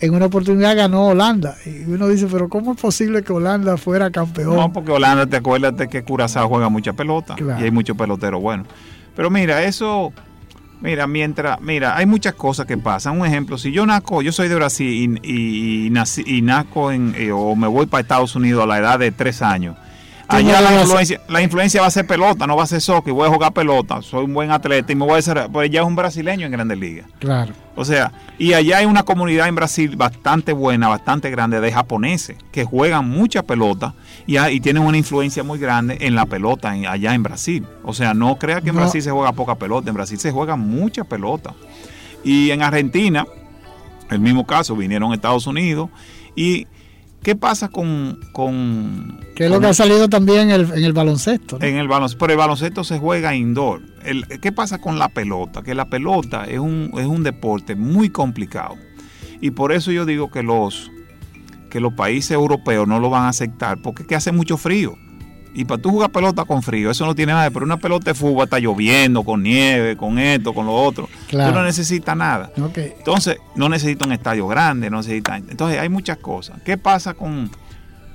En 0.00 0.14
una 0.14 0.26
oportunidad 0.26 0.76
ganó 0.76 1.08
Holanda. 1.08 1.56
Y 1.64 1.90
uno 1.90 2.08
dice, 2.08 2.26
pero 2.30 2.48
¿cómo 2.48 2.72
es 2.72 2.80
posible 2.80 3.22
que 3.22 3.32
Holanda 3.32 3.76
fuera 3.76 4.10
campeón? 4.10 4.54
No, 4.54 4.72
porque 4.72 4.92
Holanda, 4.92 5.26
te 5.26 5.36
acuerdas 5.36 5.76
de 5.76 5.88
que 5.88 6.04
Curazao 6.04 6.48
juega 6.48 6.68
mucha 6.68 6.92
pelota 6.92 7.36
y 7.38 7.62
hay 7.62 7.70
muchos 7.70 7.96
peloteros 7.96 8.40
buenos. 8.40 8.66
Pero 9.16 9.30
mira, 9.30 9.64
eso 9.64 10.12
Mira, 10.84 11.06
mientras, 11.06 11.62
mira, 11.62 11.96
hay 11.96 12.04
muchas 12.04 12.34
cosas 12.34 12.66
que 12.66 12.76
pasan. 12.76 13.18
Un 13.18 13.26
ejemplo, 13.26 13.56
si 13.56 13.72
yo 13.72 13.86
naco, 13.86 14.20
yo 14.20 14.32
soy 14.32 14.48
de 14.48 14.54
Brasil 14.54 15.18
y, 15.22 15.86
y, 15.86 16.42
nazco 16.42 16.92
en, 16.92 17.14
eh, 17.16 17.32
o 17.32 17.56
me 17.56 17.66
voy 17.68 17.86
para 17.86 18.02
Estados 18.02 18.36
Unidos 18.36 18.64
a 18.64 18.66
la 18.66 18.80
edad 18.80 18.98
de 18.98 19.10
tres 19.10 19.40
años. 19.40 19.78
Allá 20.28 20.60
la 20.60 20.80
influencia, 20.80 21.20
la 21.28 21.42
influencia 21.42 21.80
va 21.80 21.86
a 21.86 21.90
ser 21.90 22.06
pelota, 22.06 22.46
no 22.46 22.56
va 22.56 22.64
a 22.64 22.66
ser 22.66 22.80
soccer, 22.80 23.12
voy 23.12 23.28
a 23.28 23.30
jugar 23.30 23.52
pelota, 23.52 24.00
soy 24.02 24.24
un 24.24 24.34
buen 24.34 24.50
atleta 24.50 24.90
y 24.92 24.94
me 24.94 25.04
voy 25.04 25.16
a 25.16 25.18
hacer, 25.18 25.48
pues 25.52 25.70
ya 25.70 25.80
es 25.80 25.86
un 25.86 25.96
brasileño 25.96 26.46
en 26.46 26.52
Grandes 26.52 26.78
Ligas. 26.78 27.06
Claro. 27.18 27.52
O 27.76 27.84
sea, 27.84 28.12
y 28.38 28.52
allá 28.52 28.78
hay 28.78 28.86
una 28.86 29.02
comunidad 29.02 29.48
en 29.48 29.54
Brasil 29.54 29.96
bastante 29.96 30.52
buena, 30.52 30.88
bastante 30.88 31.30
grande 31.30 31.60
de 31.60 31.72
japoneses 31.72 32.36
que 32.52 32.64
juegan 32.64 33.08
mucha 33.08 33.42
pelota 33.42 33.94
y, 34.26 34.60
tienen 34.60 34.82
una 34.82 34.96
influencia 34.96 35.42
muy 35.42 35.58
grande 35.58 35.98
en 36.00 36.14
la 36.14 36.26
pelota 36.26 36.70
allá 36.70 37.14
en 37.14 37.22
Brasil. 37.22 37.66
O 37.82 37.92
sea, 37.92 38.14
no 38.14 38.36
crea 38.36 38.60
que 38.60 38.70
en 38.70 38.76
Brasil 38.76 39.02
se 39.02 39.10
juega 39.10 39.32
poca 39.32 39.56
pelota, 39.56 39.90
en 39.90 39.94
Brasil 39.94 40.18
se 40.18 40.30
juega 40.30 40.56
mucha 40.56 41.04
pelota. 41.04 41.54
Y 42.22 42.50
en 42.50 42.62
Argentina, 42.62 43.26
el 44.10 44.20
mismo 44.20 44.46
caso, 44.46 44.74
vinieron 44.76 45.12
a 45.12 45.14
Estados 45.16 45.46
Unidos 45.46 45.90
y 46.34 46.66
¿Qué 47.24 47.34
pasa 47.34 47.70
con... 47.70 48.20
con 48.32 49.18
que 49.34 49.46
es 49.46 49.50
lo 49.50 49.58
que 49.58 49.68
ha 49.68 49.74
salido 49.74 50.08
también 50.08 50.50
en 50.50 50.84
el, 50.84 50.92
baloncesto. 50.92 51.56
En 51.62 51.76
el 51.76 51.88
baloncesto, 51.88 52.18
pero 52.18 52.34
el 52.34 52.38
baloncesto 52.38 52.84
se 52.84 52.98
juega 52.98 53.34
indoor. 53.34 53.80
¿Qué 54.42 54.52
pasa 54.52 54.78
con 54.78 54.98
la 54.98 55.08
pelota? 55.08 55.62
Que 55.62 55.74
la 55.74 55.88
pelota 55.88 56.44
es 56.44 56.58
un, 56.58 56.90
es 56.98 57.06
un 57.06 57.22
deporte 57.22 57.76
muy 57.76 58.10
complicado. 58.10 58.76
Y 59.40 59.52
por 59.52 59.72
eso 59.72 59.90
yo 59.90 60.04
digo 60.04 60.30
que 60.30 60.42
los, 60.42 60.92
que 61.70 61.80
los 61.80 61.94
países 61.94 62.32
europeos 62.32 62.86
no 62.86 63.00
lo 63.00 63.08
van 63.08 63.22
a 63.22 63.30
aceptar, 63.30 63.80
porque 63.80 64.06
que 64.06 64.14
hace 64.14 64.30
mucho 64.30 64.58
frío. 64.58 64.94
Y 65.56 65.64
para 65.64 65.80
tú 65.80 65.90
jugar 65.90 66.10
pelota 66.10 66.44
con 66.44 66.62
frío, 66.62 66.90
eso 66.90 67.06
no 67.06 67.14
tiene 67.14 67.32
nada. 67.32 67.48
Pero 67.50 67.64
una 67.64 67.76
pelota 67.76 68.10
de 68.10 68.14
fútbol 68.14 68.44
está 68.44 68.58
lloviendo, 68.58 69.22
con 69.22 69.42
nieve, 69.42 69.96
con 69.96 70.18
esto, 70.18 70.52
con 70.52 70.66
lo 70.66 70.74
otro. 70.74 71.08
Tú 71.30 71.36
no 71.36 71.62
necesitas 71.62 72.16
nada. 72.16 72.50
Entonces, 72.56 73.38
no 73.54 73.68
necesita 73.68 74.04
un 74.04 74.12
estadio 74.12 74.48
grande, 74.48 74.90
no 74.90 74.96
necesita. 74.96 75.36
Entonces, 75.36 75.78
hay 75.78 75.88
muchas 75.88 76.18
cosas. 76.18 76.60
¿Qué 76.64 76.76
pasa 76.76 77.14
con, 77.14 77.50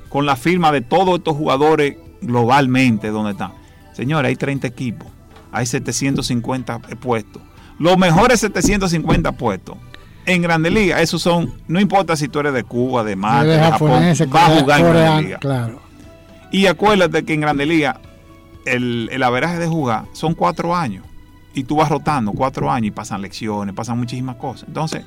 con 0.09 0.25
la 0.25 0.35
firma 0.35 0.71
de 0.73 0.81
todos 0.81 1.19
estos 1.19 1.37
jugadores 1.37 1.95
globalmente? 2.21 3.07
¿Dónde 3.09 3.31
están? 3.31 3.53
Señores, 3.93 4.29
hay 4.29 4.35
30 4.35 4.67
equipos, 4.67 5.07
hay 5.51 5.65
750 5.65 6.79
puestos. 6.99 7.41
Los 7.79 7.97
mejores 7.97 8.41
750 8.41 9.31
puestos 9.33 9.77
en 10.25 10.41
Grande 10.41 10.69
Liga, 10.69 11.01
esos 11.01 11.21
son, 11.21 11.53
no 11.67 11.79
importa 11.79 12.15
si 12.15 12.27
tú 12.27 12.39
eres 12.39 12.53
de 12.53 12.63
Cuba, 12.63 13.03
de 13.03 13.15
Marte, 13.15 13.51
de, 13.51 13.59
Japón, 13.59 13.91
va 13.91 14.45
a 14.45 14.59
jugar 14.59 14.79
en 14.81 14.85
Grande 14.93 15.23
Liga. 15.23 15.37
Claro. 15.39 15.88
Y 16.51 16.67
acuérdate 16.67 17.23
que 17.23 17.33
en 17.33 17.41
Grande 17.41 17.65
Liga 17.65 18.01
el, 18.65 19.09
el 19.11 19.23
averaje 19.23 19.59
de 19.59 19.67
jugar 19.67 20.05
son 20.13 20.33
cuatro 20.33 20.75
años. 20.75 21.05
Y 21.53 21.63
tú 21.63 21.77
vas 21.77 21.89
rotando 21.89 22.31
cuatro 22.31 22.71
años 22.71 22.87
y 22.87 22.91
pasan 22.91 23.21
lecciones, 23.21 23.73
pasan 23.75 23.97
muchísimas 23.97 24.35
cosas. 24.35 24.67
Entonces, 24.67 25.03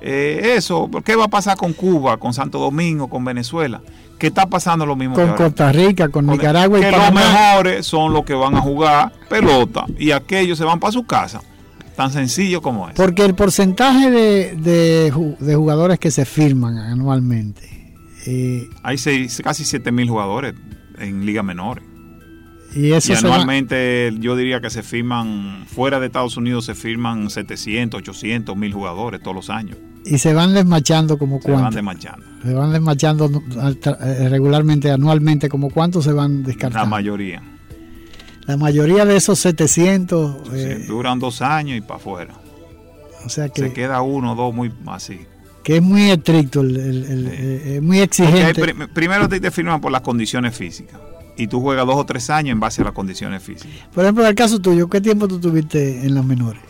eh, 0.00 0.54
eso, 0.56 0.90
¿qué 1.04 1.16
va 1.16 1.24
a 1.24 1.28
pasar 1.28 1.56
con 1.56 1.72
Cuba, 1.72 2.16
con 2.18 2.34
Santo 2.34 2.58
Domingo, 2.58 3.08
con 3.08 3.24
Venezuela? 3.24 3.80
¿Qué 4.18 4.28
está 4.28 4.46
pasando 4.46 4.86
lo 4.86 4.94
mismo 4.94 5.14
con 5.14 5.34
Costa 5.34 5.72
Rica, 5.72 6.08
con 6.08 6.26
Nicaragua 6.26 6.78
y 6.78 6.82
que 6.82 6.90
los 6.90 7.12
mejores 7.12 7.86
son 7.86 8.12
los 8.12 8.24
que 8.24 8.34
van 8.34 8.54
a 8.54 8.60
jugar 8.60 9.12
pelota 9.28 9.84
y 9.98 10.12
aquellos 10.12 10.58
se 10.58 10.64
van 10.64 10.78
para 10.78 10.92
su 10.92 11.04
casa 11.04 11.40
Tan 11.96 12.10
sencillo 12.10 12.62
como 12.62 12.88
es. 12.88 12.94
Porque 12.94 13.24
el 13.24 13.34
porcentaje 13.34 14.10
de, 14.10 14.56
de, 14.56 15.10
jugadores 15.54 15.98
que 15.98 16.10
se 16.10 16.24
firman 16.24 16.78
anualmente. 16.78 17.81
Eh, 18.26 18.70
Hay 18.82 18.96
casi 18.96 19.64
7 19.64 19.92
mil 19.92 20.08
jugadores 20.08 20.54
en 20.98 21.26
ligas 21.26 21.44
menores. 21.44 21.84
Y, 22.74 22.92
eso 22.92 23.12
anualmente 23.14 24.12
yo 24.18 24.34
diría 24.34 24.60
que 24.60 24.70
se 24.70 24.82
firman, 24.82 25.66
fuera 25.66 26.00
de 26.00 26.06
Estados 26.06 26.38
Unidos 26.38 26.64
se 26.64 26.74
firman 26.74 27.28
700, 27.28 27.98
800 27.98 28.56
mil 28.56 28.72
jugadores 28.72 29.22
todos 29.22 29.34
los 29.34 29.50
años. 29.50 29.76
Y 30.04 30.18
se 30.18 30.32
van 30.32 30.54
desmachando 30.54 31.18
como 31.18 31.38
cuánto. 31.38 31.58
Se 31.58 31.62
van 31.62 31.74
desmachando. 31.74 32.26
Se 32.42 32.54
van 32.54 32.72
desmachando 32.72 33.30
eh, 33.30 34.28
regularmente, 34.28 34.90
anualmente, 34.90 35.48
como 35.48 35.70
cuántos 35.70 36.04
se 36.04 36.12
van 36.12 36.42
descartando. 36.42 36.84
La 36.84 36.90
mayoría. 36.90 37.42
La 38.46 38.56
mayoría 38.56 39.04
de 39.04 39.16
esos 39.16 39.38
700... 39.38 40.52
Eh, 40.54 40.84
duran 40.88 41.20
dos 41.20 41.42
años 41.42 41.78
y 41.78 41.80
para 41.80 41.96
afuera. 41.96 42.34
O 43.24 43.28
sea 43.28 43.48
que... 43.48 43.62
Se 43.62 43.72
queda 43.72 44.02
uno 44.02 44.32
o 44.32 44.34
dos 44.34 44.52
muy 44.52 44.72
así. 44.86 45.20
Que 45.62 45.76
es 45.76 45.82
muy 45.82 46.10
estricto, 46.10 46.60
el, 46.60 47.80
muy 47.82 48.00
exigente. 48.00 48.74
primero 48.92 49.28
te, 49.28 49.40
te 49.40 49.50
firman 49.50 49.80
por 49.80 49.92
las 49.92 50.02
condiciones 50.02 50.56
físicas. 50.56 51.00
Y 51.36 51.46
tú 51.46 51.60
juegas 51.60 51.86
dos 51.86 51.96
o 51.96 52.04
tres 52.04 52.28
años 52.30 52.52
en 52.52 52.60
base 52.60 52.82
a 52.82 52.84
las 52.84 52.92
condiciones 52.92 53.42
físicas. 53.42 53.88
Por 53.94 54.04
ejemplo, 54.04 54.24
en 54.24 54.30
el 54.30 54.34
caso 54.34 54.58
tuyo, 54.58 54.88
¿qué 54.88 55.00
tiempo 55.00 55.28
tú 55.28 55.40
tuviste 55.40 56.04
en 56.04 56.14
las 56.14 56.24
menores? 56.24 56.62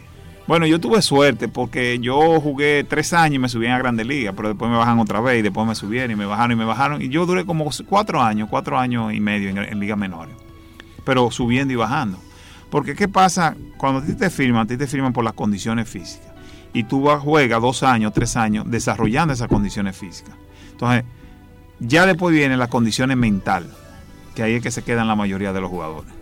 Bueno, 0.46 0.66
yo 0.66 0.80
tuve 0.80 1.00
suerte 1.02 1.48
porque 1.48 1.98
yo 2.00 2.40
jugué 2.40 2.84
tres 2.88 3.12
años 3.12 3.36
y 3.36 3.38
me 3.38 3.48
subí 3.48 3.66
a 3.66 3.78
Grande 3.78 4.04
Liga, 4.04 4.32
pero 4.32 4.48
después 4.48 4.70
me 4.70 4.76
bajan 4.76 4.98
otra 4.98 5.20
vez 5.20 5.38
y 5.38 5.42
después 5.42 5.66
me 5.66 5.74
subieron 5.74 6.10
y 6.10 6.16
me 6.16 6.26
bajaron 6.26 6.52
y 6.52 6.56
me 6.56 6.64
bajaron. 6.64 7.00
Y 7.00 7.08
yo 7.08 7.26
duré 7.26 7.44
como 7.44 7.68
cuatro 7.88 8.20
años, 8.20 8.48
cuatro 8.50 8.78
años 8.78 9.12
y 9.14 9.20
medio 9.20 9.48
en, 9.48 9.58
en 9.58 9.80
ligas 9.80 9.98
menores 9.98 10.34
pero 11.04 11.30
subiendo 11.30 11.72
y 11.72 11.76
bajando. 11.76 12.18
Porque 12.70 12.94
¿qué 12.94 13.08
pasa? 13.08 13.54
Cuando 13.76 14.00
a 14.00 14.04
ti 14.04 14.14
te 14.14 14.30
firman, 14.30 14.62
a 14.62 14.66
ti 14.66 14.76
te 14.76 14.86
firman 14.86 15.12
por 15.12 15.24
las 15.24 15.34
condiciones 15.34 15.88
físicas. 15.88 16.31
Y 16.72 16.84
tú 16.84 17.02
vas, 17.02 17.20
juegas 17.22 17.60
dos 17.60 17.82
años, 17.82 18.12
tres 18.12 18.36
años 18.36 18.64
desarrollando 18.68 19.34
esas 19.34 19.48
condiciones 19.48 19.96
físicas. 19.96 20.34
Entonces, 20.70 21.04
ya 21.80 22.06
después 22.06 22.34
vienen 22.34 22.58
las 22.58 22.68
condiciones 22.68 23.16
mentales, 23.16 23.70
que 24.34 24.42
ahí 24.42 24.54
es 24.54 24.62
que 24.62 24.70
se 24.70 24.82
quedan 24.82 25.08
la 25.08 25.16
mayoría 25.16 25.52
de 25.52 25.60
los 25.60 25.70
jugadores. 25.70 26.12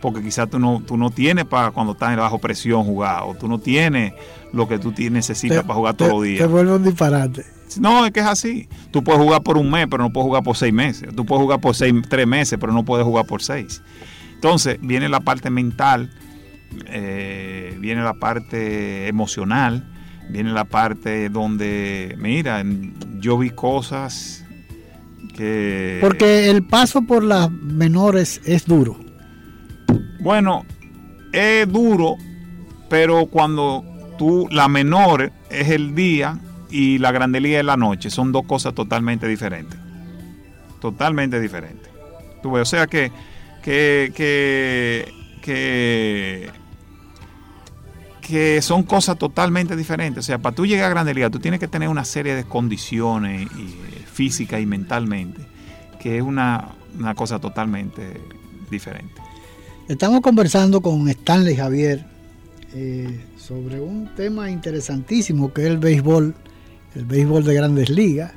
Porque 0.00 0.22
quizás 0.22 0.48
tú 0.48 0.58
no, 0.58 0.82
tú 0.86 0.96
no 0.96 1.10
tienes 1.10 1.44
para 1.44 1.72
cuando 1.72 1.92
estás 1.92 2.16
bajo 2.16 2.38
presión 2.38 2.84
jugar, 2.84 3.24
o 3.26 3.34
tú 3.34 3.48
no 3.48 3.58
tienes 3.58 4.14
lo 4.52 4.66
que 4.66 4.78
tú 4.78 4.94
necesitas 5.10 5.62
para 5.62 5.74
jugar 5.74 5.94
todos 5.94 6.12
los 6.12 6.22
días. 6.22 6.40
Te 6.40 6.46
vuelve 6.46 6.74
un 6.74 6.84
disparate. 6.84 7.44
No, 7.78 8.04
es 8.04 8.12
que 8.12 8.20
es 8.20 8.26
así. 8.26 8.68
Tú 8.90 9.04
puedes 9.04 9.20
jugar 9.20 9.42
por 9.42 9.58
un 9.58 9.70
mes, 9.70 9.86
pero 9.90 10.02
no 10.02 10.12
puedes 10.12 10.26
jugar 10.26 10.42
por 10.42 10.56
seis 10.56 10.72
meses. 10.72 11.14
Tú 11.14 11.24
puedes 11.24 11.42
jugar 11.42 11.60
por 11.60 11.74
seis, 11.74 11.94
tres 12.08 12.26
meses, 12.26 12.58
pero 12.58 12.72
no 12.72 12.84
puedes 12.84 13.04
jugar 13.04 13.26
por 13.26 13.42
seis. 13.42 13.82
Entonces, 14.34 14.78
viene 14.80 15.08
la 15.08 15.20
parte 15.20 15.50
mental, 15.50 16.10
eh, 16.86 17.76
viene 17.78 18.02
la 18.02 18.14
parte 18.14 19.08
emocional, 19.08 19.84
viene 20.28 20.52
la 20.52 20.64
parte 20.64 21.28
donde, 21.28 22.16
mira, 22.18 22.62
yo 23.18 23.38
vi 23.38 23.50
cosas 23.50 24.44
que... 25.36 25.98
Porque 26.00 26.50
el 26.50 26.64
paso 26.64 27.02
por 27.02 27.22
las 27.22 27.50
menores 27.50 28.40
es 28.44 28.66
duro. 28.66 28.98
Bueno, 30.20 30.64
es 31.32 31.70
duro, 31.70 32.16
pero 32.88 33.26
cuando 33.26 33.84
tú, 34.18 34.48
la 34.50 34.68
menor 34.68 35.32
es 35.48 35.68
el 35.70 35.94
día 35.94 36.38
y 36.70 36.98
la 36.98 37.12
Grande 37.12 37.40
Liga 37.40 37.58
es 37.60 37.64
la 37.64 37.76
noche. 37.76 38.10
Son 38.10 38.32
dos 38.32 38.44
cosas 38.44 38.74
totalmente 38.74 39.26
diferentes. 39.26 39.78
Totalmente 40.80 41.40
diferentes. 41.40 41.90
Tú 42.42 42.52
ves, 42.52 42.62
o 42.62 42.64
sea 42.64 42.86
que, 42.86 43.10
que, 43.62 44.12
que, 44.14 45.12
que, 45.42 46.50
que 48.30 48.62
son 48.62 48.84
cosas 48.84 49.18
totalmente 49.18 49.76
diferentes. 49.76 50.24
O 50.24 50.26
sea, 50.26 50.38
para 50.38 50.54
tú 50.54 50.64
llegar 50.64 50.86
a 50.86 50.90
Grande 50.90 51.12
Liga, 51.12 51.28
tú 51.30 51.38
tienes 51.40 51.60
que 51.60 51.68
tener 51.68 51.88
una 51.88 52.04
serie 52.04 52.34
de 52.34 52.44
condiciones 52.44 53.48
y, 53.58 54.06
física 54.10 54.60
y 54.60 54.66
mentalmente, 54.66 55.40
que 56.00 56.16
es 56.18 56.22
una, 56.22 56.68
una 56.98 57.14
cosa 57.14 57.38
totalmente 57.38 58.20
diferente. 58.70 59.14
Estamos 59.88 60.20
conversando 60.20 60.80
con 60.80 61.08
Stanley 61.08 61.56
Javier 61.56 62.04
eh, 62.74 63.24
sobre 63.36 63.80
un 63.80 64.08
tema 64.14 64.50
interesantísimo 64.50 65.52
que 65.52 65.62
es 65.62 65.68
el 65.68 65.78
béisbol, 65.78 66.34
el 66.94 67.04
béisbol 67.04 67.44
de 67.44 67.54
grandes 67.54 67.90
ligas, 67.90 68.32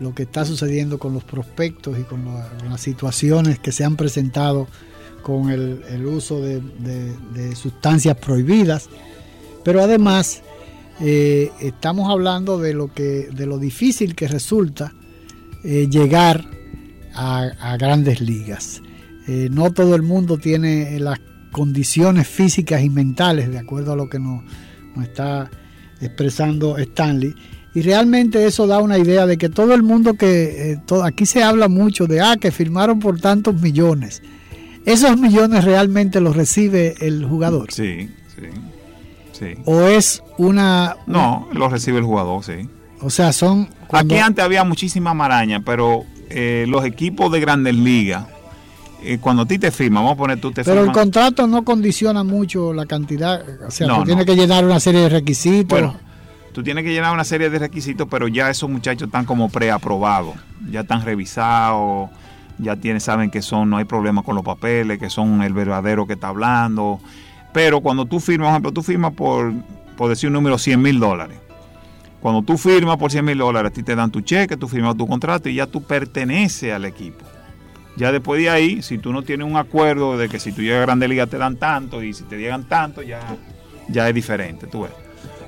lo 0.00 0.14
que 0.14 0.24
está 0.24 0.44
sucediendo 0.44 0.98
con 0.98 1.12
los 1.14 1.24
prospectos 1.24 1.98
y 1.98 2.02
con, 2.02 2.24
la- 2.24 2.48
con 2.58 2.70
las 2.70 2.80
situaciones 2.80 3.58
que 3.58 3.72
se 3.72 3.84
han 3.84 3.96
presentado 3.96 4.66
con 5.22 5.50
el, 5.50 6.06
uso 6.06 6.40
de 6.40 7.54
sustancias 7.54 8.16
prohibidas. 8.16 8.88
Pero 9.64 9.82
además 9.82 10.42
eh, 11.00 11.50
estamos 11.60 12.10
hablando 12.10 12.58
de 12.58 12.74
lo 12.74 12.92
que 12.92 13.28
de 13.32 13.46
lo 13.46 13.58
difícil 13.58 14.14
que 14.14 14.28
resulta 14.28 14.92
eh, 15.64 15.88
llegar 15.90 16.44
a, 17.14 17.76
grandes 17.78 18.20
ligas. 18.20 18.82
Eh, 19.26 19.48
no 19.50 19.72
todo 19.72 19.94
el 19.94 20.02
mundo 20.02 20.38
tiene 20.38 20.98
las 21.00 21.20
condiciones 21.52 22.28
físicas 22.28 22.82
y 22.82 22.90
mentales, 22.90 23.50
de 23.50 23.58
acuerdo 23.58 23.92
a 23.92 23.96
lo 23.96 24.08
que 24.08 24.18
nos, 24.18 24.42
está 25.02 25.50
expresando 26.00 26.78
Stanley. 26.78 27.34
Y 27.74 27.82
realmente 27.82 28.46
eso 28.46 28.66
da 28.66 28.78
una 28.78 28.98
idea 28.98 29.26
de 29.26 29.38
que 29.38 29.48
todo 29.48 29.74
el 29.74 29.82
mundo 29.82 30.14
que, 30.14 30.78
aquí 31.04 31.26
se 31.26 31.42
habla 31.42 31.68
mucho 31.68 32.06
de, 32.06 32.20
ah, 32.20 32.36
que 32.40 32.50
firmaron 32.50 32.98
por 32.98 33.20
tantos 33.20 33.60
millones. 33.60 34.22
Esos 34.84 35.18
millones 35.18 35.64
realmente 35.64 36.20
los 36.20 36.36
recibe 36.36 36.94
el 37.00 37.24
jugador. 37.24 37.70
Sí, 37.72 38.08
sí, 38.34 38.46
sí. 39.40 39.54
O 39.64 39.80
es 39.82 40.22
una... 40.38 40.94
No, 41.06 41.48
lo 41.52 41.68
recibe 41.68 41.98
el 41.98 42.04
jugador, 42.04 42.44
sí. 42.44 42.68
O 43.00 43.10
sea, 43.10 43.32
son... 43.32 43.68
cuando- 43.88 44.14
Aquí 44.14 44.22
antes 44.22 44.44
había 44.44 44.62
muchísima 44.62 45.14
maraña, 45.14 45.60
pero 45.64 46.04
eh, 46.28 46.66
los 46.68 46.84
equipos 46.84 47.32
de 47.32 47.40
grandes 47.40 47.74
ligas, 47.74 48.26
eh, 49.02 49.18
cuando 49.20 49.42
a 49.42 49.46
ti 49.46 49.58
te 49.58 49.70
firman, 49.70 50.04
vamos 50.04 50.14
a 50.14 50.18
poner 50.18 50.40
tú 50.40 50.52
te 50.52 50.62
Pero 50.62 50.84
el 50.84 50.92
contrato 50.92 51.46
no 51.46 51.64
condiciona 51.64 52.22
mucho 52.22 52.72
la 52.74 52.84
cantidad, 52.86 53.42
o 53.66 53.70
sea, 53.70 53.86
No, 53.88 53.94
tú 53.94 54.00
no. 54.00 54.06
tienes 54.06 54.26
que 54.26 54.36
llenar 54.36 54.64
una 54.64 54.78
serie 54.78 55.00
de 55.00 55.08
requisitos. 55.08 55.68
Bueno, 55.80 55.96
tú 56.52 56.62
tienes 56.62 56.84
que 56.84 56.92
llenar 56.92 57.12
una 57.14 57.24
serie 57.24 57.48
de 57.48 57.58
requisitos, 57.58 58.06
pero 58.10 58.28
ya 58.28 58.50
esos 58.50 58.68
muchachos 58.68 59.06
están 59.08 59.24
como 59.24 59.48
preaprobados, 59.48 60.34
ya 60.70 60.80
están 60.80 61.02
revisados, 61.02 62.10
ya 62.58 62.76
tienen, 62.76 63.00
saben 63.00 63.30
que 63.30 63.40
son, 63.40 63.70
no 63.70 63.78
hay 63.78 63.86
problema 63.86 64.22
con 64.22 64.34
los 64.34 64.44
papeles, 64.44 64.98
que 64.98 65.08
son 65.08 65.40
el 65.42 65.54
verdadero 65.54 66.06
que 66.06 66.12
está 66.12 66.28
hablando. 66.28 67.00
Pero 67.52 67.80
cuando 67.80 68.04
tú 68.06 68.20
firmas, 68.20 68.46
por 68.48 68.52
ejemplo, 68.52 68.72
tú 68.72 68.82
firmas 68.82 69.12
por, 69.14 69.52
por 69.96 70.08
decir 70.08 70.28
un 70.28 70.34
número 70.34 70.56
100 70.58 70.80
mil 70.80 70.98
dólares. 71.00 71.38
Cuando 72.20 72.42
tú 72.42 72.58
firmas 72.58 72.96
por 72.98 73.10
100 73.10 73.24
mil 73.24 73.38
dólares, 73.38 73.70
a 73.70 73.74
ti 73.74 73.82
te 73.82 73.94
dan 73.96 74.10
tu 74.10 74.20
cheque, 74.20 74.56
tú 74.56 74.68
firmas 74.68 74.96
tu 74.96 75.06
contrato 75.06 75.48
y 75.48 75.54
ya 75.54 75.66
tú 75.66 75.82
perteneces 75.82 76.72
al 76.72 76.84
equipo. 76.84 77.24
Ya 77.96 78.12
después 78.12 78.40
de 78.40 78.50
ahí, 78.50 78.82
si 78.82 78.98
tú 78.98 79.12
no 79.12 79.22
tienes 79.22 79.46
un 79.46 79.56
acuerdo 79.56 80.16
de 80.16 80.28
que 80.28 80.38
si 80.38 80.52
tú 80.52 80.62
llegas 80.62 80.78
a 80.78 80.82
Grande 80.82 81.08
Liga 81.08 81.26
te 81.26 81.38
dan 81.38 81.56
tanto 81.56 82.02
y 82.02 82.12
si 82.14 82.24
te 82.24 82.36
llegan 82.38 82.64
tanto, 82.68 83.02
ya, 83.02 83.20
ya 83.88 84.08
es 84.08 84.14
diferente, 84.14 84.66
tú 84.66 84.82
ves. 84.82 84.92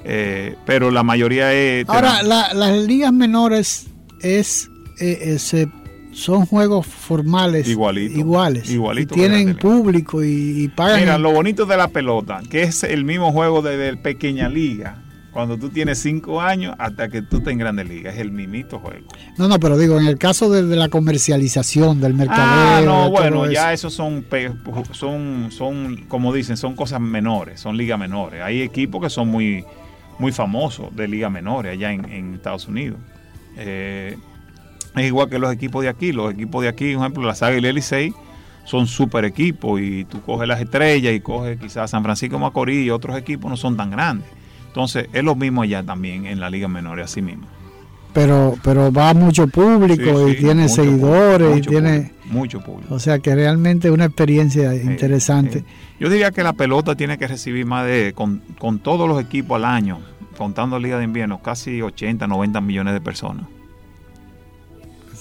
Eh, 0.05 0.57
pero 0.67 0.91
la 0.91 1.03
mayoría 1.05 1.53
es... 1.53 1.89
Ahora, 1.89 2.23
la- 2.23 2.53
las 2.55 2.73
ligas 2.79 3.13
menores 3.13 3.87
es, 4.21 4.69
eh, 4.99 5.19
eh, 5.23 5.39
se- 5.39 5.69
son 6.13 6.47
juegos 6.47 6.87
formales 6.87 7.67
Igualito, 7.69 8.19
iguales. 8.19 8.71
igualito 8.71 9.15
y 9.15 9.19
tienen 9.19 9.57
público 9.57 10.23
y, 10.23 10.65
y 10.65 10.69
pagan. 10.69 11.01
Mira, 11.01 11.19
lo 11.19 11.33
bonito 11.33 11.67
de 11.67 11.77
la 11.77 11.89
pelota, 11.89 12.41
que 12.51 12.63
es 12.63 12.83
el 12.85 13.05
mismo 13.05 13.33
juego 13.33 13.63
desde 13.63 13.89
el 13.89 13.99
pequeña 13.99 14.49
liga, 14.49 15.03
cuando 15.33 15.57
tú 15.57 15.71
tienes 15.71 15.99
cinco 15.99 16.43
años 16.43 16.75
hasta 16.79 17.09
que 17.09 17.23
tú 17.23 17.39
estés 17.39 17.53
en 17.53 17.59
Grande 17.59 17.85
Liga, 17.85 18.11
es 18.13 18.19
el 18.19 18.31
mimito 18.31 18.79
juego. 18.79 19.07
No, 19.39 19.49
no, 19.49 19.59
pero 19.59 19.79
digo, 19.79 19.99
en 19.99 20.07
el 20.07 20.19
caso 20.19 20.51
de, 20.51 20.63
de 20.63 20.77
la 20.77 20.89
comercialización, 20.91 22.03
del 22.03 22.13
mercadeo. 22.13 22.45
Ah, 22.45 22.83
no, 22.85 23.11
bueno, 23.11 23.45
eso. 23.45 23.53
ya 23.53 23.73
esos 23.73 23.95
son, 23.95 24.27
son, 24.93 25.49
son, 25.51 25.97
como 26.09 26.35
dicen, 26.35 26.59
son 26.59 26.77
cosas 26.77 27.01
menores, 27.01 27.61
son 27.61 27.79
ligas 27.79 27.99
menores. 27.99 28.43
Hay 28.43 28.61
equipos 28.61 29.01
que 29.03 29.09
son 29.09 29.29
muy, 29.29 29.65
muy 30.19 30.33
famosos 30.33 30.95
de 30.95 31.09
ligas 31.09 31.33
menores 31.33 31.73
allá 31.73 31.93
en, 31.93 32.05
en 32.11 32.35
Estados 32.35 32.69
Unidos. 32.69 32.99
Eh, 33.57 34.19
es 34.97 35.07
igual 35.07 35.29
que 35.29 35.39
los 35.39 35.53
equipos 35.53 35.83
de 35.83 35.89
aquí. 35.89 36.13
Los 36.13 36.33
equipos 36.33 36.63
de 36.63 36.69
aquí, 36.69 36.95
por 36.95 37.03
ejemplo, 37.03 37.23
las 37.25 37.43
Águilas 37.43 37.65
y 37.65 37.69
el 37.69 37.75
Licey, 37.77 38.15
son 38.65 38.87
super 38.87 39.25
equipos 39.25 39.81
y 39.81 40.05
tú 40.05 40.23
coges 40.23 40.47
las 40.47 40.61
estrellas 40.61 41.15
y 41.15 41.21
coges 41.21 41.59
quizás 41.59 41.91
San 41.91 42.03
Francisco 42.03 42.39
Macorís 42.39 42.87
y 42.87 42.91
otros 42.91 43.17
equipos 43.17 43.51
no 43.51 43.57
son 43.57 43.77
tan 43.77 43.91
grandes. 43.91 44.29
Entonces, 44.69 45.09
es 45.13 45.25
lo 45.25 45.35
mismo 45.35 45.63
allá 45.63 45.83
también 45.83 46.27
en 46.27 46.41
la 46.41 46.49
liga 46.49 46.69
menores, 46.69 47.07
así 47.07 47.21
mismo. 47.21 47.47
Pero, 48.15 48.57
pero 48.63 48.93
va 48.93 49.15
mucho 49.15 49.47
público 49.47 50.27
Sí, 50.27 50.33
y 50.33 50.35
sí, 50.35 50.39
tiene 50.41 50.69
seguidores 50.69 51.49
público, 51.49 51.53
y 51.53 51.57
mucho 51.57 51.71
tiene. 51.71 51.99
público, 51.99 52.15
mucho 52.31 52.61
público. 52.61 52.95
O 52.95 52.99
sea 52.99 53.19
que 53.19 53.35
realmente 53.35 53.89
es 53.89 53.95
una 53.95 54.05
experiencia 54.05 54.75
interesante. 54.75 55.65
Yo 55.99 56.11
diría 56.11 56.31
que 56.31 56.43
la 56.43 56.53
pelota 56.53 56.95
tiene 56.95 57.17
que 57.19 57.27
recibir 57.27 57.65
más 57.65 57.87
de, 57.87 58.13
con, 58.15 58.43
con 58.59 58.79
todos 58.81 59.09
los 59.09 59.21
equipos 59.21 59.57
al 59.57 59.65
año, 59.65 60.01
contando 60.37 60.79
Liga 60.79 60.99
de 60.99 61.05
Invierno, 61.05 61.41
casi 61.43 61.81
80, 61.81 62.27
90 62.27 62.61
millones 62.61 62.95
de 62.95 63.01
personas. 63.01 63.47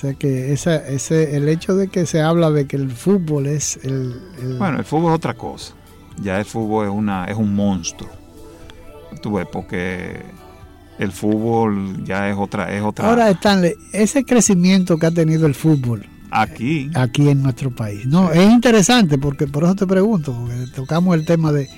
O 0.02 0.04
sea 0.04 0.14
que 0.16 0.52
esa, 0.52 0.78
ese, 0.88 1.36
el 1.38 1.48
hecho 1.48 1.76
de 1.76 1.88
que 1.88 2.08
se 2.08 2.22
habla 2.22 2.50
de 2.50 2.66
que 2.66 2.76
el 2.76 2.90
fútbol 2.90 3.46
es 3.46 3.78
el, 3.84 4.20
el- 4.42 4.58
Bueno, 4.58 4.80
el 4.80 4.84
fútbol 4.84 5.12
es 5.12 5.18
otra 5.18 5.36
cosa. 5.36 5.76
Ya 6.20 6.40
el 6.40 6.46
fútbol 6.46 6.88
es, 6.88 6.92
una, 6.92 7.26
es 7.26 7.38
un 7.38 7.54
monstruo. 7.54 8.10
Tú 9.22 9.34
ves, 9.34 9.46
porque 9.52 10.22
el 10.98 11.12
fútbol 11.12 12.04
ya 12.04 12.28
es 12.32 12.36
otra... 12.36 12.76
Es 12.76 12.82
otra 12.82 13.08
Ahora, 13.10 13.30
Stanley, 13.30 13.76
ese 13.94 14.26
crecimiento 14.26 14.98
que 14.98 15.06
ha 15.06 15.12
tenido 15.12 15.46
el 15.46 15.54
fútbol 15.54 16.04
aquí, 16.32 16.90
aquí 16.96 17.30
en 17.30 17.44
nuestro 17.44 17.70
país. 17.70 18.08
No, 18.08 18.32
es 18.32 18.50
interesante 18.52 19.20
porque 19.20 19.46
por 19.46 19.66
eso 19.66 19.76
te 19.76 19.86
pregunto, 19.86 20.34
porque 20.34 20.66
tocamos 20.74 21.14
el 21.16 21.26
tema 21.26 21.52
de, 21.52 21.70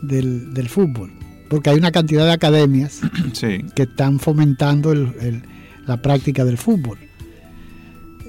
del, 0.00 0.54
del 0.54 0.70
fútbol. 0.70 1.12
Porque 1.50 1.68
hay 1.68 1.76
una 1.76 1.92
cantidad 1.92 2.24
de 2.24 2.32
academias 2.32 3.02
sí. 3.34 3.66
que 3.74 3.82
están 3.82 4.18
fomentando 4.18 4.92
el- 4.92 5.12
el- 5.20 5.42
la 5.86 6.00
práctica 6.00 6.42
del 6.46 6.56
fútbol. 6.56 6.98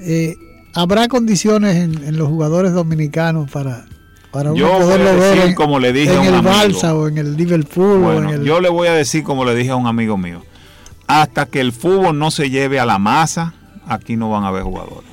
Eh, 0.08 0.38
¿Habrá 0.74 1.08
condiciones 1.08 1.76
en, 1.76 2.04
en 2.04 2.18
los 2.18 2.30
jugadores 2.30 2.72
dominicanos 2.72 3.50
para, 3.52 3.86
para 4.32 4.52
uno 4.52 4.60
Yo 4.60 4.68
voy 4.68 4.76
a 4.76 4.80
poderlo 4.80 5.06
ver 5.06 5.20
decir 5.36 5.50
en, 5.50 5.56
como 5.56 5.80
le 5.80 5.92
dije 5.92 6.12
en 6.12 6.18
a 6.18 6.22
un 6.22 6.28
el 6.28 6.34
amigo. 6.36 6.54
Balsa 6.54 6.96
o 6.96 7.08
en 7.08 7.18
el 7.18 7.36
Liverpool? 7.36 8.04
o 8.04 8.14
en 8.14 8.24
Bueno, 8.24 8.30
el, 8.32 8.44
yo 8.44 8.62
le 8.62 8.70
voy 8.70 8.88
a 8.88 8.94
decir 8.94 9.24
como 9.24 9.44
le 9.44 9.54
dije 9.54 9.72
a 9.72 9.76
un 9.76 9.88
amigo 9.88 10.18
mío. 10.18 10.44
Hasta 11.08 11.46
que 11.46 11.60
el 11.62 11.72
fútbol 11.74 12.18
no 12.18 12.32
se 12.32 12.50
lleve 12.50 12.80
a 12.80 12.86
la 12.86 13.00
masa, 13.00 13.54
aquí 13.88 14.16
no 14.16 14.30
van 14.30 14.44
a 14.44 14.48
haber 14.48 14.64
jugadores. 14.64 15.10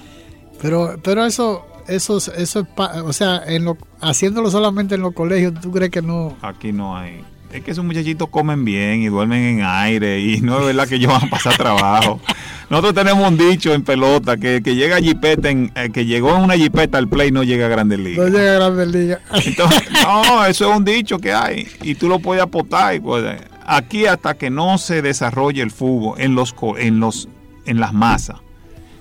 Pero, 0.61 0.97
pero 1.03 1.25
eso, 1.25 1.65
eso, 1.89 2.19
eso 2.19 2.61
es, 2.61 2.67
o 3.05 3.13
sea, 3.13 3.43
en 3.47 3.65
lo, 3.65 3.77
haciéndolo 4.01 4.51
solamente 4.51 4.95
en 4.95 5.03
los 5.03 5.13
colegios, 5.15 5.55
¿tú 5.61 5.71
crees 5.71 5.91
que 5.91 6.03
no? 6.03 6.37
Aquí 6.43 6.73
no 6.73 6.97
hay. 6.97 7.25
Es 7.55 7.63
que 7.63 7.71
esos 7.71 7.85
muchachitos 7.85 8.29
comen 8.31 8.65
bien 8.65 9.03
y 9.03 9.07
duermen 9.07 9.61
en 9.61 9.65
aire 9.65 10.19
y 10.21 10.41
no 10.41 10.59
es 10.59 10.67
verdad 10.67 10.89
que 10.89 10.97
ellos 10.97 11.13
van 11.13 11.25
a 11.25 11.31
pasar 11.31 11.57
trabajo. 11.57 12.21
Nosotros 12.71 12.95
tenemos 12.95 13.29
un 13.29 13.37
dicho 13.39 13.73
en 13.73 13.83
pelota 13.83 14.37
que, 14.37 14.61
que 14.63 14.75
llega 14.75 14.99
jipeta 14.99 15.51
en, 15.51 15.71
eh, 15.77 15.91
que 15.93 16.05
llegó 16.05 16.35
en 16.35 16.43
una 16.43 16.55
jipeta 16.57 16.99
al 16.99 17.09
play 17.09 17.31
no 17.31 17.45
llega 17.45 17.67
a 17.67 17.69
Grandes 17.69 17.99
No 18.01 18.05
Ligas. 18.09 18.31
llega 18.33 18.51
a 18.51 18.55
Grandes 18.59 18.89
Ligas. 18.89 19.21
Entonces, 19.47 19.83
no, 20.03 20.45
eso 20.47 20.69
es 20.71 20.77
un 20.77 20.85
dicho 20.85 21.19
que 21.19 21.33
hay 21.33 21.69
y 21.83 21.95
tú 21.95 22.09
lo 22.09 22.19
puedes 22.19 22.43
apostar. 22.43 22.95
y 22.97 23.01
puedes- 23.01 23.41
aquí 23.67 24.07
hasta 24.07 24.35
que 24.35 24.51
no 24.51 24.77
se 24.79 25.01
desarrolle 25.01 25.63
el 25.63 25.71
fútbol 25.71 26.21
en 26.21 26.35
los 26.35 26.53
co- 26.53 26.77
en 26.77 26.99
los 27.01 27.29
en 27.67 27.79
las 27.81 27.93
masas, 27.93 28.39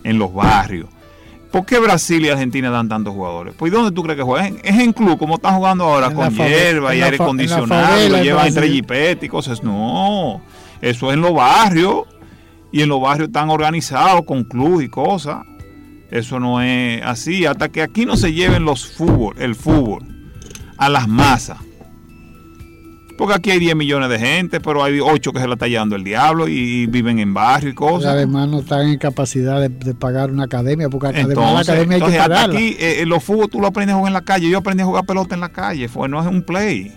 en 0.03 0.19
los 0.19 0.31
barrios. 0.33 0.89
¿Por 1.53 1.67
qué 1.67 1.77
Brasil 1.77 2.25
y 2.25 2.29
Argentina 2.29 2.71
dan 2.71 2.89
tantos 2.89 3.13
jugadores? 3.13 3.53
Pues 3.55 3.71
¿y 3.71 3.75
¿dónde 3.75 3.91
tú 3.91 4.01
crees 4.01 4.17
que 4.17 4.23
juegan? 4.23 4.57
Es 4.63 4.79
en 4.79 4.91
club, 4.91 5.19
como 5.19 5.35
están 5.35 5.55
jugando 5.55 5.83
ahora, 5.83 6.07
En 6.07 6.15
con 6.15 6.33
hierba 6.35 6.95
y 6.95 7.01
aire 7.03 7.17
en 7.17 7.21
acondicionado, 7.21 8.09
lo 8.09 8.23
llevan 8.23 8.47
entre 8.47 8.69
jipetes 8.69 9.23
y 9.23 9.29
cosas. 9.29 9.61
No, 9.61 10.41
eso 10.81 11.09
es 11.11 11.13
en 11.13 11.21
los 11.21 11.31
barrios. 11.31 12.07
Y 12.71 12.81
en 12.81 12.89
los 12.89 12.99
barrios 12.99 13.27
están 13.27 13.51
organizados 13.51 14.23
con 14.25 14.45
club 14.45 14.81
y 14.81 14.89
cosas. 14.89 15.45
Eso 16.09 16.39
no 16.39 16.59
es 16.59 17.03
así. 17.03 17.45
Hasta 17.45 17.69
que 17.69 17.83
aquí 17.83 18.07
no 18.07 18.17
se 18.17 18.33
lleven 18.33 18.65
los 18.65 18.87
fútbol, 18.87 19.35
el 19.37 19.53
fútbol 19.53 20.03
a 20.77 20.89
las 20.89 21.07
masas. 21.07 21.59
Porque 23.17 23.35
aquí 23.35 23.51
hay 23.51 23.59
10 23.59 23.75
millones 23.75 24.09
de 24.09 24.17
gente, 24.19 24.59
pero 24.59 24.83
hay 24.83 24.99
8 24.99 25.31
que 25.33 25.39
se 25.39 25.47
la 25.47 25.53
está 25.53 25.67
llevando 25.67 25.95
el 25.95 26.03
diablo 26.03 26.47
y, 26.47 26.87
viven 26.87 27.19
en 27.19 27.33
barrio 27.33 27.69
y 27.69 27.71
Y 27.73 27.75
cosas. 27.75 28.13
además 28.13 28.47
no 28.49 28.59
están 28.61 28.87
en 28.87 28.97
capacidad 28.97 29.61
de, 29.61 29.69
de 29.69 29.93
pagar 29.93 30.31
una 30.31 30.45
academia, 30.45 30.89
porque 30.89 31.07
además 31.07 31.27
la 31.27 31.33
Entonces, 31.33 31.69
academia 31.69 31.95
hay 31.95 32.01
que 32.01 32.07
entonces, 32.07 32.19
pagarla. 32.21 32.55
aquí 32.59 32.75
eh, 32.79 33.01
eh, 33.01 33.05
los 33.05 33.23
fútbol 33.23 33.49
tú 33.49 33.59
lo 33.61 33.67
aprendes 33.67 33.93
a 33.93 33.97
jugar 33.97 34.09
en 34.09 34.13
la 34.13 34.21
calle. 34.21 34.49
Yo 34.49 34.57
aprendí 34.57 34.81
a 34.81 34.85
jugar 34.87 35.05
pelota 35.05 35.35
en 35.35 35.41
la 35.41 35.49
calle, 35.49 35.87
fue, 35.87 36.09
no 36.09 36.19
es 36.21 36.27
un 36.27 36.41
play. 36.41 36.91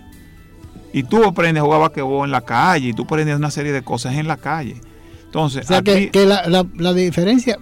Y 0.91 1.03
tú 1.03 1.23
aprendes 1.23 1.61
a 1.61 1.65
jugar 1.65 1.81
basquetbol 1.81 2.25
en 2.25 2.31
la 2.31 2.41
calle, 2.41 2.89
y 2.89 2.93
tú 2.93 3.03
aprendes 3.03 3.35
una 3.35 3.51
serie 3.51 3.71
de 3.71 3.83
cosas 3.83 4.15
en 4.15 4.27
la 4.27 4.37
calle. 4.37 4.81
Entonces, 5.25 5.65
O 5.65 5.67
sea 5.67 5.77
aquí, 5.77 5.91
que, 5.91 6.09
que 6.11 6.25
la, 6.25 6.47
la- 6.47 6.65
la 6.77 6.93
diferencia, 6.93 7.57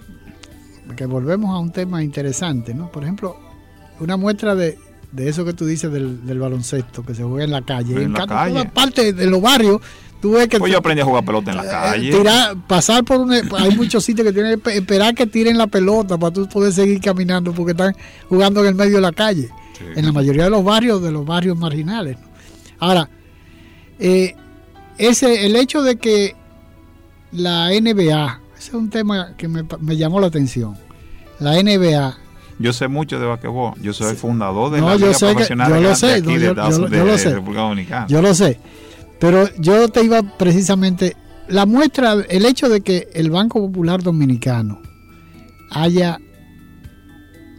que 0.96 1.04
volvemos 1.04 1.54
a 1.54 1.58
un 1.58 1.72
tema 1.72 2.02
interesante, 2.02 2.72
¿no? 2.72 2.90
Por 2.90 3.02
ejemplo, 3.02 3.36
una 4.00 4.16
muestra 4.16 4.54
de, 4.54 4.78
de 5.12 5.28
eso 5.28 5.44
que 5.44 5.52
tú 5.52 5.64
dices 5.66 5.90
del, 5.92 6.26
del 6.26 6.38
baloncesto 6.38 7.04
que 7.04 7.14
se 7.14 7.22
juega 7.22 7.44
en 7.44 7.50
la 7.52 7.62
calle. 7.62 7.94
En 7.94 8.02
en 8.02 8.12
la 8.12 8.18
ca- 8.20 8.26
calle. 8.26 8.52
toda 8.52 8.70
parte 8.70 9.12
de 9.12 9.26
los 9.26 9.40
barrios, 9.40 9.80
tú 10.20 10.32
ves 10.32 10.48
que 10.48 10.58
Pues 10.58 10.70
yo 10.72 10.78
aprendí 10.78 11.00
a 11.00 11.04
jugar 11.04 11.24
pelota 11.24 11.50
en 11.52 11.56
la 11.58 11.64
calle. 11.64 12.10
tirar, 12.10 12.56
pasar 12.66 13.04
por 13.04 13.20
un, 13.20 13.32
hay 13.32 13.74
muchos 13.76 14.04
sitios 14.04 14.26
que 14.26 14.32
tienen 14.32 14.60
que 14.60 14.76
esperar 14.76 15.14
que 15.14 15.26
tiren 15.26 15.56
la 15.56 15.66
pelota 15.68 16.18
para 16.18 16.32
tú 16.32 16.48
poder 16.48 16.72
seguir 16.72 17.00
caminando 17.00 17.52
porque 17.52 17.72
están 17.72 17.94
jugando 18.28 18.60
en 18.60 18.66
el 18.68 18.74
medio 18.74 18.96
de 18.96 19.00
la 19.02 19.12
calle. 19.12 19.48
En 19.94 20.06
la 20.06 20.12
mayoría 20.12 20.44
de 20.44 20.50
los 20.50 20.64
barrios, 20.64 21.02
de 21.02 21.12
los 21.12 21.24
barrios 21.26 21.56
marginales. 21.58 22.16
¿no? 22.18 22.26
Ahora, 22.78 23.08
eh, 23.98 24.34
ese, 24.98 25.44
el 25.46 25.54
hecho 25.56 25.82
de 25.82 25.96
que 25.96 26.34
la 27.32 27.68
NBA, 27.70 28.40
ese 28.58 28.68
es 28.68 28.74
un 28.74 28.88
tema 28.90 29.34
que 29.36 29.48
me, 29.48 29.64
me 29.80 29.96
llamó 29.96 30.20
la 30.20 30.28
atención. 30.28 30.76
La 31.40 31.62
NBA 31.62 32.16
Yo 32.58 32.72
sé 32.72 32.88
mucho 32.88 33.18
de 33.20 33.26
basquetbol. 33.26 33.74
Yo 33.82 33.92
soy 33.92 34.10
el 34.10 34.16
fundador 34.16 34.72
de 34.72 34.80
No, 34.80 34.88
la 34.88 34.96
yo 34.96 35.06
Liga 35.08 35.18
sé 35.18 35.26
que- 35.36 35.48
yo 35.56 35.80
lo 35.80 35.94
sé, 35.94 36.12
aquí 36.14 36.22
no, 36.26 36.32
de, 36.38 36.40
yo- 36.40 36.88
de 36.88 36.96
yo 36.98 37.04
lo 37.04 37.18
sé. 37.18 37.34
República 37.34 37.60
Dominicana. 37.62 38.06
Yo 38.08 38.22
lo 38.22 38.34
sé. 38.34 38.58
Pero 39.18 39.48
yo 39.58 39.88
te 39.88 40.02
iba 40.04 40.22
precisamente. 40.38 41.16
La 41.48 41.64
muestra, 41.66 42.14
el 42.28 42.44
hecho 42.46 42.68
de 42.68 42.80
que 42.80 43.08
el 43.14 43.30
Banco 43.30 43.60
Popular 43.60 44.02
Dominicano 44.02 44.80
haya 45.70 46.18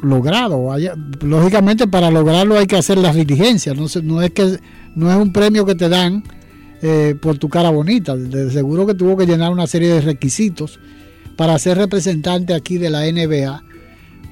logrado, 0.02 0.72
haya, 0.72 0.94
lógicamente 1.22 1.88
para 1.88 2.12
lograrlo 2.12 2.58
hay 2.58 2.68
que 2.68 2.76
hacer 2.78 2.98
las 2.98 3.16
diligencias, 3.16 3.76
no, 3.76 3.86
no 4.04 4.22
es 4.22 4.32
que 4.32 4.60
no 4.96 5.10
es 5.12 5.18
un 5.18 5.32
premio 5.34 5.66
que 5.66 5.76
te 5.76 5.90
dan 5.90 6.24
eh, 6.84 7.16
por 7.20 7.38
tu 7.40 7.50
cara 7.50 7.72
bonita, 7.72 8.16
de 8.16 8.52
seguro 8.52 8.86
que 8.86 8.94
tuvo 8.94 9.18
que 9.18 9.26
llenar 9.26 9.52
una 9.52 9.66
serie 9.66 9.90
de 9.90 10.02
requisitos 10.02 10.80
para 11.36 11.58
ser 11.58 11.78
representante 11.78 12.54
aquí 12.54 12.78
de 12.78 12.90
la 12.92 13.06
NBA, 13.08 13.64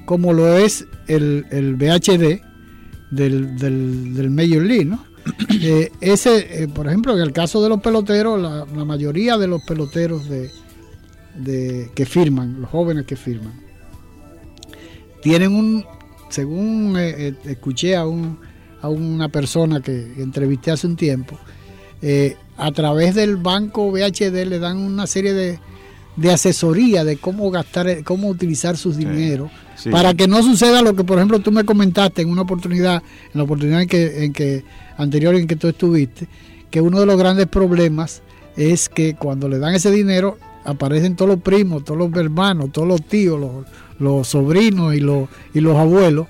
como 0.04 0.32
lo 0.32 0.56
es 0.56 0.86
el, 1.08 1.46
el 1.50 1.74
VHD 1.76 2.40
del, 3.10 3.56
del, 3.56 4.14
del 4.14 4.30
Major 4.30 4.62
League, 4.62 4.84
¿no? 4.84 5.04
Eh, 5.60 5.90
ese, 6.00 6.62
eh, 6.62 6.68
por 6.68 6.86
ejemplo, 6.86 7.12
en 7.14 7.20
el 7.20 7.32
caso 7.32 7.60
de 7.62 7.68
los 7.68 7.80
peloteros, 7.80 8.40
la, 8.40 8.64
la 8.64 8.84
mayoría 8.84 9.36
de 9.36 9.48
los 9.48 9.60
peloteros 9.64 10.28
de, 10.28 10.50
de- 11.36 11.90
que 11.96 12.06
firman, 12.06 12.60
los 12.60 12.70
jóvenes 12.70 13.06
que 13.06 13.16
firman, 13.16 13.52
tienen 15.22 15.52
un, 15.52 15.84
según 16.30 16.94
eh, 16.98 17.34
escuché 17.44 17.96
a, 17.96 18.06
un, 18.06 18.38
a 18.80 18.88
una 18.88 19.28
persona 19.28 19.80
que 19.80 20.12
entrevisté 20.18 20.70
hace 20.70 20.86
un 20.86 20.94
tiempo, 20.96 21.38
a 22.56 22.70
través 22.72 23.14
del 23.16 23.36
banco 23.36 23.90
VHD 23.90 24.44
le 24.46 24.58
dan 24.60 24.76
una 24.78 25.06
serie 25.08 25.32
de, 25.32 25.58
de 26.14 26.32
asesoría 26.32 27.02
de 27.04 27.16
cómo 27.16 27.50
gastar, 27.50 28.04
cómo 28.04 28.28
utilizar 28.28 28.76
sus 28.76 28.96
dineros, 28.96 29.50
sí. 29.76 29.90
para 29.90 30.14
que 30.14 30.26
no 30.28 30.42
suceda 30.42 30.82
lo 30.82 30.94
que, 30.94 31.04
por 31.04 31.18
ejemplo, 31.18 31.38
tú 31.40 31.52
me 31.52 31.64
comentaste 31.64 32.22
en 32.22 32.30
una 32.30 32.42
oportunidad, 32.42 33.02
en 33.24 33.30
la 33.38 33.42
oportunidad 33.44 33.82
en 33.82 33.88
que, 33.88 34.24
en 34.24 34.32
que 34.32 34.64
anterior 34.96 35.34
en 35.34 35.46
que 35.46 35.56
tú 35.56 35.68
estuviste, 35.68 36.26
que 36.70 36.80
uno 36.80 37.00
de 37.00 37.06
los 37.06 37.16
grandes 37.18 37.46
problemas 37.46 38.22
es 38.56 38.88
que 38.88 39.14
cuando 39.14 39.48
le 39.48 39.58
dan 39.58 39.74
ese 39.74 39.90
dinero 39.90 40.38
aparecen 40.64 41.14
todos 41.14 41.30
los 41.30 41.40
primos, 41.40 41.84
todos 41.84 41.98
los 41.98 42.12
hermanos, 42.22 42.70
todos 42.72 42.88
los 42.88 43.02
tíos, 43.02 43.38
los, 43.38 43.50
los 43.98 44.26
sobrinos 44.28 44.94
y 44.94 45.00
los, 45.00 45.28
y 45.54 45.60
los 45.60 45.76
abuelos 45.76 46.26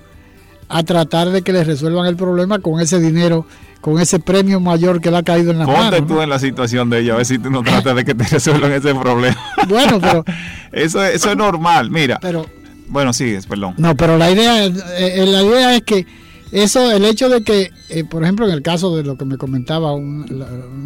a 0.69 0.83
tratar 0.83 1.29
de 1.29 1.41
que 1.41 1.53
les 1.53 1.65
resuelvan 1.65 2.05
el 2.07 2.17
problema 2.17 2.59
con 2.59 2.81
ese 2.81 2.99
dinero, 2.99 3.45
con 3.79 3.99
ese 4.01 4.19
premio 4.19 4.59
mayor 4.59 4.99
que 4.99 5.09
le 5.09 5.17
ha 5.17 5.23
caído 5.23 5.51
en 5.51 5.59
la 5.59 5.65
Ponte 5.65 5.81
mano. 6.01 6.05
tú 6.05 6.21
en 6.21 6.29
la 6.29 6.39
situación 6.39 6.89
de 6.89 6.99
ella, 6.99 7.13
a 7.13 7.17
ver 7.17 7.25
si 7.25 7.39
tú 7.39 7.49
no 7.49 7.63
tratas 7.63 7.95
de 7.95 8.03
que 8.03 8.13
te 8.13 8.23
resuelvan 8.29 8.73
ese 8.73 8.93
problema. 8.93 9.37
Bueno, 9.69 9.99
pero 10.01 10.25
eso, 10.73 11.01
es- 11.03 11.15
eso 11.15 11.31
es 11.31 11.37
normal. 11.37 11.89
Mira. 11.89 12.19
Pero, 12.21 12.45
bueno, 12.89 13.13
sí, 13.13 13.35
perdón. 13.47 13.73
No, 13.77 13.95
pero 13.95 14.17
la 14.17 14.31
idea, 14.31 14.65
es- 14.65 14.83
eh, 14.97 15.25
la 15.27 15.43
idea 15.43 15.75
es 15.75 15.81
que 15.83 16.05
eso, 16.51 16.91
el 16.91 17.03
hecho 17.05 17.29
de 17.29 17.41
que, 17.43 17.71
eh, 17.89 18.03
por 18.03 18.23
ejemplo, 18.23 18.45
en 18.47 18.53
el 18.53 18.61
caso 18.61 18.95
de 18.95 19.03
lo 19.03 19.17
que 19.17 19.25
me 19.25 19.37
comentaba 19.37 19.93
un- 19.93 20.25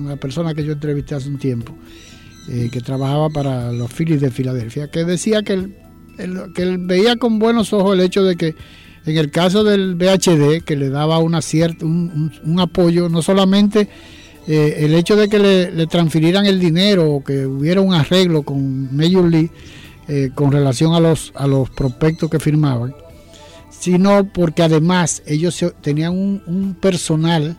una 0.05 0.15
persona 0.15 0.53
que 0.53 0.63
yo 0.63 0.73
entrevisté 0.73 1.15
hace 1.15 1.29
un 1.29 1.37
tiempo, 1.37 1.75
eh, 2.49 2.69
que 2.71 2.81
trabajaba 2.81 3.29
para 3.29 3.71
los 3.71 3.91
Phillies 3.93 4.21
de 4.21 4.31
Filadelfia, 4.31 4.89
que 4.89 5.05
decía 5.05 5.43
que 5.43 5.53
él, 5.53 5.75
él- 6.17 6.51
que 6.55 6.77
veía 6.79 7.15
con 7.17 7.37
buenos 7.39 7.71
ojos 7.73 7.93
el 7.93 8.01
hecho 8.01 8.23
de 8.23 8.35
que 8.35 8.55
en 9.05 9.17
el 9.17 9.31
caso 9.31 9.63
del 9.63 9.95
VHD, 9.95 10.61
que 10.63 10.75
le 10.75 10.89
daba 10.89 11.17
una 11.19 11.41
cierta, 11.41 11.85
un, 11.85 12.31
un- 12.43 12.59
apoyo, 12.59 13.09
no 13.09 13.21
solamente 13.21 13.87
eh, 14.47 14.77
el 14.85 14.95
hecho 14.95 15.15
de 15.15 15.27
que 15.29 15.37
le, 15.37 15.71
le 15.71 15.85
transfirieran 15.85 16.47
el 16.47 16.59
dinero 16.59 17.11
o 17.11 17.23
que 17.23 17.45
hubiera 17.45 17.79
un 17.81 17.93
arreglo 17.93 18.41
con 18.41 18.95
Major 18.95 19.29
League 19.29 19.51
eh, 20.07 20.29
con 20.35 20.51
relación 20.51 20.93
a 20.93 20.99
los, 20.99 21.31
a 21.35 21.47
los 21.47 21.69
prospectos 21.69 22.29
que 22.29 22.39
firmaban, 22.39 22.93
sino 23.69 24.25
porque 24.31 24.63
además 24.63 25.23
ellos 25.25 25.63
tenían 25.81 26.11
un, 26.13 26.43
un 26.47 26.73
personal 26.75 27.57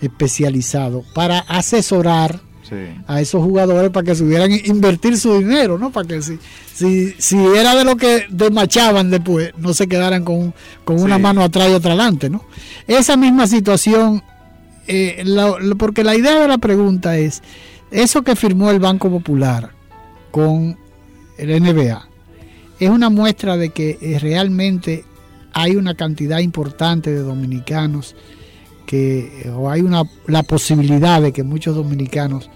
especializado 0.00 1.04
para 1.14 1.38
asesorar 1.40 2.40
Sí. 2.66 2.76
a 3.06 3.20
esos 3.20 3.42
jugadores 3.44 3.90
para 3.90 4.06
que 4.06 4.14
subieran 4.14 4.50
invertir 4.50 5.18
su 5.18 5.34
dinero, 5.38 5.76
¿no? 5.78 5.90
Para 5.92 6.08
que 6.08 6.22
si, 6.22 6.38
si, 6.72 7.10
si 7.18 7.36
era 7.36 7.74
de 7.74 7.84
lo 7.84 7.96
que 7.96 8.24
desmachaban 8.30 9.10
después, 9.10 9.50
no 9.58 9.74
se 9.74 9.86
quedaran 9.86 10.24
con, 10.24 10.54
con 10.86 10.98
una 10.98 11.18
mano 11.18 11.42
atrás 11.42 11.68
y 11.68 11.74
otra 11.74 11.92
adelante, 11.92 12.30
¿no? 12.30 12.42
Esa 12.86 13.18
misma 13.18 13.46
situación, 13.48 14.22
eh, 14.86 15.20
la- 15.26 15.56
la- 15.60 15.74
porque 15.74 16.02
la 16.04 16.16
idea 16.16 16.40
de 16.40 16.48
la 16.48 16.56
pregunta 16.56 17.18
es, 17.18 17.42
eso 17.90 18.22
que 18.22 18.34
firmó 18.34 18.70
el 18.70 18.80
Banco 18.80 19.10
Popular 19.10 19.72
con 20.30 20.78
el 21.38 21.62
NBA, 21.62 22.08
es 22.80 22.90
una 22.90 23.10
muestra 23.10 23.56
de 23.56 23.70
que 23.70 23.98
eh, 24.00 24.18
realmente 24.18 25.04
hay 25.52 25.76
una 25.76 25.94
cantidad 25.94 26.40
importante 26.40 27.12
de 27.12 27.20
dominicanos 27.20 28.16
que 28.86 29.42
eh, 29.44 29.50
o 29.50 29.70
hay 29.70 29.80
una 29.80 30.02
la 30.26 30.42
posibilidad 30.42 31.22
de 31.22 31.32
que 31.32 31.42
muchos 31.42 31.74
dominicanos 31.76 32.50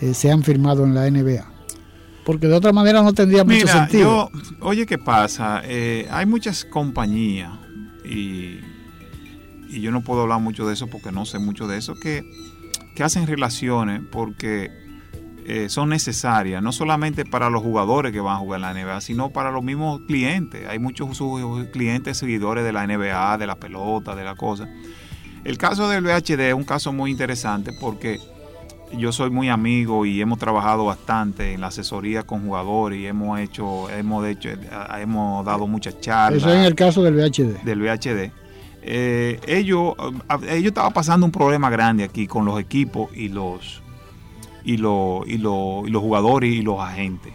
eh, 0.00 0.12
sean 0.12 0.42
firmados 0.42 0.86
en 0.86 0.94
la 0.94 1.08
NBA 1.10 1.46
porque 2.24 2.46
de 2.46 2.54
otra 2.54 2.72
manera 2.72 3.02
no 3.02 3.12
tendría 3.12 3.44
mucho 3.44 3.66
sentido 3.66 4.30
yo, 4.32 4.40
oye, 4.60 4.86
¿qué 4.86 4.98
pasa? 4.98 5.62
Eh, 5.64 6.06
hay 6.10 6.26
muchas 6.26 6.64
compañías 6.64 7.52
y, 8.04 8.58
y 9.70 9.80
yo 9.80 9.90
no 9.90 10.02
puedo 10.02 10.22
hablar 10.22 10.40
mucho 10.40 10.66
de 10.66 10.74
eso 10.74 10.88
porque 10.88 11.12
no 11.12 11.24
sé 11.24 11.38
mucho 11.38 11.66
de 11.66 11.78
eso, 11.78 11.94
que, 11.94 12.22
que 12.94 13.02
hacen 13.02 13.26
relaciones 13.26 14.02
porque 14.10 14.70
eh, 15.46 15.68
son 15.68 15.88
necesarias, 15.88 16.62
no 16.62 16.72
solamente 16.72 17.24
para 17.24 17.50
los 17.50 17.62
jugadores 17.62 18.12
que 18.12 18.20
van 18.20 18.36
a 18.36 18.38
jugar 18.38 18.58
en 18.58 18.62
la 18.62 18.74
NBA, 18.74 19.00
sino 19.00 19.30
para 19.30 19.50
los 19.50 19.62
mismos 19.62 20.00
clientes. 20.06 20.66
Hay 20.68 20.78
muchos 20.78 21.08
clientes 21.72 22.18
seguidores 22.18 22.64
de 22.64 22.72
la 22.72 22.86
NBA, 22.86 23.38
de 23.38 23.46
la 23.46 23.56
pelota, 23.56 24.14
de 24.14 24.24
la 24.24 24.34
cosa. 24.34 24.68
El 25.44 25.58
caso 25.58 25.88
del 25.88 26.04
VHD 26.04 26.40
es 26.48 26.54
un 26.54 26.64
caso 26.64 26.92
muy 26.92 27.10
interesante 27.10 27.72
porque 27.80 28.20
yo 28.96 29.10
soy 29.10 29.30
muy 29.30 29.48
amigo 29.48 30.04
y 30.06 30.20
hemos 30.20 30.38
trabajado 30.38 30.84
bastante 30.84 31.54
en 31.54 31.60
la 31.62 31.68
asesoría 31.68 32.22
con 32.24 32.44
jugadores 32.44 32.98
y 33.00 33.06
hemos 33.06 33.40
hecho, 33.40 33.88
hemos 33.90 34.24
hecho, 34.26 34.50
hemos 35.00 35.44
dado 35.44 35.66
muchas 35.66 35.98
charlas 36.00 36.38
eso 36.42 36.50
es 36.50 36.56
en 36.56 36.64
el 36.64 36.74
caso 36.74 37.02
del 37.02 37.14
VHD 37.16 37.62
del 37.64 37.80
VHD. 37.82 38.30
Eh, 38.84 39.40
ellos, 39.46 39.94
a- 40.28 40.38
ellos 40.48 40.66
estaban 40.68 40.92
pasando 40.92 41.24
un 41.26 41.32
problema 41.32 41.70
grande 41.70 42.04
aquí 42.04 42.26
con 42.26 42.44
los 42.44 42.60
equipos 42.60 43.10
y 43.16 43.28
los 43.28 43.81
y 44.64 44.76
los 44.76 45.26
y 45.28 45.38
los, 45.38 45.86
y 45.86 45.90
los 45.90 46.02
jugadores 46.02 46.52
y 46.52 46.62
los 46.62 46.80
agentes 46.80 47.32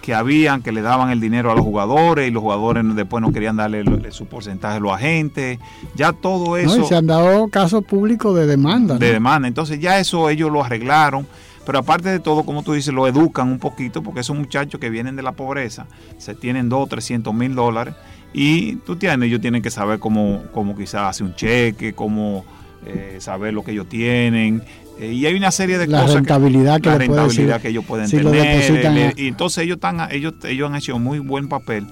que 0.00 0.14
habían 0.14 0.62
que 0.62 0.72
le 0.72 0.82
daban 0.82 1.10
el 1.10 1.20
dinero 1.20 1.52
a 1.52 1.54
los 1.54 1.64
jugadores 1.64 2.26
y 2.28 2.32
los 2.32 2.42
jugadores 2.42 2.82
después 2.96 3.22
no 3.22 3.32
querían 3.32 3.56
darle 3.56 3.84
lo- 3.84 4.10
su 4.10 4.26
porcentaje 4.26 4.78
a 4.78 4.80
los 4.80 4.92
agentes 4.92 5.58
ya 5.94 6.12
todo 6.12 6.46
¿no? 6.50 6.56
eso 6.56 6.80
y 6.80 6.84
se 6.84 6.96
han 6.96 7.06
dado 7.06 7.46
casos 7.48 7.84
públicos 7.84 8.34
de 8.36 8.46
demanda 8.46 8.94
¿no? 8.94 8.98
de 9.00 9.12
demanda. 9.12 9.46
Entonces 9.46 9.78
ya 9.78 9.98
eso 10.00 10.28
ellos 10.28 10.50
lo 10.50 10.64
arreglaron. 10.64 11.26
Pero 11.64 11.78
aparte 11.78 12.08
de 12.08 12.18
todo, 12.18 12.42
como 12.42 12.64
tú 12.64 12.72
dices, 12.72 12.92
lo 12.92 13.06
educan 13.06 13.46
un 13.46 13.60
poquito 13.60 14.02
porque 14.02 14.18
esos 14.18 14.36
muchachos 14.36 14.80
que 14.80 14.90
vienen 14.90 15.14
de 15.14 15.22
la 15.22 15.30
pobreza 15.30 15.86
se 16.18 16.34
tienen 16.34 16.68
dos, 16.68 16.88
trescientos 16.88 17.32
mil 17.32 17.54
dólares 17.54 17.94
y 18.34 18.74
tú 18.84 18.96
tienes, 18.96 19.28
ellos 19.28 19.40
tienen 19.40 19.62
que 19.62 19.70
saber 19.70 20.00
cómo, 20.00 20.42
cómo 20.52 20.74
quizás 20.76 21.02
hace 21.02 21.22
un 21.22 21.36
cheque, 21.36 21.92
cómo 21.92 22.44
eh, 22.84 23.18
saber 23.20 23.54
lo 23.54 23.62
que 23.62 23.70
ellos 23.70 23.88
tienen. 23.88 24.64
Eh, 25.02 25.12
y 25.14 25.26
hay 25.26 25.34
una 25.34 25.50
serie 25.50 25.78
de 25.78 25.86
La 25.88 26.02
cosas. 26.02 26.14
rentabilidad 26.16 26.80
que 26.80 26.88
la 26.88 26.98
rentabilidad 26.98 27.54
decir 27.54 27.62
que 27.62 27.68
ellos 27.70 27.84
pueden 27.84 28.06
si 28.08 28.18
tener. 28.18 28.34
el- 28.36 28.98
el- 28.98 29.12
y 29.18 29.26
entonces 29.28 29.64
ellos, 29.64 29.76
están, 29.76 30.06
ellos, 30.12 30.34
ellos 30.44 30.70
han 30.70 30.76
hecho 30.76 30.98
muy 30.98 31.18
buen 31.18 31.48
papel 31.48 31.86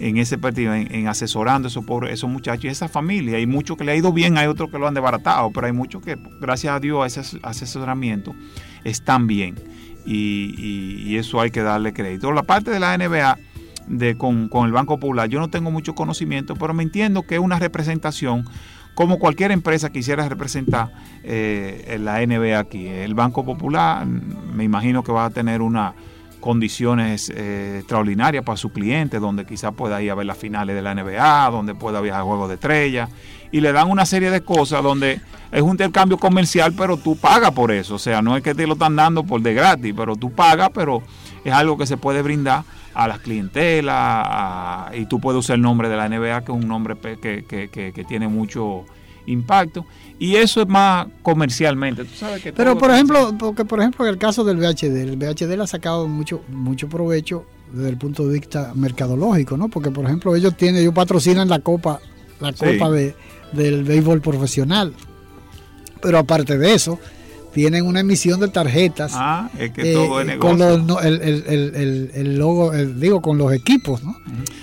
en 0.00 0.16
ese 0.16 0.38
partido, 0.38 0.74
en, 0.74 0.92
en 0.94 1.06
asesorando 1.08 1.66
a 1.66 1.70
esos 1.70 1.84
pobres, 1.84 2.12
esos 2.14 2.28
muchachos 2.30 2.64
y 2.64 2.68
esa 2.68 2.88
familia. 2.88 3.36
Hay 3.36 3.46
muchos 3.46 3.76
que 3.76 3.84
le 3.84 3.92
ha 3.92 3.96
ido 3.96 4.12
bien, 4.12 4.38
hay 4.38 4.46
otros 4.46 4.70
que 4.70 4.78
lo 4.78 4.88
han 4.88 4.94
desbaratado, 4.94 5.50
pero 5.52 5.66
hay 5.66 5.72
muchos 5.72 6.02
que, 6.02 6.16
gracias 6.40 6.74
a 6.74 6.80
Dios, 6.80 7.02
a 7.02 7.06
ese 7.06 7.20
as- 7.20 7.38
asesoramiento, 7.42 8.34
están 8.82 9.26
bien. 9.26 9.56
Y, 10.06 10.54
y- 10.58 11.02
y 11.06 11.16
eso 11.16 11.40
hay 11.40 11.50
que 11.50 11.60
darle 11.62 11.92
crédito. 11.92 12.32
La 12.32 12.42
parte 12.44 12.70
de 12.70 12.80
la 12.80 12.94
NBA 12.96 13.38
de, 13.88 14.16
con, 14.16 14.48
con 14.48 14.66
el 14.66 14.72
Banco 14.72 14.98
Popular, 14.98 15.28
yo 15.28 15.38
no 15.38 15.48
tengo 15.48 15.70
mucho 15.70 15.94
conocimiento, 15.94 16.56
pero 16.56 16.72
me 16.74 16.82
entiendo 16.82 17.22
que 17.22 17.34
es 17.34 17.40
una 17.40 17.58
representación 17.58 18.44
como 18.94 19.18
cualquier 19.18 19.50
empresa 19.50 19.90
quisiera 19.90 20.28
representar 20.28 20.92
eh, 21.22 21.98
la 22.00 22.24
NBA 22.24 22.58
aquí. 22.58 22.86
El 22.86 23.14
Banco 23.14 23.44
Popular, 23.44 24.06
mm, 24.06 24.54
me 24.54 24.64
imagino 24.64 25.02
que 25.02 25.12
va 25.12 25.26
a 25.26 25.30
tener 25.30 25.62
una 25.62 25.94
condiciones 26.44 27.32
eh, 27.34 27.78
extraordinarias 27.78 28.44
para 28.44 28.58
su 28.58 28.70
cliente, 28.70 29.18
donde 29.18 29.46
quizá 29.46 29.72
pueda 29.72 30.02
ir 30.02 30.10
a 30.10 30.14
ver 30.14 30.26
las 30.26 30.36
finales 30.36 30.76
de 30.76 30.82
la 30.82 30.94
NBA, 30.94 31.48
donde 31.48 31.74
pueda 31.74 32.02
viajar 32.02 32.20
a 32.20 32.24
juegos 32.24 32.48
de 32.48 32.56
estrella, 32.56 33.08
y 33.50 33.62
le 33.62 33.72
dan 33.72 33.90
una 33.90 34.04
serie 34.04 34.30
de 34.30 34.42
cosas 34.42 34.82
donde 34.82 35.22
es 35.50 35.62
un 35.62 35.70
intercambio 35.70 36.18
comercial, 36.18 36.74
pero 36.76 36.98
tú 36.98 37.16
pagas 37.16 37.52
por 37.52 37.72
eso, 37.72 37.94
o 37.94 37.98
sea, 37.98 38.20
no 38.20 38.36
es 38.36 38.42
que 38.42 38.54
te 38.54 38.66
lo 38.66 38.74
están 38.74 38.94
dando 38.94 39.24
por 39.24 39.40
de 39.40 39.54
gratis, 39.54 39.94
pero 39.96 40.16
tú 40.16 40.32
pagas, 40.32 40.68
pero 40.74 41.02
es 41.46 41.52
algo 41.54 41.78
que 41.78 41.86
se 41.86 41.96
puede 41.96 42.20
brindar 42.20 42.64
a 42.92 43.08
las 43.08 43.20
clientelas, 43.20 44.94
y 44.94 45.06
tú 45.06 45.20
puedes 45.20 45.38
usar 45.38 45.56
el 45.56 45.62
nombre 45.62 45.88
de 45.88 45.96
la 45.96 46.10
NBA, 46.10 46.44
que 46.44 46.52
es 46.52 46.58
un 46.58 46.68
nombre 46.68 46.94
que, 47.22 47.46
que, 47.48 47.70
que, 47.70 47.92
que 47.94 48.04
tiene 48.04 48.28
mucho 48.28 48.84
impacto 49.26 49.86
y 50.18 50.36
eso 50.36 50.62
es 50.62 50.68
más 50.68 51.06
comercialmente. 51.22 52.04
Pero 52.56 52.78
por 52.78 52.90
ejemplo, 52.90 53.34
porque 53.38 53.64
por 53.64 53.80
ejemplo 53.80 54.06
en 54.06 54.12
el 54.12 54.18
caso 54.18 54.44
del 54.44 54.56
VHD, 54.58 54.96
el 54.96 55.16
VHD 55.16 55.56
le 55.56 55.62
ha 55.62 55.66
sacado 55.66 56.06
mucho 56.08 56.42
mucho 56.48 56.88
provecho 56.88 57.44
desde 57.72 57.88
el 57.88 57.98
punto 57.98 58.26
de 58.26 58.38
vista 58.38 58.72
mercadológico, 58.74 59.56
¿no? 59.56 59.68
Porque 59.68 59.90
por 59.90 60.04
ejemplo 60.04 60.34
ellos 60.36 60.56
tienen, 60.56 60.82
ellos 60.82 60.94
patrocinan 60.94 61.48
la 61.48 61.58
copa, 61.58 62.00
la 62.40 62.52
copa 62.52 62.90
de, 62.90 63.14
del 63.52 63.84
béisbol 63.84 64.20
profesional. 64.20 64.92
Pero 66.00 66.18
aparte 66.18 66.58
de 66.58 66.74
eso, 66.74 67.00
tienen 67.54 67.86
una 67.86 68.00
emisión 68.00 68.40
de 68.40 68.48
tarjetas. 68.48 69.12
Ah, 69.14 69.48
es 69.58 69.70
que 69.70 69.92
todo 69.92 70.20
es 70.20 70.28
eh. 70.28 70.38
Con 70.38 70.58
los, 70.58 71.04
el, 71.04 71.22
el, 71.22 71.44
el, 71.46 72.10
el, 72.12 72.38
logo, 72.38 72.72
digo, 72.72 73.22
con 73.22 73.38
los 73.38 73.52
equipos, 73.52 74.02
¿no? 74.02 74.16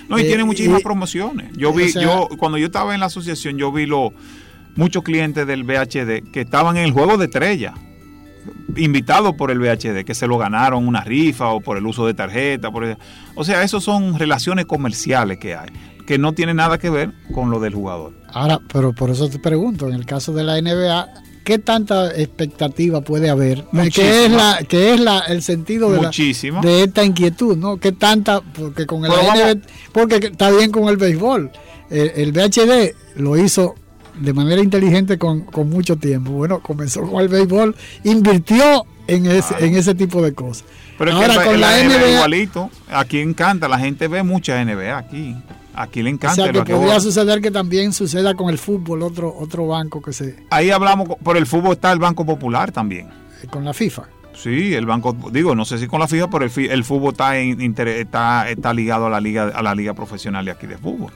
No, 0.08 0.18
y 0.18 0.22
tiene 0.22 0.42
eh, 0.42 0.46
muchísimas 0.46 0.82
promociones. 0.82 1.50
Yo 1.56 1.72
vi, 1.72 1.92
yo, 1.92 2.28
cuando 2.38 2.58
yo 2.58 2.66
estaba 2.66 2.94
en 2.94 3.00
la 3.00 3.06
asociación, 3.06 3.56
yo 3.56 3.72
vi 3.72 3.86
los 3.86 4.12
muchos 4.74 5.02
clientes 5.02 5.46
del 5.46 5.64
VHD 5.64 6.30
que 6.30 6.40
estaban 6.40 6.76
en 6.76 6.84
el 6.84 6.92
juego 6.92 7.16
de 7.16 7.26
estrella, 7.26 7.74
invitados 8.76 9.34
por 9.34 9.50
el 9.50 9.58
VHD, 9.58 10.04
que 10.04 10.14
se 10.14 10.26
lo 10.26 10.38
ganaron 10.38 10.86
una 10.86 11.02
rifa 11.02 11.48
o 11.48 11.60
por 11.60 11.76
el 11.76 11.86
uso 11.86 12.06
de 12.06 12.14
tarjeta. 12.14 12.70
Por 12.70 12.96
O 13.34 13.44
sea, 13.44 13.62
eso 13.62 13.80
son 13.80 14.18
relaciones 14.18 14.66
comerciales 14.66 15.38
que 15.38 15.54
hay, 15.54 15.68
que 16.06 16.18
no 16.18 16.32
tienen 16.32 16.56
nada 16.56 16.78
que 16.78 16.90
ver 16.90 17.12
con 17.34 17.50
lo 17.50 17.60
del 17.60 17.74
jugador. 17.74 18.12
Ahora, 18.28 18.60
pero 18.72 18.92
por 18.92 19.10
eso 19.10 19.28
te 19.28 19.38
pregunto, 19.38 19.88
en 19.88 19.94
el 19.94 20.06
caso 20.06 20.32
de 20.32 20.44
la 20.44 20.60
NBA, 20.60 21.08
¿qué 21.44 21.58
tanta 21.58 22.08
expectativa 22.16 23.02
puede 23.02 23.28
haber? 23.28 23.64
¿Qué 23.94 24.26
es, 24.26 24.30
la, 24.30 24.60
qué 24.66 24.94
es 24.94 25.00
la, 25.00 25.20
el 25.20 25.42
sentido 25.42 25.90
de, 25.90 26.00
de 26.62 26.82
esta 26.84 27.04
inquietud? 27.04 27.56
¿no? 27.56 27.76
¿Qué 27.76 27.92
tanta? 27.92 28.40
Porque 28.40 28.86
con 28.86 29.04
el 29.04 29.10
NBA, 29.10 29.60
porque 29.92 30.16
está 30.16 30.50
bien 30.50 30.72
con 30.72 30.88
el 30.88 30.96
béisbol. 30.96 31.50
el 31.90 32.32
VHD 32.32 33.20
lo 33.20 33.36
hizo 33.36 33.74
de 34.18 34.32
manera 34.32 34.62
inteligente 34.62 35.18
con, 35.18 35.46
mucho 35.66 35.96
tiempo. 35.96 36.32
Bueno, 36.32 36.60
comenzó 36.60 37.02
con 37.02 37.20
el 37.20 37.28
béisbol, 37.28 37.74
invirtió 38.04 38.84
en 39.06 39.26
ese, 39.26 39.54
en 39.64 39.74
ese 39.74 39.94
tipo 39.94 40.22
de 40.22 40.32
cosas. 40.32 40.64
Pero 40.98 41.12
Ahora, 41.12 41.44
con 41.44 41.60
la, 41.60 41.82
NBA, 41.82 42.10
igualito, 42.12 42.70
aquí 42.90 43.20
encanta, 43.20 43.68
la 43.68 43.78
gente 43.78 44.08
ve 44.08 44.22
mucha 44.22 44.62
NBA 44.64 44.96
aquí. 44.96 45.36
Aquí 45.74 46.02
le 46.02 46.10
encanta. 46.10 46.42
O 46.42 46.52
sea, 46.52 46.52
que 46.52 46.74
podría 46.74 47.00
suceder 47.00 47.40
que 47.40 47.50
también 47.50 47.92
suceda 47.92 48.34
con 48.34 48.50
el 48.50 48.58
fútbol, 48.58 49.02
otro, 49.02 49.34
otro 49.34 49.66
banco 49.66 50.02
que 50.02 50.12
se... 50.12 50.44
Ahí 50.50 50.70
hablamos, 50.70 51.08
por 51.22 51.36
el 51.36 51.46
fútbol 51.46 51.72
está 51.72 51.92
el 51.92 51.98
Banco 51.98 52.26
Popular 52.26 52.72
también. 52.72 53.08
Eh, 53.42 53.46
con 53.46 53.64
la 53.64 53.72
FIFA. 53.72 54.02
Sí, 54.34 54.74
el 54.74 54.86
banco, 54.86 55.16
digo, 55.30 55.54
no 55.54 55.64
sé 55.64 55.78
si 55.78 55.86
con 55.86 56.00
la 56.00 56.08
FIFA, 56.08 56.30
pero 56.30 56.44
el, 56.44 56.70
el 56.70 56.84
fútbol 56.84 57.12
está, 57.12 57.36
está, 57.36 58.48
está 58.48 58.74
ligado 58.74 59.06
a 59.06 59.10
la 59.10 59.20
liga, 59.20 59.50
a 59.54 59.62
la 59.62 59.74
liga 59.74 59.94
profesional 59.94 60.44
de 60.44 60.50
aquí 60.50 60.66
de 60.66 60.78
fútbol. 60.78 61.12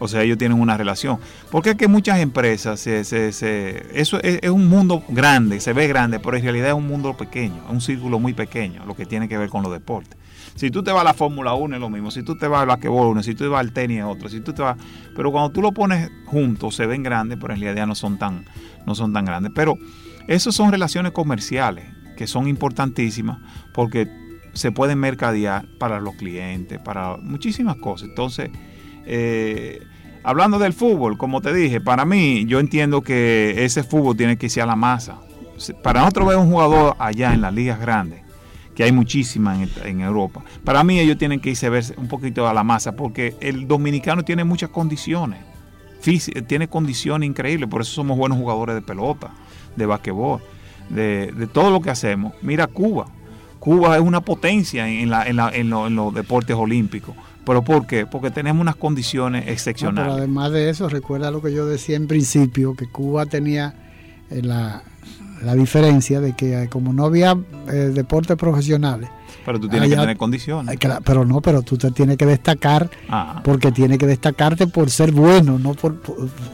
O 0.00 0.08
sea, 0.08 0.22
ellos 0.22 0.38
tienen 0.38 0.58
una 0.58 0.76
relación. 0.76 1.18
Porque 1.50 1.70
es 1.70 1.76
que 1.76 1.86
muchas 1.86 2.18
empresas, 2.18 2.80
se, 2.80 3.04
se, 3.04 3.86
eso 3.94 4.20
es, 4.22 4.50
un 4.50 4.66
mundo 4.66 5.04
grande, 5.08 5.60
se 5.60 5.72
ve 5.72 5.86
grande, 5.86 6.18
pero 6.18 6.36
en 6.36 6.42
realidad 6.42 6.68
es 6.68 6.74
un 6.74 6.86
mundo 6.86 7.16
pequeño, 7.16 7.62
es 7.66 7.70
un 7.70 7.80
círculo 7.80 8.18
muy 8.18 8.32
pequeño, 8.32 8.84
lo 8.86 8.96
que 8.96 9.06
tiene 9.06 9.28
que 9.28 9.38
ver 9.38 9.50
con 9.50 9.62
los 9.62 9.70
deportes. 9.70 10.18
Si 10.56 10.70
tú 10.70 10.82
te 10.82 10.90
vas 10.90 11.02
a 11.02 11.04
la 11.04 11.14
Fórmula 11.14 11.54
1 11.54 11.76
es 11.76 11.80
lo 11.80 11.90
mismo, 11.90 12.10
si 12.10 12.22
tú 12.22 12.36
te 12.36 12.48
vas 12.48 12.62
al 12.62 12.66
basquetbol 12.66 13.08
uno, 13.08 13.22
si 13.22 13.34
tú 13.34 13.44
te 13.44 13.48
vas 13.48 13.60
al 13.60 13.72
tenis 13.72 13.98
es 13.98 14.04
otro, 14.04 14.28
si 14.28 14.40
tú 14.40 14.52
te 14.52 14.62
vas... 14.62 14.76
Pero 15.14 15.30
cuando 15.30 15.50
tú 15.50 15.62
lo 15.62 15.72
pones 15.72 16.10
juntos 16.26 16.74
se 16.74 16.86
ven 16.86 17.02
grandes, 17.02 17.38
pero 17.40 17.54
en 17.54 17.60
realidad 17.60 17.86
no 17.86 17.94
son 17.94 18.18
tan, 18.18 18.46
no 18.86 18.94
son 18.94 19.12
tan 19.12 19.24
grandes. 19.24 19.52
Pero 19.54 19.76
esas 20.28 20.54
son 20.54 20.72
relaciones 20.72 21.12
comerciales 21.12 21.84
que 22.16 22.26
son 22.26 22.48
importantísimas 22.48 23.38
porque 23.72 24.08
se 24.52 24.72
pueden 24.72 24.98
mercadear 24.98 25.66
para 25.78 26.00
los 26.00 26.14
clientes, 26.16 26.78
para 26.78 27.16
muchísimas 27.16 27.76
cosas. 27.76 28.08
Entonces, 28.08 28.50
eh, 29.06 29.82
hablando 30.22 30.58
del 30.58 30.72
fútbol, 30.72 31.16
como 31.18 31.40
te 31.40 31.52
dije, 31.52 31.80
para 31.80 32.04
mí 32.04 32.44
yo 32.46 32.60
entiendo 32.60 33.02
que 33.02 33.64
ese 33.64 33.82
fútbol 33.82 34.16
tiene 34.16 34.36
que 34.36 34.46
irse 34.46 34.60
a 34.60 34.66
la 34.66 34.76
masa. 34.76 35.18
Para 35.82 36.00
nosotros 36.00 36.28
ver 36.28 36.36
un 36.38 36.50
jugador 36.50 36.96
allá 36.98 37.34
en 37.34 37.42
las 37.42 37.52
ligas 37.52 37.78
grandes, 37.80 38.22
que 38.74 38.84
hay 38.84 38.92
muchísimas 38.92 39.68
en, 39.84 40.00
Europa, 40.00 40.42
para 40.64 40.82
mí 40.84 40.98
ellos 40.98 41.18
tienen 41.18 41.40
que 41.40 41.50
irse 41.50 41.66
a 41.66 41.70
ver 41.70 41.84
un 41.98 42.08
poquito 42.08 42.48
a 42.48 42.54
la 42.54 42.64
masa, 42.64 42.92
porque 42.96 43.36
el 43.40 43.68
dominicano 43.68 44.22
tiene 44.24 44.44
muchas 44.44 44.70
condiciones, 44.70 45.40
tiene 46.46 46.68
condiciones 46.68 47.28
increíbles, 47.28 47.68
por 47.68 47.82
eso 47.82 47.92
somos 47.92 48.16
buenos 48.16 48.38
jugadores 48.38 48.74
de 48.74 48.82
pelota, 48.82 49.32
de 49.76 49.84
basquetbol, 49.84 50.40
de, 50.88 51.48
todo 51.52 51.70
lo 51.70 51.82
que 51.82 51.90
hacemos. 51.90 52.32
Mira 52.40 52.66
Cuba, 52.68 53.06
Cuba 53.58 53.96
es 53.96 54.02
una 54.02 54.22
potencia 54.22 54.88
en, 54.88 55.12
en 55.12 55.94
los 55.96 56.14
deportes 56.14 56.56
olímpicos 56.56 57.14
¿Pero 57.50 57.62
por 57.62 57.86
qué? 57.88 58.06
Porque 58.06 58.30
tenemos 58.30 58.60
unas 58.60 58.76
condiciones 58.76 59.48
excepcionales. 59.48 60.08
pero 60.08 60.18
además 60.18 60.52
de 60.52 60.70
eso, 60.70 60.88
recuerda 60.88 61.32
lo 61.32 61.42
que 61.42 61.52
yo 61.52 61.66
decía 61.66 61.96
en 61.96 62.06
principio, 62.06 62.76
que 62.76 62.86
Cuba 62.86 63.26
tenía 63.26 63.74
eh, 64.30 64.40
la, 64.40 64.82
diferencia 65.56 66.20
de 66.20 66.36
que 66.36 66.62
eh, 66.62 66.68
como 66.68 66.92
no 66.92 67.06
había 67.06 67.36
eh, 67.66 67.90
deportes 67.92 68.36
profesionales, 68.36 69.10
pero 69.44 69.58
tú 69.58 69.68
tienes 69.68 69.88
que 69.88 69.96
tener 69.96 70.16
condiciones. 70.16 70.78
pero 71.04 71.24
no, 71.24 71.40
pero 71.40 71.62
tú 71.62 71.76
te 71.76 71.90
tienes 71.90 72.16
que 72.16 72.26
destacar 72.26 72.88
ah. 73.08 73.40
porque 73.42 73.72
tienes 73.72 73.98
que 73.98 74.06
destacarte 74.06 74.68
por 74.68 74.88
ser 74.88 75.10
bueno, 75.10 75.58
no 75.58 75.74
por, 75.74 76.00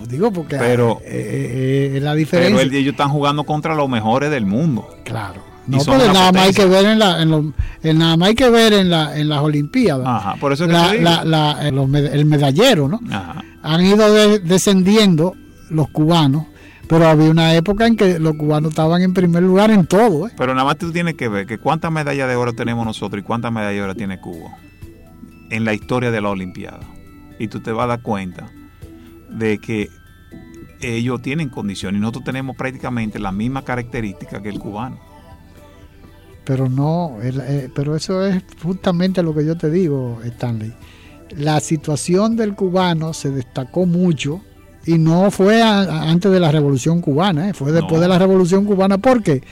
digo 0.08 0.32
porque 0.32 0.56
pero, 0.56 1.02
es 1.04 2.02
la 2.02 2.14
diferencia. 2.14 2.56
Pero 2.56 2.74
ellos 2.74 2.92
están 2.92 3.10
jugando 3.10 3.44
contra 3.44 3.74
los 3.74 3.86
mejores 3.90 4.30
del 4.30 4.46
mundo. 4.46 4.88
Claro. 5.04 5.55
No, 5.66 5.78
pero 5.84 6.12
nada 6.12 6.32
más 6.32 6.42
hay 6.42 6.52
que 6.52 6.66
ver 6.66 6.84
en 6.86 6.98
la, 6.98 7.20
en 7.20 7.98
nada 7.98 8.16
más 8.16 8.28
hay 8.28 8.34
que 8.34 8.48
ver 8.50 8.72
en, 8.72 8.90
la, 8.90 9.18
en 9.18 9.28
las 9.28 9.40
Olimpiadas. 9.40 10.06
Ajá, 10.06 10.36
por 10.36 10.52
eso 10.52 10.64
es 10.64 10.68
que 10.68 11.02
la, 11.02 11.24
la, 11.24 11.68
el 11.68 12.24
medallero, 12.26 12.88
¿no? 12.88 13.00
Ajá. 13.10 13.42
Han 13.62 13.84
ido 13.84 14.38
descendiendo 14.38 15.34
los 15.70 15.88
cubanos, 15.88 16.46
pero 16.88 17.08
había 17.08 17.30
una 17.30 17.54
época 17.54 17.86
en 17.86 17.96
que 17.96 18.18
los 18.18 18.36
cubanos 18.36 18.70
estaban 18.70 19.02
en 19.02 19.12
primer 19.12 19.42
lugar 19.42 19.70
en 19.70 19.86
todo. 19.86 20.28
¿eh? 20.28 20.32
Pero 20.36 20.54
nada 20.54 20.64
más 20.64 20.78
tú 20.78 20.92
tienes 20.92 21.14
que 21.14 21.28
ver 21.28 21.46
que 21.46 21.58
cuántas 21.58 21.90
medallas 21.90 22.28
de 22.28 22.36
oro 22.36 22.52
tenemos 22.52 22.86
nosotros 22.86 23.20
y 23.20 23.24
cuántas 23.24 23.52
medallas 23.52 23.74
de 23.74 23.82
oro 23.82 23.94
tiene 23.94 24.20
Cuba 24.20 24.56
en 25.50 25.64
la 25.64 25.74
historia 25.74 26.10
de 26.10 26.20
la 26.20 26.30
Olimpiada. 26.30 26.80
Y 27.38 27.48
tú 27.48 27.60
te 27.60 27.72
vas 27.72 27.84
a 27.84 27.88
dar 27.88 28.02
cuenta 28.02 28.50
de 29.30 29.58
que 29.58 29.90
ellos 30.80 31.20
tienen 31.22 31.48
condiciones 31.48 31.98
y 31.98 32.00
nosotros 32.00 32.24
tenemos 32.24 32.56
prácticamente 32.56 33.18
la 33.18 33.32
misma 33.32 33.62
característica 33.62 34.42
que 34.42 34.48
el 34.48 34.58
cubano 34.58 34.98
pero 36.46 36.68
no, 36.68 37.18
eh, 37.20 37.68
pero 37.74 37.96
eso 37.96 38.24
es 38.24 38.42
justamente 38.62 39.22
lo 39.22 39.34
que 39.34 39.44
yo 39.44 39.56
te 39.56 39.68
digo, 39.68 40.20
Stanley. 40.24 40.72
La 41.36 41.58
situación 41.58 42.36
del 42.36 42.54
cubano 42.54 43.12
se 43.12 43.30
destacó 43.32 43.84
mucho 43.84 44.40
y 44.86 44.96
no 44.96 45.32
fue 45.32 45.60
antes 45.60 46.30
de 46.30 46.38
la 46.38 46.52
Revolución 46.52 47.00
Cubana, 47.00 47.50
eh, 47.50 47.52
fue 47.52 47.72
después 47.72 48.00
de 48.00 48.06
la 48.06 48.20
Revolución 48.20 48.64
Cubana. 48.64 48.96
¿Por 48.96 49.24
qué? 49.24 49.42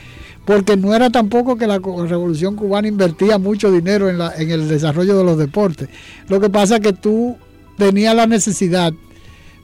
Porque 0.45 0.76
no 0.76 0.95
era 0.95 1.11
tampoco 1.11 1.57
que 1.57 1.66
la 1.66 1.78
Revolución 1.78 2.55
Cubana 2.55 2.86
invertía 2.86 3.38
mucho 3.38 3.72
dinero 3.72 4.09
en, 4.09 4.18
la, 4.18 4.32
en 4.36 4.53
el 4.53 4.68
desarrollo 4.68 5.18
de 5.18 5.24
los 5.24 5.36
deportes. 5.36 5.88
Lo 6.28 6.38
que 6.38 6.49
pasa 6.49 6.76
es 6.76 6.80
que 6.80 6.92
tú 6.92 7.36
tenías 7.76 8.14
la 8.14 8.28
necesidad 8.28 8.92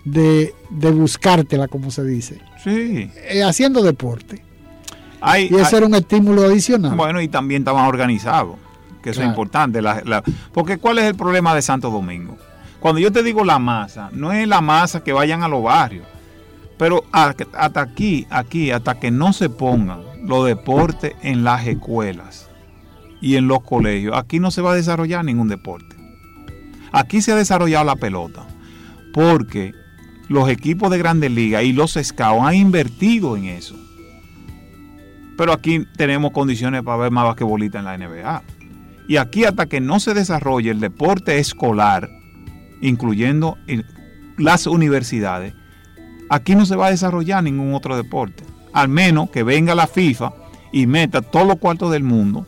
de, 0.05 0.53
de 0.71 0.91
buscártela, 0.91 1.69
como 1.69 1.93
se 1.93 2.03
dice, 2.03 2.41
sí. 2.65 3.09
Eh, 3.29 3.45
haciendo 3.45 3.85
deporte 3.85 4.50
y 5.39 5.55
eso 5.55 5.77
era 5.77 5.87
un 5.87 5.95
estímulo 5.95 6.45
adicional. 6.45 6.95
Bueno, 6.95 7.21
y 7.21 7.29
también 7.29 7.63
estaban 7.63 7.87
organizados, 7.87 8.57
que 9.03 9.11
eso 9.11 9.23
es 9.23 9.29
importante. 9.29 9.81
porque 10.53 10.79
¿cuál 10.79 10.99
es 10.99 11.05
el 11.05 11.15
problema 11.15 11.55
de 11.55 11.63
Santo 11.63 11.91
Domingo? 11.91 12.37
Cuando 12.81 13.01
yo 13.01 13.13
te 13.13 13.23
digo 13.23 13.45
la 13.45 13.59
masa, 13.59 14.09
no 14.13 14.33
es 14.33 14.49
la 14.49 14.63
masa 14.63 15.05
que 15.05 15.13
vayan 15.13 15.43
a 15.43 15.49
los 15.49 15.63
barrios, 15.63 16.07
pero 16.79 17.05
hasta 17.13 17.81
aquí, 17.81 18.27
aquí, 18.31 18.71
hasta 18.71 18.99
que 18.99 19.11
no 19.11 19.35
se 19.35 19.51
pongan 19.51 20.01
los 20.25 20.47
deportes 20.47 21.15
en 21.23 21.45
las 21.45 21.67
escuelas 21.67 22.49
y 23.21 23.37
en 23.37 23.49
los 23.49 23.63
colegios, 23.63 24.17
aquí 24.17 24.41
no 24.41 24.51
se 24.51 24.63
va 24.63 24.73
a 24.73 24.77
desarrollar 24.77 25.25
ningún 25.25 25.49
deporte. 25.49 25.95
Aquí 26.91 27.21
se 27.21 27.33
ha 27.33 27.37
desarrollado 27.37 27.85
la 27.85 27.97
pelota, 27.97 28.47
porque 29.13 29.75
los 30.29 30.49
equipos 30.49 30.91
de 30.91 30.99
grandes 30.99 31.31
ligas 31.31 31.65
y 31.65 31.75
los 31.75 31.99
scouts 32.03 32.47
han 32.47 32.55
invertido 32.55 33.37
en 33.37 33.45
eso 33.45 33.77
pero 35.41 35.55
aquí 35.55 35.87
tenemos 35.97 36.33
condiciones 36.33 36.83
para 36.83 36.99
ver 36.99 37.11
más 37.11 37.25
basquetbolita 37.25 37.79
en 37.79 37.87
la 37.87 37.97
NBA. 37.97 38.43
Y 39.09 39.17
aquí 39.17 39.47
hasta 39.47 39.65
que 39.65 39.81
no 39.81 39.99
se 39.99 40.13
desarrolle 40.13 40.71
el 40.71 40.81
deporte 40.81 41.39
escolar, 41.39 42.11
incluyendo 42.83 43.57
las 44.37 44.67
universidades, 44.67 45.55
aquí 46.29 46.55
no 46.55 46.67
se 46.67 46.77
va 46.77 46.89
a 46.89 46.91
desarrollar 46.91 47.43
ningún 47.43 47.73
otro 47.73 47.97
deporte. 47.97 48.45
Al 48.75 48.91
menos 48.91 49.31
que 49.31 49.43
venga 49.43 49.75
la 49.75 49.87
FIFA 49.87 50.35
y 50.73 50.87
meta 50.87 51.23
todos 51.23 51.47
los 51.47 51.57
cuartos 51.57 51.91
del 51.91 52.03
mundo 52.03 52.45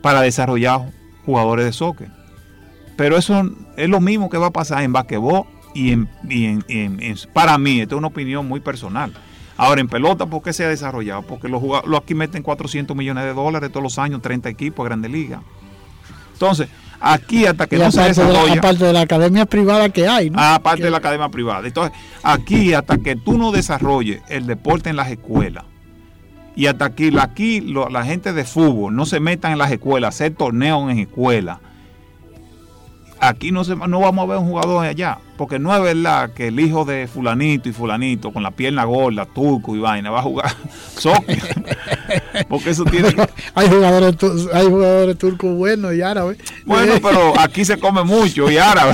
para 0.00 0.20
desarrollar 0.20 0.92
jugadores 1.26 1.64
de 1.64 1.72
soccer. 1.72 2.12
Pero 2.96 3.16
eso 3.16 3.50
es 3.76 3.88
lo 3.88 3.98
mismo 3.98 4.30
que 4.30 4.38
va 4.38 4.46
a 4.46 4.52
pasar 4.52 4.84
en 4.84 4.92
basquetbol 4.92 5.46
y 5.74 5.90
en, 5.90 6.08
para 7.32 7.58
mí, 7.58 7.80
esto 7.80 7.96
es 7.96 7.98
una 7.98 8.06
opinión 8.06 8.46
muy 8.46 8.60
personal. 8.60 9.12
Ahora, 9.62 9.82
en 9.82 9.88
pelota, 9.88 10.24
¿por 10.24 10.40
qué 10.40 10.54
se 10.54 10.64
ha 10.64 10.70
desarrollado? 10.70 11.20
Porque 11.20 11.46
los, 11.46 11.60
jugadores, 11.60 12.00
aquí 12.00 12.14
meten 12.14 12.42
400 12.42 12.96
millones 12.96 13.24
de 13.24 13.34
dólares 13.34 13.70
todos 13.70 13.82
los 13.82 13.98
años, 13.98 14.22
30 14.22 14.48
equipos, 14.48 14.86
Grande 14.86 15.10
Liga. 15.10 15.42
Entonces, 16.32 16.70
aquí 16.98 17.44
hasta 17.44 17.66
que 17.66 17.76
no 17.76 17.92
se 17.92 18.00
desarrolla. 18.00 18.54
aparte 18.54 18.86
de 18.86 18.94
la 18.94 19.02
academia 19.02 19.44
privada 19.44 19.90
que 19.90 20.08
hay, 20.08 20.30
¿no? 20.30 20.40
Aparte 20.40 20.84
de 20.84 20.90
la 20.90 20.96
academia 20.96 21.28
privada. 21.28 21.66
Entonces, 21.66 21.94
aquí 22.22 22.72
hasta 22.72 22.96
que 22.96 23.16
tú 23.16 23.36
no 23.36 23.52
desarrolles 23.52 24.22
el 24.30 24.46
deporte 24.46 24.88
en 24.88 24.96
las 24.96 25.10
escuelas, 25.10 25.64
y 26.56 26.64
hasta 26.64 26.86
aquí, 26.86 27.12
aquí 27.20 27.60
la 27.60 28.02
gente 28.06 28.32
de 28.32 28.44
fútbol 28.44 28.96
no 28.96 29.04
se 29.04 29.20
metan 29.20 29.52
en 29.52 29.58
las 29.58 29.70
escuelas, 29.70 30.14
hacer 30.14 30.32
torneos 30.32 30.90
en 30.90 31.00
escuelas, 31.00 31.58
aquí 33.18 33.52
no, 33.52 33.64
se, 33.64 33.76
no 33.76 34.00
vamos 34.00 34.22
a 34.22 34.26
ver 34.26 34.38
un 34.38 34.48
jugador 34.48 34.86
allá, 34.86 35.18
porque 35.40 35.58
no 35.58 35.74
es 35.74 35.82
verdad 35.82 36.34
que 36.34 36.48
el 36.48 36.60
hijo 36.60 36.84
de 36.84 37.08
fulanito 37.08 37.70
y 37.70 37.72
fulanito 37.72 38.30
con 38.30 38.42
la 38.42 38.50
pierna 38.50 38.84
gorda, 38.84 39.24
turco 39.24 39.74
y 39.74 39.78
vaina, 39.78 40.10
va 40.10 40.18
a 40.18 40.22
jugar 40.22 40.54
soccer. 40.98 41.38
porque 42.50 42.68
eso 42.68 42.84
tiene... 42.84 43.08
hay, 43.54 43.68
jugadores, 43.70 44.16
hay 44.52 44.66
jugadores 44.66 45.16
turcos 45.16 45.56
buenos 45.56 45.94
y 45.94 46.02
árabes. 46.02 46.36
Bueno, 46.66 46.92
pero 47.02 47.40
aquí 47.40 47.64
se 47.64 47.78
come 47.78 48.04
mucho 48.04 48.50
y 48.50 48.58
árabe. 48.58 48.92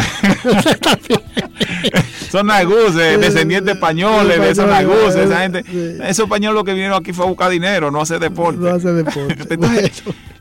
Son 2.31 2.47
naguses, 2.47 3.21
descendientes 3.21 3.75
españoles 3.75 4.41
de 4.41 4.51
esos 4.51 4.69
naguses, 4.69 5.17
esa 5.17 5.41
gente. 5.41 5.65
Esos 6.09 6.27
españoles 6.27 6.55
lo 6.55 6.63
que 6.63 6.75
vinieron 6.75 6.97
aquí 6.97 7.13
fue 7.13 7.25
a 7.25 7.29
buscar 7.29 7.51
dinero, 7.51 7.91
no 7.91 8.01
hacer 8.01 8.21
deporte. 8.21 8.61
No 8.61 8.69
hacer 8.69 8.95
deporte. 8.95 9.91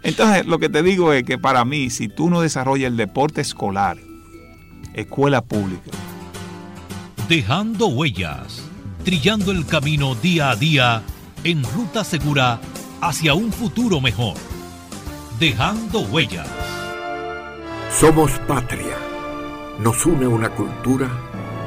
entonces, 0.04 0.46
lo 0.46 0.60
que 0.60 0.70
te 0.70 0.84
digo 0.84 1.14
es 1.14 1.24
que 1.24 1.40
para 1.40 1.66
mí, 1.66 1.90
si 1.90 2.10
tú 2.10 2.30
no 2.30 2.42
desarrollas 2.42 2.92
el 2.92 2.96
deporte 2.96 3.42
escolar, 3.42 3.98
escuela 4.96 5.44
pública. 5.44 5.92
Dejando 7.28 7.88
huellas, 7.88 8.64
trillando 9.04 9.52
el 9.52 9.66
camino 9.66 10.16
día 10.16 10.52
a 10.52 10.56
día 10.56 11.02
en 11.44 11.64
ruta 11.64 12.04
segura 12.04 12.60
hacia 13.02 13.34
un 13.34 13.52
futuro 13.52 14.00
mejor. 14.00 14.36
Dejando 15.40 16.00
huellas. 16.00 16.48
Somos 17.92 18.32
patria. 18.48 18.98
Nos 19.80 20.06
une 20.06 20.28
una 20.28 20.50
cultura, 20.50 21.10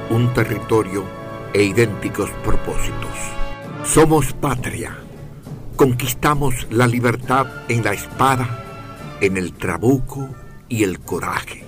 un 0.09 0.33
territorio 0.33 1.05
e 1.53 1.65
idénticos 1.65 2.31
propósitos. 2.43 3.11
Somos 3.85 4.33
patria. 4.33 4.97
Conquistamos 5.77 6.67
la 6.71 6.87
libertad 6.87 7.47
en 7.69 7.85
la 7.85 7.93
espada, 7.93 8.65
en 9.21 9.37
el 9.37 9.53
trabuco 9.53 10.31
y 10.69 10.85
el 10.85 11.01
coraje. 11.01 11.68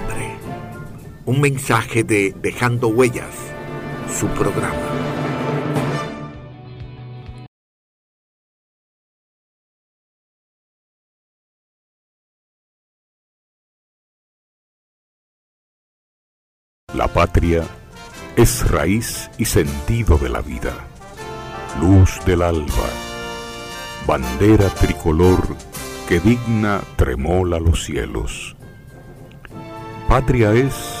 Un 1.23 1.39
mensaje 1.39 2.03
de 2.03 2.33
Dejando 2.41 2.87
Huellas, 2.87 3.35
su 4.11 4.25
programa. 4.29 4.75
La 16.95 17.07
patria 17.07 17.67
es 18.35 18.67
raíz 18.71 19.29
y 19.37 19.45
sentido 19.45 20.17
de 20.17 20.29
la 20.29 20.41
vida, 20.41 20.73
luz 21.79 22.19
del 22.25 22.41
alba, 22.41 22.89
bandera 24.07 24.69
tricolor 24.69 25.55
que 26.09 26.19
digna 26.19 26.81
tremola 26.95 27.59
los 27.59 27.83
cielos. 27.83 28.55
Patria 30.07 30.51
es 30.53 31.00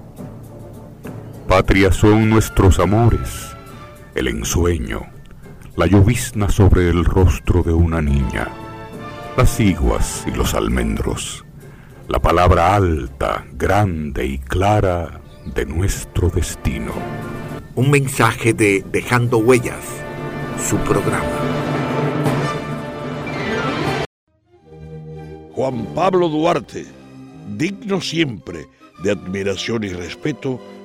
Patria 1.51 1.91
son 1.91 2.29
nuestros 2.29 2.79
amores, 2.79 3.57
el 4.15 4.29
ensueño, 4.29 5.01
la 5.75 5.85
llovizna 5.85 6.47
sobre 6.47 6.87
el 6.87 7.03
rostro 7.03 7.61
de 7.61 7.73
una 7.73 8.01
niña, 8.01 8.47
las 9.35 9.59
iguas 9.59 10.23
y 10.25 10.31
los 10.31 10.53
almendros, 10.53 11.43
la 12.07 12.19
palabra 12.19 12.73
alta, 12.73 13.45
grande 13.51 14.25
y 14.27 14.37
clara 14.37 15.19
de 15.53 15.65
nuestro 15.65 16.29
destino. 16.29 16.93
Un 17.75 17.91
mensaje 17.91 18.53
de 18.53 18.85
Dejando 18.89 19.39
Huellas, 19.39 19.83
su 20.57 20.77
programa. 20.77 21.27
Juan 25.51 25.85
Pablo 25.93 26.29
Duarte, 26.29 26.85
digno 27.57 27.99
siempre 27.99 28.67
de 29.03 29.11
admiración 29.11 29.83
y 29.83 29.89
respeto, 29.89 30.61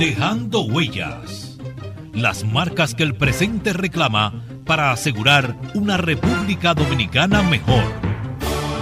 Dejando 0.00 0.62
Huellas. 0.62 1.58
Las 2.14 2.42
marcas 2.42 2.94
que 2.94 3.02
el 3.02 3.14
presente 3.14 3.74
reclama 3.74 4.42
para 4.64 4.92
asegurar 4.92 5.54
una 5.74 5.98
República 5.98 6.72
Dominicana 6.72 7.42
mejor. 7.42 7.84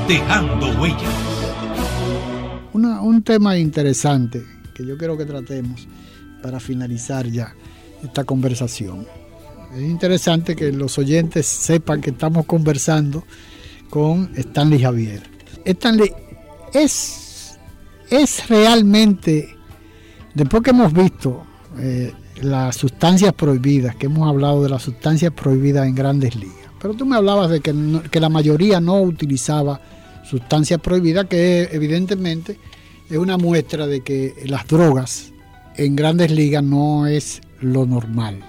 Dejando 0.06 0.80
Huellas. 0.80 1.02
un 2.72 3.22
tema 3.24 3.58
interesante 3.58 4.44
que 4.72 4.86
yo 4.86 4.96
quiero 4.96 5.18
que 5.18 5.24
tratemos 5.24 5.88
para 6.40 6.60
finalizar 6.60 7.26
ya 7.26 7.52
esta 8.04 8.22
conversación. 8.22 9.04
Es 9.74 9.82
interesante 9.82 10.54
que 10.54 10.70
los 10.70 10.98
oyentes 10.98 11.46
sepan 11.46 12.00
que 12.00 12.10
estamos 12.10 12.46
conversando 12.46 13.24
con 13.90 14.30
Stanley 14.36 14.80
Javier. 14.80 15.28
Stanley, 15.64 16.12
es, 16.72 17.58
es 18.08 18.48
realmente, 18.48 19.57
después 20.38 20.62
que 20.62 20.70
hemos 20.70 20.92
visto 20.92 21.44
eh, 21.78 22.12
las 22.40 22.76
sustancias 22.76 23.32
prohibidas, 23.32 23.96
que 23.96 24.06
hemos 24.06 24.28
hablado 24.28 24.62
de 24.62 24.70
las 24.70 24.82
sustancias 24.82 25.32
prohibidas 25.32 25.86
en 25.86 25.94
grandes 25.94 26.36
ligas, 26.36 26.70
pero 26.80 26.94
tú 26.94 27.04
me 27.04 27.16
hablabas 27.16 27.50
de 27.50 27.60
que, 27.60 27.74
que 28.10 28.20
la 28.20 28.28
mayoría 28.28 28.80
no 28.80 29.00
utilizaba 29.02 29.80
sustancias 30.24 30.80
prohibidas, 30.80 31.26
que 31.26 31.68
evidentemente 31.72 32.58
es 33.10 33.18
una 33.18 33.36
muestra 33.36 33.86
de 33.86 34.02
que 34.02 34.34
las 34.46 34.66
drogas 34.66 35.32
en 35.76 35.96
grandes 35.96 36.30
ligas 36.30 36.62
no 36.62 37.06
es 37.06 37.40
lo 37.60 37.86
normal. 37.86 38.40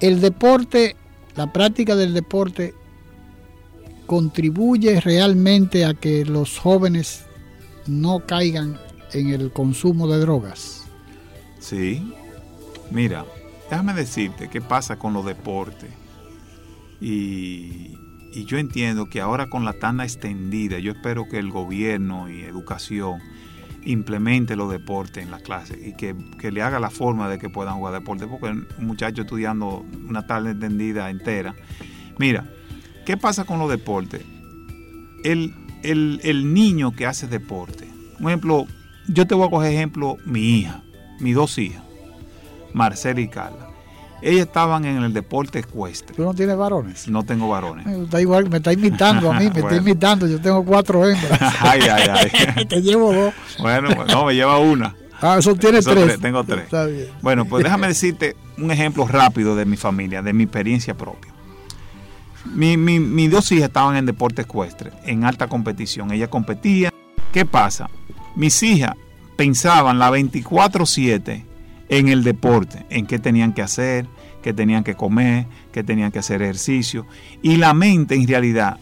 El 0.00 0.20
deporte, 0.20 0.96
la 1.36 1.52
práctica 1.52 1.94
del 1.94 2.14
deporte 2.14 2.74
contribuye 4.06 5.00
realmente 5.00 5.84
a 5.84 5.94
que 5.94 6.24
los 6.24 6.58
jóvenes 6.58 7.24
no 7.86 8.20
caigan 8.26 8.78
en 9.12 9.30
el 9.30 9.52
consumo 9.52 10.08
de 10.08 10.18
drogas. 10.18 10.86
Sí, 11.58 12.12
mira, 12.90 13.24
déjame 13.70 13.94
decirte 13.94 14.48
qué 14.48 14.60
pasa 14.60 14.98
con 14.98 15.12
los 15.12 15.24
deportes. 15.24 15.90
Y, 17.00 17.96
y, 18.32 18.44
yo 18.44 18.58
entiendo 18.58 19.08
que 19.08 19.20
ahora 19.20 19.48
con 19.48 19.64
la 19.64 19.72
tanda 19.72 20.04
extendida, 20.04 20.78
yo 20.78 20.92
espero 20.92 21.28
que 21.28 21.38
el 21.38 21.50
gobierno 21.50 22.28
y 22.28 22.42
educación 22.42 23.20
implemente 23.84 24.56
los 24.56 24.70
deportes 24.70 25.24
en 25.24 25.30
las 25.30 25.42
clases 25.42 25.78
y 25.84 25.94
que, 25.94 26.14
le 26.50 26.62
haga 26.62 26.78
la 26.78 26.90
forma 26.90 27.28
de 27.28 27.38
que 27.38 27.48
puedan 27.48 27.76
jugar 27.76 27.94
deporte, 27.94 28.26
porque 28.26 28.48
un 28.48 28.86
muchacho 28.86 29.22
estudiando 29.22 29.84
una 30.06 30.26
tarde 30.26 30.50
entendida 30.50 31.10
entera. 31.10 31.54
Mira, 32.18 32.44
¿qué 33.06 33.16
pasa 33.16 33.44
con 33.44 33.58
los 33.58 33.70
deportes? 33.70 34.22
El, 35.24 35.54
el, 35.82 36.52
niño 36.52 36.92
que 36.92 37.06
hace 37.06 37.26
deporte, 37.26 37.88
por 38.20 38.30
ejemplo, 38.30 38.66
yo 39.08 39.26
te 39.26 39.34
voy 39.34 39.46
a 39.46 39.50
coger 39.50 39.72
ejemplo, 39.72 40.16
mi 40.24 40.58
hija, 40.58 40.82
mis 41.20 41.34
dos 41.34 41.58
hijas, 41.58 41.82
Marcela 42.72 43.20
y 43.20 43.28
Carla 43.28 43.68
ellas 44.20 44.46
estaban 44.46 44.84
en 44.84 45.02
el 45.02 45.12
deporte 45.12 45.60
ecuestre. 45.60 46.16
¿Tú 46.16 46.24
no 46.24 46.34
tienes 46.34 46.56
varones? 46.56 47.08
No 47.08 47.24
tengo 47.24 47.48
varones. 47.48 47.86
Está 47.86 48.20
igual, 48.20 48.48
me 48.50 48.56
está 48.56 48.72
imitando 48.72 49.30
a 49.30 49.38
mí, 49.38 49.48
me 49.52 49.60
está 49.60 49.76
imitando. 49.76 50.26
Yo 50.26 50.40
tengo 50.40 50.64
cuatro 50.64 51.08
hembras. 51.08 51.40
ay, 51.60 51.80
ay, 51.82 52.30
ay. 52.56 52.66
Te 52.68 52.82
llevo 52.82 53.12
dos. 53.12 53.34
Bueno, 53.60 53.90
pues, 53.94 54.08
no, 54.08 54.24
me 54.24 54.34
lleva 54.34 54.58
una. 54.58 54.94
Ah, 55.20 55.36
eso 55.38 55.54
tiene 55.54 55.80
tres. 55.82 56.20
Tengo 56.20 56.44
tres. 56.44 56.64
Está 56.64 56.86
bien. 56.86 57.08
Bueno, 57.22 57.44
pues 57.44 57.64
déjame 57.64 57.88
decirte 57.88 58.36
un 58.56 58.70
ejemplo 58.70 59.06
rápido 59.06 59.56
de 59.56 59.64
mi 59.64 59.76
familia, 59.76 60.22
de 60.22 60.32
mi 60.32 60.44
experiencia 60.44 60.96
propia. 60.96 61.32
Mi, 62.44 62.76
mi, 62.76 62.98
mis 62.98 63.30
dos 63.30 63.50
hijas 63.52 63.68
estaban 63.68 63.96
en 63.96 64.06
deporte 64.06 64.42
ecuestre, 64.42 64.92
en 65.04 65.24
alta 65.24 65.48
competición. 65.48 66.12
Ellas 66.12 66.28
competían. 66.28 66.92
¿Qué 67.32 67.44
pasa? 67.44 67.90
Mis 68.38 68.62
hijas 68.62 68.94
pensaban 69.36 69.98
la 69.98 70.12
24-7 70.12 71.44
en 71.88 72.08
el 72.08 72.22
deporte, 72.22 72.86
en 72.88 73.04
qué 73.04 73.18
tenían 73.18 73.52
que 73.52 73.62
hacer, 73.62 74.06
qué 74.44 74.52
tenían 74.52 74.84
que 74.84 74.94
comer, 74.94 75.46
qué 75.72 75.82
tenían 75.82 76.12
que 76.12 76.20
hacer 76.20 76.40
ejercicio. 76.40 77.04
Y 77.42 77.56
la 77.56 77.74
mente 77.74 78.14
en 78.14 78.28
realidad, 78.28 78.78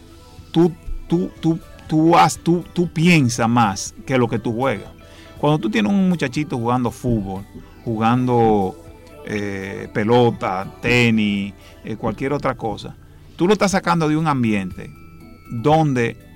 tú, 0.51 0.71
tú, 1.07 1.31
tú, 1.39 1.59
tú, 1.87 2.65
tú, 2.71 2.87
piensas 2.93 3.49
más 3.49 3.95
que 4.05 4.19
lo 4.19 4.27
que 4.27 4.37
tú 4.37 4.53
juegas. 4.53 4.91
Cuando 5.39 5.57
tú 5.57 5.71
tienes 5.71 5.91
un 5.91 6.07
muchachito 6.07 6.55
jugando 6.55 6.91
fútbol, 6.91 7.43
jugando 7.83 8.75
eh, 9.25 9.89
pelota, 9.91 10.71
tenis, 10.83 11.55
eh, 11.83 11.95
cualquier 11.95 12.33
otra 12.33 12.53
cosa, 12.53 12.95
tú 13.35 13.47
lo 13.47 13.53
estás 13.53 13.71
sacando 13.71 14.07
de 14.07 14.17
un 14.17 14.27
ambiente 14.27 14.91
donde 15.49 16.26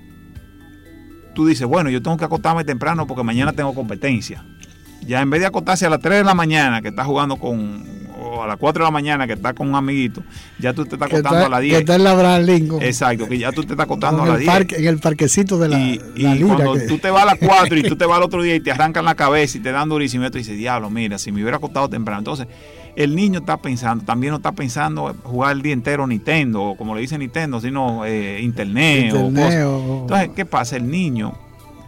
tú 1.34 1.46
dices, 1.46 1.66
bueno, 1.66 1.90
yo 1.90 2.02
tengo 2.02 2.16
que 2.16 2.24
acostarme 2.24 2.64
temprano 2.64 3.06
porque 3.06 3.22
mañana 3.22 3.52
tengo 3.52 3.74
competencia 3.74 4.44
ya 5.06 5.20
en 5.20 5.30
vez 5.30 5.40
de 5.40 5.46
acostarse 5.46 5.86
a 5.86 5.90
las 5.90 6.00
3 6.00 6.18
de 6.18 6.24
la 6.24 6.34
mañana 6.34 6.80
que 6.80 6.88
está 6.88 7.04
jugando 7.04 7.36
con, 7.36 7.84
o 8.20 8.42
a 8.42 8.46
las 8.46 8.56
4 8.56 8.84
de 8.84 8.86
la 8.86 8.90
mañana 8.90 9.26
que 9.26 9.32
está 9.32 9.52
con 9.52 9.68
un 9.68 9.74
amiguito, 9.74 10.22
ya 10.58 10.72
tú 10.72 10.84
te 10.84 10.94
estás 10.94 11.08
acostando 11.08 11.46
a 11.46 11.48
las 11.48 11.60
10. 11.60 11.74
Que 11.74 11.80
está 11.80 11.96
en 11.96 12.04
la 12.04 12.38
Lingo. 12.38 12.80
Exacto, 12.80 13.28
que 13.28 13.38
ya 13.38 13.50
tú 13.52 13.62
te 13.62 13.72
estás 13.72 13.84
acostando 13.84 14.22
a 14.22 14.26
las 14.26 14.38
10. 14.38 14.72
en 14.78 14.86
el 14.86 14.98
parquecito 14.98 15.58
de 15.58 15.68
la, 15.68 15.78
y, 15.78 16.00
y 16.14 16.40
cuando 16.42 16.76
tú 16.86 16.98
te 16.98 17.10
vas 17.10 17.24
a 17.24 17.26
las 17.26 17.38
4 17.38 17.76
y 17.78 17.82
tú 17.82 17.96
te 17.96 18.06
vas 18.06 18.18
al 18.18 18.22
otro 18.22 18.42
día 18.42 18.54
y 18.54 18.60
te 18.60 18.70
arrancan 18.70 19.04
la 19.04 19.14
cabeza 19.14 19.58
y 19.58 19.60
te 19.60 19.72
dan 19.72 19.88
durísimo, 19.88 20.24
y 20.26 20.30
tú 20.30 20.38
dices, 20.38 20.56
diablo, 20.56 20.88
mira, 20.90 21.18
si 21.18 21.32
me 21.32 21.42
hubiera 21.42 21.56
acostado 21.56 21.88
temprano. 21.88 22.20
Entonces, 22.20 22.46
el 22.96 23.14
niño 23.14 23.40
está 23.40 23.56
pensando, 23.56 24.04
también 24.04 24.32
no 24.32 24.36
está 24.36 24.52
pensando 24.52 25.14
jugar 25.24 25.52
el 25.52 25.62
día 25.62 25.72
entero 25.72 26.06
Nintendo, 26.06 26.62
o 26.62 26.76
como 26.76 26.94
le 26.94 27.00
dicen 27.00 27.20
Nintendo, 27.20 27.60
sino 27.60 28.04
eh, 28.04 28.40
internet, 28.42 29.14
o 29.14 29.30
cosas. 29.30 29.54
Entonces, 29.54 30.30
¿qué 30.36 30.44
pasa? 30.44 30.76
El 30.76 30.90
niño 30.90 31.32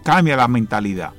cambia 0.03 0.37
la 0.37 0.49
mentalidad 0.49 1.13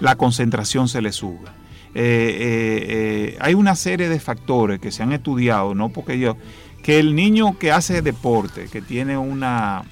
la 0.00 0.16
concentración 0.16 0.88
se 0.88 1.02
le 1.02 1.12
sube. 1.12 1.48
Eh, 1.94 2.02
eh, 2.04 2.86
eh, 2.88 3.36
hay 3.40 3.54
una 3.54 3.74
serie 3.74 4.08
de 4.08 4.20
factores 4.20 4.80
que 4.80 4.92
se 4.92 5.02
han 5.02 5.12
estudiado, 5.12 5.74
no 5.74 5.88
porque 5.88 6.18
yo, 6.18 6.36
que 6.82 6.98
el 6.98 7.14
niño 7.14 7.58
que 7.58 7.72
hace 7.72 8.02
deporte, 8.02 8.66
que 8.70 8.82
tiene 8.82 9.16
una, 9.16 9.84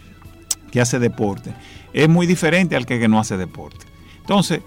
que 0.70 0.80
hace 0.80 0.98
deporte, 0.98 1.54
es 1.92 2.08
muy 2.08 2.26
diferente 2.26 2.76
al 2.76 2.84
que, 2.84 3.08
no 3.08 3.18
hace 3.18 3.36
deporte. 3.36 3.86
Entonces, 4.20 4.60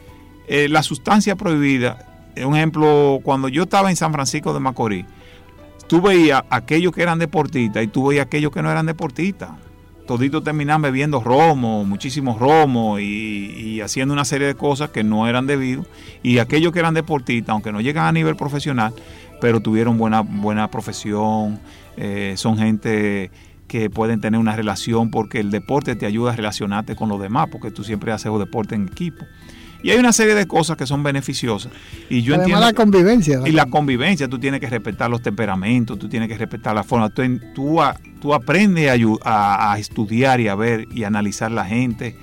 la 0.47 0.81
sustancia 0.81 1.35
prohibida, 1.35 2.16
un 2.45 2.55
ejemplo, 2.55 3.19
cuando 3.23 3.47
yo 3.47 3.63
estaba 3.63 3.89
en 3.89 3.95
San 3.95 4.11
Francisco 4.13 4.53
de 4.53 4.59
Macorís, 4.59 5.05
tú 5.87 6.01
veías 6.01 6.43
aquellos 6.49 6.91
que 6.91 7.01
eran 7.01 7.19
deportistas 7.19 7.83
y 7.83 7.87
tú 7.87 8.07
veías 8.07 8.25
aquellos 8.25 8.51
que 8.51 8.61
no 8.61 8.71
eran 8.71 8.85
deportistas 8.85 9.51
toditos 10.07 10.43
terminan 10.43 10.81
bebiendo 10.81 11.19
romo, 11.19 11.85
muchísimos 11.85 12.39
romo 12.39 12.97
y, 12.97 13.79
haciendo 13.81 14.13
una 14.13 14.25
serie 14.25 14.47
de 14.47 14.55
cosas 14.55 14.89
que 14.89 15.03
no 15.03 15.27
eran 15.27 15.45
debidos. 15.45 15.85
Y 16.23 16.39
aquellos 16.39 16.71
que 16.73 16.79
eran 16.79 16.95
deportistas, 16.95 17.49
aunque 17.49 17.71
no 17.71 17.81
llegan 17.81 18.07
a 18.07 18.11
nivel 18.11 18.35
profesional, 18.35 18.93
pero 19.39 19.59
tuvieron 19.59 19.99
buena, 19.99 20.21
buena 20.21 20.71
profesión, 20.71 21.59
eh, 21.97 22.33
son 22.37 22.57
gente 22.57 23.29
que 23.67 23.89
pueden 23.89 24.21
tener 24.21 24.39
una 24.39 24.55
relación 24.55 25.11
porque 25.11 25.41
el 25.41 25.51
deporte 25.51 25.95
te 25.95 26.05
ayuda 26.05 26.31
a 26.31 26.35
relacionarte 26.35 26.95
con 26.95 27.09
los 27.09 27.21
demás, 27.21 27.49
porque 27.51 27.69
tú 27.69 27.83
siempre 27.83 28.11
haces 28.11 28.31
deporte 28.39 28.73
en 28.73 28.87
equipo. 28.87 29.25
Y 29.83 29.91
hay 29.91 29.97
una 29.97 30.11
serie 30.11 30.33
de 30.33 30.47
cosas 30.47 30.77
que 30.77 30.85
son 30.85 31.03
beneficiosas. 31.03 31.71
Y 32.09 32.21
yo 32.21 32.35
entiendo. 32.35 32.59
la 32.59 32.73
convivencia. 32.73 33.41
Y 33.45 33.51
la 33.51 33.67
convivencia, 33.67 34.27
tú 34.27 34.39
tienes 34.39 34.59
que 34.59 34.69
respetar 34.69 35.09
los 35.09 35.21
temperamentos, 35.21 35.99
tú 35.99 36.09
tienes 36.09 36.27
que 36.29 36.37
respetar 36.37 36.75
la 36.75 36.83
forma. 36.83 37.09
Tú, 37.09 37.23
tú, 37.53 37.79
tú 38.19 38.33
aprendes 38.33 38.91
a, 39.23 39.71
a, 39.71 39.79
estudiar 39.79 40.39
y 40.39 40.47
a 40.47 40.55
ver 40.55 40.87
y 40.91 41.03
analizar 41.03 41.51
la 41.51 41.65
gente. 41.65 42.17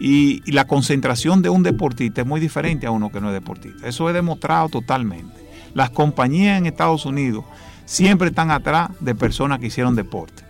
Y, 0.00 0.42
y, 0.44 0.52
la 0.52 0.66
concentración 0.66 1.42
de 1.42 1.50
un 1.50 1.62
deportista 1.62 2.22
es 2.22 2.26
muy 2.26 2.40
diferente 2.40 2.86
a 2.86 2.90
uno 2.90 3.12
que 3.12 3.20
no 3.20 3.28
es 3.28 3.34
deportista. 3.34 3.86
Eso 3.86 4.08
es 4.08 4.14
demostrado 4.14 4.68
totalmente. 4.68 5.34
Las 5.74 5.90
compañías 5.90 6.58
en 6.58 6.66
Estados 6.66 7.06
Unidos 7.06 7.44
siempre 7.84 8.28
están 8.28 8.50
atrás 8.50 8.90
de 9.00 9.14
personas 9.14 9.58
que 9.58 9.66
hicieron 9.66 9.94
deporte 9.94 10.43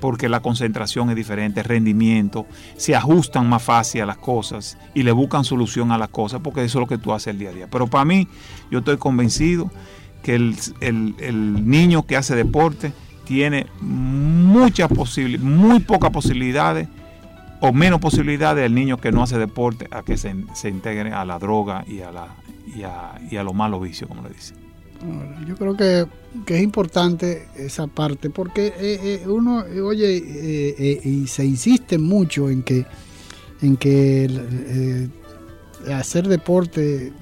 porque 0.00 0.28
la 0.28 0.40
concentración 0.40 1.10
es 1.10 1.16
diferente, 1.16 1.60
el 1.60 1.66
rendimiento, 1.66 2.46
se 2.76 2.94
ajustan 2.94 3.48
más 3.48 3.62
fácil 3.62 4.02
a 4.02 4.06
las 4.06 4.18
cosas 4.18 4.78
y 4.94 5.02
le 5.02 5.12
buscan 5.12 5.44
solución 5.44 5.92
a 5.92 5.98
las 5.98 6.08
cosas, 6.08 6.40
porque 6.42 6.64
eso 6.64 6.78
es 6.78 6.80
lo 6.80 6.86
que 6.86 6.98
tú 6.98 7.12
haces 7.12 7.28
el 7.28 7.38
día 7.38 7.50
a 7.50 7.52
día. 7.52 7.68
Pero 7.70 7.86
para 7.86 8.04
mí, 8.04 8.28
yo 8.70 8.80
estoy 8.80 8.98
convencido 8.98 9.70
que 10.22 10.34
el, 10.34 11.68
niño 11.68 12.04
que 12.04 12.16
hace 12.16 12.34
deporte 12.34 12.92
tiene 13.24 13.66
muchas 13.80 14.88
posibilidades, 14.88 15.46
muy 15.46 15.80
pocas 15.80 16.10
posibilidades 16.10 16.88
o 17.60 17.72
menos 17.72 18.00
posibilidades 18.00 18.62
del 18.62 18.74
niño 18.74 18.98
que 18.98 19.12
no 19.12 19.22
hace 19.22 19.38
deporte 19.38 19.88
a 19.90 20.02
que 20.02 20.16
se, 20.16 20.34
se 20.54 20.68
integre 20.68 21.12
a 21.12 21.24
la 21.24 21.38
droga 21.38 21.84
y 21.86 22.00
a, 22.00 22.12
la, 22.12 22.28
y 22.74 22.82
a, 22.82 23.20
y 23.30 23.36
a 23.36 23.42
los 23.42 23.54
malos 23.54 23.80
vicios, 23.80 24.08
como 24.08 24.22
le 24.22 24.30
dicen. 24.30 24.65
Yo 25.46 25.56
creo 25.56 25.76
que, 25.76 26.06
que, 26.44 26.56
es 26.56 26.62
importante 26.62 27.48
esa 27.56 27.86
parte 27.86 28.30
porque 28.30 28.68
eh, 28.68 28.72
eh, 28.80 29.28
uno, 29.28 29.64
oye, 29.84 30.22
eh, 30.24 31.00
y 31.04 31.26
se 31.26 31.44
insiste 31.44 31.98
mucho 31.98 32.48
en 32.50 32.62
que, 32.62 32.86
en 33.62 33.76
que 33.76 35.08
hacer 35.94 36.28
deporte 36.28 37.12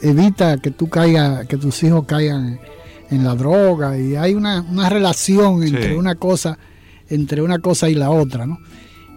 evita 0.00 0.58
que 0.58 0.70
tú 0.70 0.88
caigas, 0.88 1.46
que 1.46 1.56
tus 1.56 1.82
hijos 1.82 2.04
caigan 2.06 2.60
en 3.10 3.24
la 3.24 3.34
droga 3.34 3.98
y 3.98 4.16
hay 4.16 4.34
una, 4.34 4.62
una 4.62 4.88
relación 4.88 5.62
entre 5.62 5.96
una 5.96 6.14
cosa, 6.14 6.58
entre 7.08 7.42
una 7.42 7.58
cosa 7.58 7.88
y 7.88 7.94
la 7.94 8.10
otra, 8.10 8.46
¿no? 8.46 8.58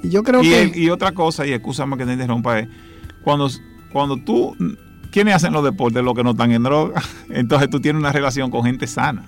Y 0.03 0.09
yo 0.09 0.24
creo 0.24 0.41
que 0.41 0.72
y 0.76 0.89
otra 0.89 1.13
cosa 1.13 1.45
y 1.45 1.53
excúsame 1.53 1.97
que 1.97 2.05
te 2.05 2.13
interrumpa 2.13 2.59
es 2.59 2.68
cuando 3.24 3.49
cuando 3.91 4.18
tú 4.18 4.55
¿quiénes 5.12 5.36
hacen 5.36 5.53
los 5.53 5.64
deportes? 5.64 6.03
Los 6.03 6.14
que 6.14 6.24
no 6.24 6.32
están 6.32 6.51
en 6.51 6.64
droga. 6.64 7.01
Entonces 7.30 7.70
tú 7.70 7.80
tienes 7.80 7.99
una 7.99 8.12
relación 8.12 8.51
con 8.51 8.64
gente 8.64 8.88
sana. 8.88 9.26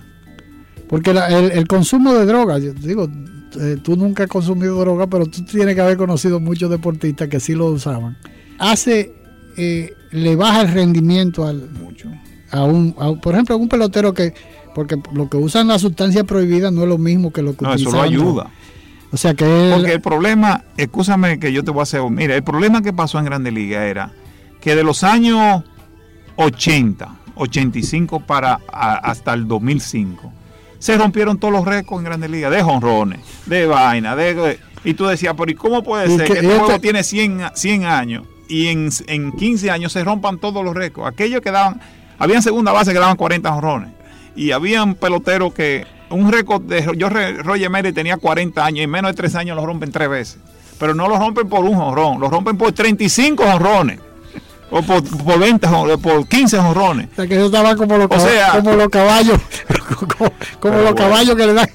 Porque 0.88 1.10
el, 1.10 1.68
consumo 1.68 2.14
de 2.14 2.26
droga, 2.26 2.58
yo 2.58 2.72
digo, 2.72 3.08
eh, 3.60 3.76
tú 3.80 3.94
nunca 3.94 4.24
has 4.24 4.28
consumido 4.28 4.76
droga, 4.80 5.06
pero 5.06 5.24
tú 5.26 5.44
tienes 5.44 5.76
que 5.76 5.80
haber 5.80 5.96
conocido 5.96 6.40
muchos 6.40 6.68
deportistas 6.68 7.28
que 7.28 7.38
sí 7.38 7.54
lo 7.54 7.66
usaban. 7.66 8.16
Hace, 8.58 9.14
eh, 9.56 9.94
le 10.10 10.34
baja 10.34 10.62
el 10.62 10.72
rendimiento 10.72 11.46
al, 11.46 11.70
Mucho. 11.70 12.10
A, 12.50 12.64
un, 12.64 12.92
por 13.22 13.34
ejemplo, 13.34 13.54
a 13.54 13.58
un 13.58 13.68
pelotero 13.68 14.12
que, 14.12 14.34
porque 14.74 14.96
lo 15.12 15.30
que 15.30 15.36
usan 15.36 15.68
la 15.68 15.78
sustancia 15.78 16.24
prohibida 16.24 16.72
no 16.72 16.82
es 16.82 16.88
lo 16.88 16.98
mismo 16.98 17.32
que 17.32 17.42
lo 17.42 17.56
que 17.56 17.64
no, 17.64 17.74
eso 17.74 17.92
lo 17.92 18.02
ayuda. 18.02 18.50
O 19.12 19.16
sea 19.16 19.34
que... 19.34 19.72
Porque 19.72 19.92
el 19.92 20.00
problema, 20.00 20.64
escúchame 20.76 21.38
que 21.38 21.52
yo 21.52 21.62
te 21.62 21.70
voy 21.70 21.80
a 21.80 21.82
hacer, 21.84 22.02
mira, 22.10 22.34
el 22.34 22.42
problema 22.42 22.82
que 22.82 22.92
pasó 22.92 23.20
en 23.20 23.26
Grande 23.26 23.52
Liga 23.52 23.86
era 23.86 24.12
que 24.60 24.74
de 24.74 24.84
los 24.84 25.04
años 25.04 25.64
80, 26.36 27.08
85 27.34 28.20
para 28.20 28.60
hasta 28.72 29.32
el 29.32 29.48
2005, 29.48 30.32
se 30.78 30.96
rompieron 30.96 31.38
todos 31.38 31.52
los 31.52 31.64
récords 31.64 32.00
en 32.00 32.04
Grandes 32.04 32.30
Ligas 32.30 32.50
de 32.50 32.62
jonrones, 32.62 33.20
de 33.46 33.66
vaina, 33.66 34.16
de, 34.16 34.58
y 34.84 34.94
tú 34.94 35.06
decías, 35.06 35.34
pero 35.36 35.50
¿y 35.50 35.54
cómo 35.54 35.82
puede 35.82 36.08
ser 36.08 36.26
que, 36.26 36.32
este 36.34 36.58
juego 36.58 36.78
tiene 36.80 37.02
100, 37.02 37.50
100 37.54 37.84
años 37.84 38.24
y 38.48 38.68
en, 38.68 38.88
en, 39.06 39.32
15 39.32 39.70
años 39.70 39.92
se 39.92 40.02
rompan 40.04 40.38
todos 40.38 40.64
los 40.64 40.74
récords? 40.74 41.12
Aquellos 41.12 41.40
que 41.40 41.50
daban, 41.50 41.80
habían 42.18 42.42
segunda 42.42 42.72
base 42.72 42.92
que 42.92 42.98
daban 42.98 43.16
40 43.16 43.50
jonrones 43.52 43.90
y 44.34 44.52
habían 44.52 44.94
peloteros 44.94 45.52
que 45.52 45.86
un 46.08 46.32
récord 46.32 46.62
de 46.62 46.90
yo 46.96 47.08
Roger 47.08 47.70
Mary 47.70 47.92
tenía 47.92 48.16
40 48.16 48.64
años 48.64 48.80
y 48.80 48.82
en 48.82 48.90
menos 48.90 49.12
de 49.12 49.16
3 49.16 49.34
años 49.36 49.56
lo 49.56 49.64
rompen 49.64 49.92
tres 49.92 50.08
veces. 50.08 50.38
Pero 50.78 50.94
no 50.94 51.08
lo 51.08 51.18
rompen 51.18 51.48
por 51.48 51.62
un 51.62 51.74
jonrón, 51.74 52.18
lo 52.20 52.30
rompen 52.30 52.56
por 52.56 52.72
35 52.72 53.44
jonrones 53.44 54.00
o 54.70 54.82
por, 54.82 55.02
por 55.02 55.38
20, 55.38 55.68
por 55.98 56.28
15 56.28 56.58
jonrones. 56.58 57.08
O 57.12 57.14
sea, 57.16 57.26
que 57.26 57.34
eso 57.34 57.46
estaba 57.46 57.74
como 57.76 57.96
los, 57.96 58.08
como 58.08 58.72
los 58.72 58.88
caballos, 58.88 59.38
como, 60.60 60.76
los 60.76 60.94
caballos 60.94 61.36
que 61.36 61.46
le 61.46 61.54
dan. 61.54 61.68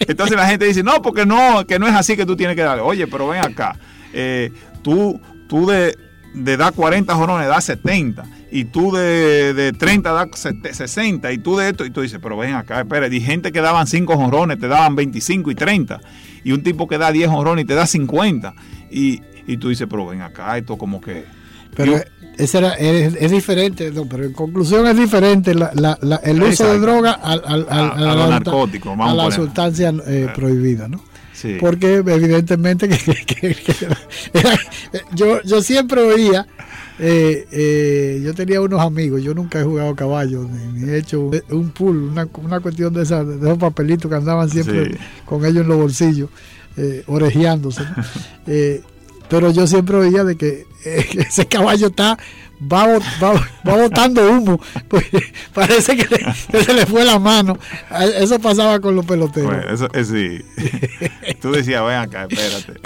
Entonces 0.00 0.36
la 0.36 0.46
gente 0.46 0.66
dice, 0.66 0.82
no, 0.82 1.00
porque 1.00 1.24
no, 1.24 1.64
que 1.66 1.78
no 1.78 1.86
es 1.86 1.94
así 1.94 2.16
que 2.16 2.26
tú 2.26 2.36
tienes 2.36 2.56
que 2.56 2.62
darle. 2.62 2.82
Oye, 2.82 3.06
pero 3.06 3.28
ven 3.28 3.44
acá, 3.44 3.78
eh, 4.12 4.52
tú, 4.82 5.20
tú 5.48 5.66
de, 5.66 5.96
de 6.34 6.56
dar 6.56 6.72
40 6.72 7.14
jonrones 7.14 7.48
das 7.48 7.64
70 7.64 8.24
y 8.50 8.66
tú 8.66 8.92
de, 8.92 9.54
de 9.54 9.72
30 9.72 10.12
das 10.12 10.28
60 10.72 11.32
y 11.32 11.38
tú 11.38 11.56
de 11.56 11.70
esto 11.70 11.84
y 11.84 11.90
tú 11.90 12.02
dices, 12.02 12.18
pero 12.22 12.36
ven 12.36 12.54
acá, 12.54 12.80
espera, 12.80 13.08
y 13.08 13.20
gente 13.20 13.52
que 13.52 13.60
daban 13.60 13.86
5 13.86 14.16
jonrones 14.16 14.58
te 14.58 14.68
daban 14.68 14.96
25 14.96 15.50
y 15.50 15.54
30 15.54 16.00
y 16.44 16.52
un 16.52 16.62
tipo 16.62 16.86
que 16.86 16.98
da 16.98 17.10
10 17.10 17.30
jonrones 17.30 17.64
y 17.64 17.66
te 17.66 17.74
da 17.74 17.86
50 17.86 18.54
y, 18.90 19.22
y 19.46 19.56
tú 19.56 19.70
dices, 19.70 19.86
pero 19.90 20.06
ven 20.06 20.20
acá, 20.20 20.56
esto 20.58 20.76
como 20.76 21.00
que 21.00 21.24
pero 21.76 22.00
ese 22.38 22.58
era, 22.58 22.74
es, 22.74 23.30
diferente, 23.30 23.90
no, 23.90 24.06
pero 24.06 24.24
en 24.24 24.32
conclusión 24.32 24.86
es 24.86 24.96
diferente 24.96 25.52
el 25.52 26.42
uso 26.42 26.72
de 26.72 26.78
droga 26.78 27.12
al, 27.12 27.42
al, 27.46 27.66
a, 27.68 27.88
a, 27.88 28.14
los 28.14 28.30
narcóticos, 28.30 28.98
a 28.98 29.14
la 29.14 29.30
sustancia 29.30 29.92
eh, 30.06 30.28
prohibida, 30.34 30.88
¿no? 30.88 31.02
Sí. 31.32 31.56
Porque 31.60 31.96
evidentemente 31.96 32.88
que, 32.88 33.56
yo, 35.14 35.42
yo 35.42 35.60
siempre 35.62 36.00
oía, 36.00 36.46
eh, 36.98 37.46
eh, 37.50 38.22
yo 38.24 38.34
tenía 38.34 38.60
unos 38.60 38.80
amigos, 38.80 39.22
yo 39.22 39.34
nunca 39.34 39.60
he 39.60 39.64
jugado 39.64 39.94
caballo, 39.94 40.48
ni, 40.74 40.88
he 40.90 40.98
hecho 40.98 41.30
un 41.50 41.70
pool, 41.70 41.96
una, 42.10 42.26
una 42.42 42.60
cuestión 42.60 42.92
de, 42.94 43.02
esa, 43.02 43.22
de 43.22 43.36
esos 43.36 43.58
papelitos 43.58 44.10
que 44.10 44.16
andaban 44.16 44.48
siempre 44.48 44.98
con 45.26 45.44
ellos 45.44 45.62
en 45.62 45.68
los 45.68 45.78
bolsillos, 45.78 46.30
orejeándose. 47.06 47.82
¿no? 47.82 48.04
pero 49.28 49.50
yo 49.50 49.66
siempre 49.66 49.96
oía 49.96 50.24
de 50.24 50.36
que 50.36 50.66
ese 50.84 51.46
caballo 51.46 51.88
está 51.88 52.18
va, 52.60 52.98
va, 53.22 53.76
botando 53.76 54.30
humo. 54.30 54.60
Pues, 54.88 55.04
parece 55.52 55.96
que, 55.96 56.06
se 56.62 56.72
le 56.72 56.86
fue 56.86 57.04
la 57.04 57.18
mano. 57.18 57.58
Eso 58.18 58.38
pasaba 58.38 58.78
con 58.78 58.94
los 58.94 59.04
peloteros. 59.04 59.64
Eso, 59.68 59.88
eh, 59.92 60.04
sí. 60.04 61.34
Tú 61.40 61.50
decías 61.50 61.84
ven 61.84 61.96
acá 61.96 62.26
espérate 62.30 62.80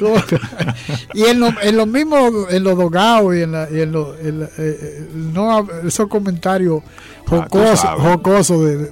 y 1.14 1.24
en, 1.24 1.40
lo, 1.40 1.52
en 1.60 1.76
los 1.76 1.86
mismos 1.86 2.50
en 2.50 2.64
los 2.64 2.76
dogados 2.76 3.34
y 3.36 3.42
en, 3.42 3.52
la, 3.52 3.68
y 3.70 3.80
en, 3.80 3.92
lo, 3.92 4.18
en 4.18 4.42
eh, 4.42 4.48
eh, 4.58 5.08
no 5.14 5.68
esos 5.86 6.08
comentarios 6.08 6.82
Ah, 7.32 7.96
jocoso, 7.98 8.64
de, 8.64 8.90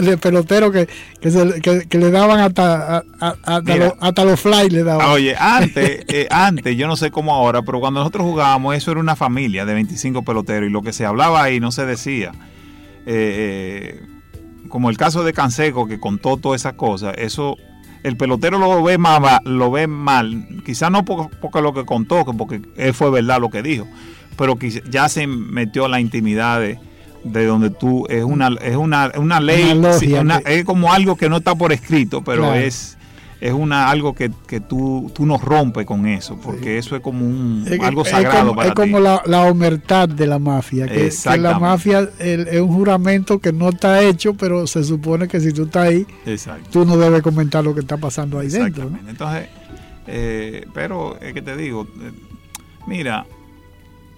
de, 0.00 0.16
pelotero 0.18 0.70
que, 0.70 0.88
que, 1.20 1.98
le 1.98 2.10
daban 2.10 2.40
hasta, 2.40 3.04
hasta, 3.18 4.24
los 4.24 4.40
fly 4.40 4.70
le 4.70 4.84
daban. 4.84 5.08
Oye, 5.10 5.34
antes, 5.36 6.04
eh, 6.08 6.28
antes, 6.30 6.76
yo 6.76 6.86
no 6.86 6.96
sé 6.96 7.10
cómo 7.10 7.34
ahora, 7.34 7.62
pero 7.62 7.80
cuando 7.80 8.00
nosotros 8.00 8.24
jugábamos, 8.24 8.76
eso 8.76 8.92
era 8.92 9.00
una 9.00 9.16
familia 9.16 9.64
de 9.64 9.74
25 9.74 10.22
peloteros 10.22 10.68
y 10.68 10.72
lo 10.72 10.82
que 10.82 10.92
se 10.92 11.04
hablaba 11.04 11.42
ahí 11.42 11.58
no 11.58 11.72
se 11.72 11.84
decía. 11.84 12.32
Eh, 13.06 14.00
eh, 14.00 14.06
como 14.68 14.88
el 14.88 14.96
caso 14.96 15.24
de 15.24 15.32
Canseco 15.32 15.86
que 15.86 15.98
contó 15.98 16.36
todas 16.36 16.60
esas 16.60 16.74
cosas, 16.74 17.14
eso 17.18 17.56
el 18.04 18.16
pelotero 18.16 18.58
lo 18.58 18.82
ve 18.82 18.98
mal, 18.98 19.40
lo 19.44 19.70
ve 19.70 19.86
mal, 19.86 20.46
quizás 20.64 20.90
no 20.90 21.04
porque, 21.04 21.34
porque, 21.40 21.60
lo 21.60 21.72
que 21.72 21.84
contó, 21.84 22.24
porque 22.24 22.62
él 22.76 22.94
fue 22.94 23.10
verdad 23.10 23.40
lo 23.40 23.50
que 23.50 23.62
dijo, 23.62 23.86
pero 24.36 24.56
que 24.56 24.70
ya 24.70 25.08
se 25.08 25.26
metió 25.26 25.88
la 25.88 26.00
intimidad 26.00 26.60
de, 26.60 26.78
donde 27.46 27.70
tú 27.70 28.06
es 28.08 28.24
una 28.24 28.48
es 28.60 28.76
una, 28.76 29.10
una 29.16 29.40
ley 29.40 29.80
es 30.46 30.64
como 30.64 30.92
algo 30.92 31.16
que 31.16 31.28
no 31.28 31.38
está 31.38 31.54
por 31.54 31.72
escrito 31.72 32.22
pero 32.22 32.52
es 32.54 32.98
es 33.44 33.52
una 33.52 33.90
algo 33.90 34.14
que, 34.14 34.30
que 34.46 34.60
tú, 34.60 35.12
tú 35.14 35.26
no 35.26 35.36
rompes 35.36 35.84
con 35.84 36.06
eso 36.06 36.38
porque 36.42 36.78
eso 36.78 36.96
es 36.96 37.02
como 37.02 37.26
un 37.26 37.66
algo 37.82 38.02
sagrado 38.02 38.38
es 38.38 38.44
como, 38.46 38.62
es 38.62 38.72
como 38.72 39.00
la, 39.00 39.22
la 39.26 39.42
omertad 39.42 40.08
de 40.08 40.26
la 40.26 40.38
mafia 40.38 40.86
que, 40.86 41.10
la 41.38 41.58
mafia 41.58 42.08
es 42.18 42.58
un 42.58 42.72
juramento 42.72 43.38
que 43.40 43.52
no 43.52 43.68
está 43.68 44.02
hecho 44.02 44.32
pero 44.32 44.66
se 44.66 44.82
supone 44.82 45.28
que 45.28 45.40
si 45.40 45.52
tú 45.52 45.64
estás 45.64 45.88
ahí 45.88 46.06
tú 46.70 46.86
no 46.86 46.96
debes 46.96 47.20
comentar 47.20 47.62
lo 47.62 47.74
que 47.74 47.80
está 47.80 47.98
pasando 47.98 48.38
ahí 48.38 48.48
dentro 48.48 48.90
entonces 49.06 49.48
eh, 50.06 50.66
pero 50.72 51.18
es 51.20 51.34
que 51.34 51.42
te 51.42 51.54
digo 51.54 51.86
eh, 52.00 52.12
mira 52.86 53.26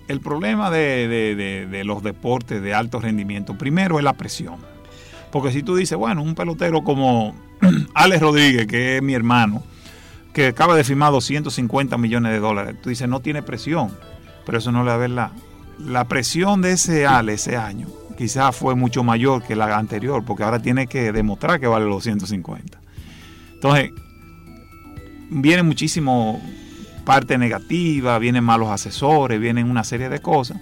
el 0.08 0.20
problema 0.20 0.70
de, 0.70 1.82
los 1.84 2.02
deportes 2.02 2.62
de 2.62 2.74
alto 2.74 3.00
rendimiento, 3.00 3.56
primero 3.58 3.98
es 3.98 4.04
la 4.04 4.14
presión. 4.14 4.56
Porque 5.32 5.52
si 5.52 5.62
tú 5.62 5.76
dices, 5.76 5.98
bueno, 5.98 6.22
un 6.22 6.34
pelotero 6.34 6.84
como 6.84 7.34
Alex 7.94 8.22
Rodríguez, 8.22 8.66
que 8.66 8.96
es 8.96 9.02
mi 9.02 9.14
hermano, 9.14 9.62
que 10.32 10.48
acaba 10.48 10.76
de 10.76 10.84
firmar 10.84 11.12
250 11.12 11.98
millones 11.98 12.32
de 12.32 12.38
dólares, 12.38 12.76
tú 12.82 12.90
dices, 12.90 13.08
no 13.08 13.20
tiene 13.20 13.42
presión. 13.42 13.96
Pero 14.44 14.58
eso 14.58 14.70
no 14.72 15.02
es 15.02 15.10
la. 15.10 15.32
La 15.78 16.04
presión 16.04 16.62
de 16.62 16.72
ese 16.72 17.06
Alex 17.06 17.48
ese 17.48 17.56
año 17.58 17.88
quizás 18.16 18.56
fue 18.56 18.74
mucho 18.74 19.04
mayor 19.04 19.42
que 19.42 19.54
la 19.54 19.76
anterior, 19.76 20.24
porque 20.24 20.42
ahora 20.42 20.58
tiene 20.58 20.86
que 20.86 21.12
demostrar 21.12 21.60
que 21.60 21.66
vale 21.66 21.84
los 21.84 22.04
250. 22.04 22.80
Entonces, 23.54 23.90
viene 25.30 25.62
muchísimo 25.62 26.40
parte 27.06 27.38
negativa, 27.38 28.18
vienen 28.18 28.44
malos 28.44 28.68
asesores, 28.68 29.40
vienen 29.40 29.70
una 29.70 29.84
serie 29.84 30.10
de 30.10 30.18
cosas. 30.18 30.60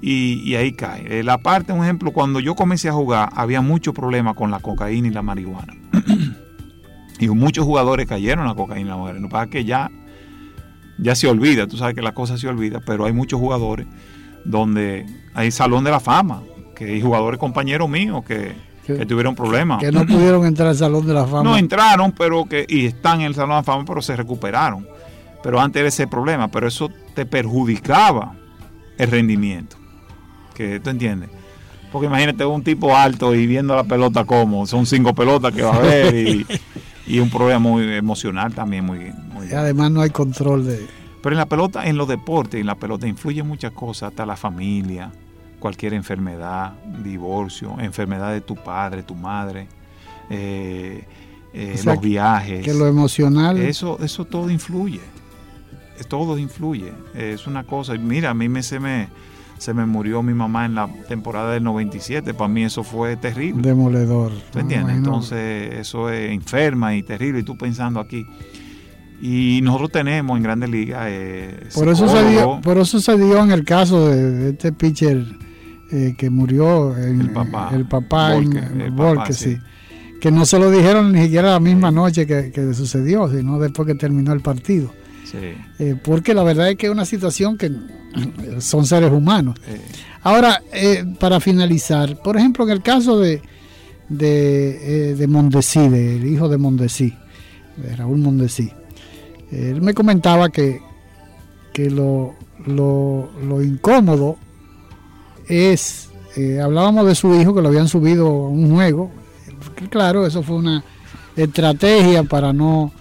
Y, 0.00 0.54
ahí 0.54 0.72
cae. 0.72 1.20
Eh, 1.20 1.22
la 1.24 1.38
parte, 1.38 1.72
un 1.72 1.84
ejemplo, 1.84 2.12
cuando 2.12 2.40
yo 2.40 2.54
comencé 2.54 2.88
a 2.88 2.92
jugar, 2.92 3.30
había 3.34 3.60
mucho 3.60 3.92
problema 3.92 4.34
con 4.34 4.50
la 4.50 4.60
cocaína 4.60 5.08
y 5.08 5.10
la 5.10 5.22
marihuana. 5.22 5.74
y 7.20 7.28
muchos 7.28 7.64
jugadores 7.64 8.06
cayeron 8.06 8.44
en 8.44 8.48
la 8.48 8.54
cocaína 8.54 8.86
y 8.86 8.90
la 8.90 8.96
marihuana. 8.96 9.20
Lo 9.20 9.28
que 9.28 9.32
pasa 9.32 9.44
es 9.44 9.50
que 9.50 9.64
ya, 9.64 9.90
ya 10.98 11.14
se 11.14 11.28
olvida, 11.28 11.66
tú 11.66 11.76
sabes 11.76 11.94
que 11.94 12.02
la 12.02 12.12
cosa 12.12 12.38
se 12.38 12.48
olvida, 12.48 12.80
pero 12.84 13.06
hay 13.06 13.12
muchos 13.12 13.40
jugadores 13.40 13.86
donde 14.44 15.04
hay 15.34 15.50
salón 15.50 15.82
de 15.84 15.90
la 15.90 16.00
fama, 16.00 16.42
que 16.76 16.84
hay 16.84 17.02
jugadores 17.02 17.40
compañeros 17.40 17.88
míos 17.90 18.24
que, 18.24 18.54
que, 18.86 19.04
tuvieron 19.04 19.34
problemas. 19.34 19.80
Que 19.80 19.90
no 19.90 20.06
pudieron 20.06 20.46
entrar 20.46 20.68
al 20.68 20.76
salón 20.76 21.06
de 21.06 21.12
la 21.12 21.26
fama. 21.26 21.42
No 21.42 21.58
entraron, 21.58 22.12
pero 22.12 22.46
que, 22.46 22.64
y 22.68 22.86
están 22.86 23.20
en 23.20 23.26
el 23.26 23.34
salón 23.34 23.50
de 23.50 23.56
la 23.56 23.62
fama, 23.64 23.84
pero 23.84 24.00
se 24.00 24.14
recuperaron 24.14 24.86
pero 25.42 25.60
antes 25.60 25.80
era 25.80 25.88
ese 25.88 26.06
problema, 26.06 26.48
pero 26.48 26.66
eso 26.68 26.90
te 27.14 27.26
perjudicaba 27.26 28.34
el 28.96 29.10
rendimiento. 29.10 29.76
Que 30.54 30.80
tú 30.80 30.90
entiendes. 30.90 31.30
Porque 31.92 32.06
imagínate 32.06 32.44
un 32.44 32.62
tipo 32.62 32.94
alto 32.96 33.34
y 33.34 33.46
viendo 33.46 33.74
la 33.74 33.84
pelota 33.84 34.24
como, 34.24 34.66
son 34.66 34.84
cinco 34.86 35.14
pelotas 35.14 35.54
que 35.54 35.62
va 35.62 35.74
a 35.74 35.78
ver 35.80 36.14
y, 36.14 36.46
y 37.06 37.18
un 37.20 37.30
problema 37.30 37.58
muy 37.60 37.90
emocional 37.94 38.52
también 38.54 38.84
muy, 38.84 39.10
muy 39.32 39.50
además 39.52 39.90
no 39.90 40.02
hay 40.02 40.10
control 40.10 40.66
de... 40.66 40.86
pero 41.22 41.34
en 41.34 41.38
la 41.38 41.46
pelota, 41.46 41.86
en 41.86 41.96
los 41.96 42.06
deportes, 42.06 42.60
en 42.60 42.66
la 42.66 42.74
pelota 42.74 43.06
influye 43.06 43.42
muchas 43.42 43.72
cosas, 43.72 44.10
hasta 44.10 44.26
la 44.26 44.36
familia, 44.36 45.10
cualquier 45.60 45.94
enfermedad, 45.94 46.74
divorcio, 47.02 47.76
enfermedad 47.80 48.32
de 48.32 48.42
tu 48.42 48.54
padre, 48.56 49.02
tu 49.02 49.14
madre, 49.14 49.66
eh, 50.28 51.04
eh, 51.54 51.72
O 51.74 51.78
sea, 51.78 51.94
los 51.94 52.02
viajes. 52.02 52.64
que 52.64 52.74
lo 52.74 52.86
emocional- 52.86 53.56
Eso, 53.56 53.98
eso 54.02 54.26
todo 54.26 54.50
influye. 54.50 55.00
Es- 55.98 56.06
Todo 56.06 56.38
influye. 56.38 56.92
Es 57.14 57.46
una 57.46 57.64
cosa. 57.64 57.94
Mira, 57.94 58.30
a 58.30 58.34
mí 58.34 58.48
me, 58.48 58.62
se, 58.62 58.78
me, 58.80 59.08
se 59.58 59.74
me 59.74 59.84
murió 59.86 60.22
mi 60.22 60.34
mamá 60.34 60.66
en 60.66 60.74
la 60.74 60.88
temporada 61.08 61.52
del 61.52 61.64
97. 61.64 62.34
Para 62.34 62.48
mí 62.48 62.64
eso 62.64 62.82
fue 62.84 63.16
terrible. 63.16 63.62
Demoledor. 63.68 64.32
¿Tú 64.52 64.58
entiendes? 64.60 64.96
Entonces, 64.96 65.74
eso 65.74 66.10
es 66.10 66.30
enferma 66.30 66.94
y 66.94 67.02
terrible. 67.02 67.40
Y 67.40 67.42
tú 67.42 67.56
pensando 67.56 68.00
aquí. 68.00 68.26
Y 69.20 69.60
nosotros 69.62 69.90
tenemos 69.90 70.36
en 70.36 70.42
Grandes 70.44 70.70
Ligas. 70.70 71.06
eh, 71.08 71.66
Por 71.74 71.88
eso, 71.88 72.08
se 72.08 72.28
dio, 72.30 72.60
por 72.62 72.78
eso 72.78 73.00
se 73.00 73.16
dio 73.18 73.42
en 73.42 73.50
el 73.50 73.64
caso 73.64 74.08
de, 74.08 74.30
de 74.30 74.50
este 74.50 74.70
pitcher 74.72 75.24
eh, 75.90 76.14
que 76.16 76.30
murió, 76.30 76.96
en, 76.96 77.20
el 77.22 77.30
papá, 77.30 77.70
el 77.74 77.86
papá, 77.86 78.36
en- 78.36 78.56
el 78.80 78.92
papá, 78.94 79.26
sí. 79.32 79.56
sí. 79.56 79.58
Que 80.20 80.30
no 80.30 80.44
se 80.46 80.58
lo 80.60 80.70
dijeron 80.70 81.12
ni 81.12 81.22
siquiera 81.22 81.50
la 81.52 81.60
misma 81.60 81.90
noche 81.90 82.26
que, 82.26 82.50
que 82.52 82.74
sucedió, 82.74 83.28
sino 83.28 83.58
después 83.58 83.86
que 83.86 83.94
terminó 83.96 84.32
el 84.32 84.40
partido. 84.40 84.92
Sí. 85.30 85.54
Eh, 85.78 85.96
porque 86.02 86.34
la 86.34 86.42
verdad 86.42 86.70
es 86.70 86.76
que 86.76 86.86
es 86.86 86.92
una 86.92 87.04
situación 87.04 87.56
que 87.56 87.70
son 88.60 88.86
seres 88.86 89.10
humanos. 89.10 89.58
Ahora, 90.22 90.62
eh, 90.72 91.04
para 91.18 91.40
finalizar, 91.40 92.20
por 92.22 92.36
ejemplo, 92.36 92.64
en 92.64 92.70
el 92.70 92.82
caso 92.82 93.18
de, 93.18 93.42
de, 94.08 95.10
eh, 95.10 95.14
de 95.14 95.26
Mondesí, 95.26 95.88
del 95.88 96.26
hijo 96.26 96.48
de 96.48 96.58
Mondesí, 96.58 97.14
de 97.76 97.96
Raúl 97.96 98.18
Mondesí, 98.18 98.72
él 99.50 99.80
me 99.80 99.94
comentaba 99.94 100.50
que, 100.50 100.80
que 101.72 101.90
lo, 101.90 102.34
lo, 102.66 103.30
lo 103.42 103.62
incómodo 103.62 104.36
es, 105.48 106.10
eh, 106.36 106.60
hablábamos 106.60 107.06
de 107.06 107.14
su 107.14 107.34
hijo 107.34 107.54
que 107.54 107.62
lo 107.62 107.68
habían 107.68 107.88
subido 107.88 108.26
a 108.26 108.48
un 108.48 108.74
juego, 108.74 109.10
claro, 109.88 110.26
eso 110.26 110.42
fue 110.42 110.56
una 110.56 110.84
estrategia 111.36 112.24
para 112.24 112.52
no, 112.52 112.92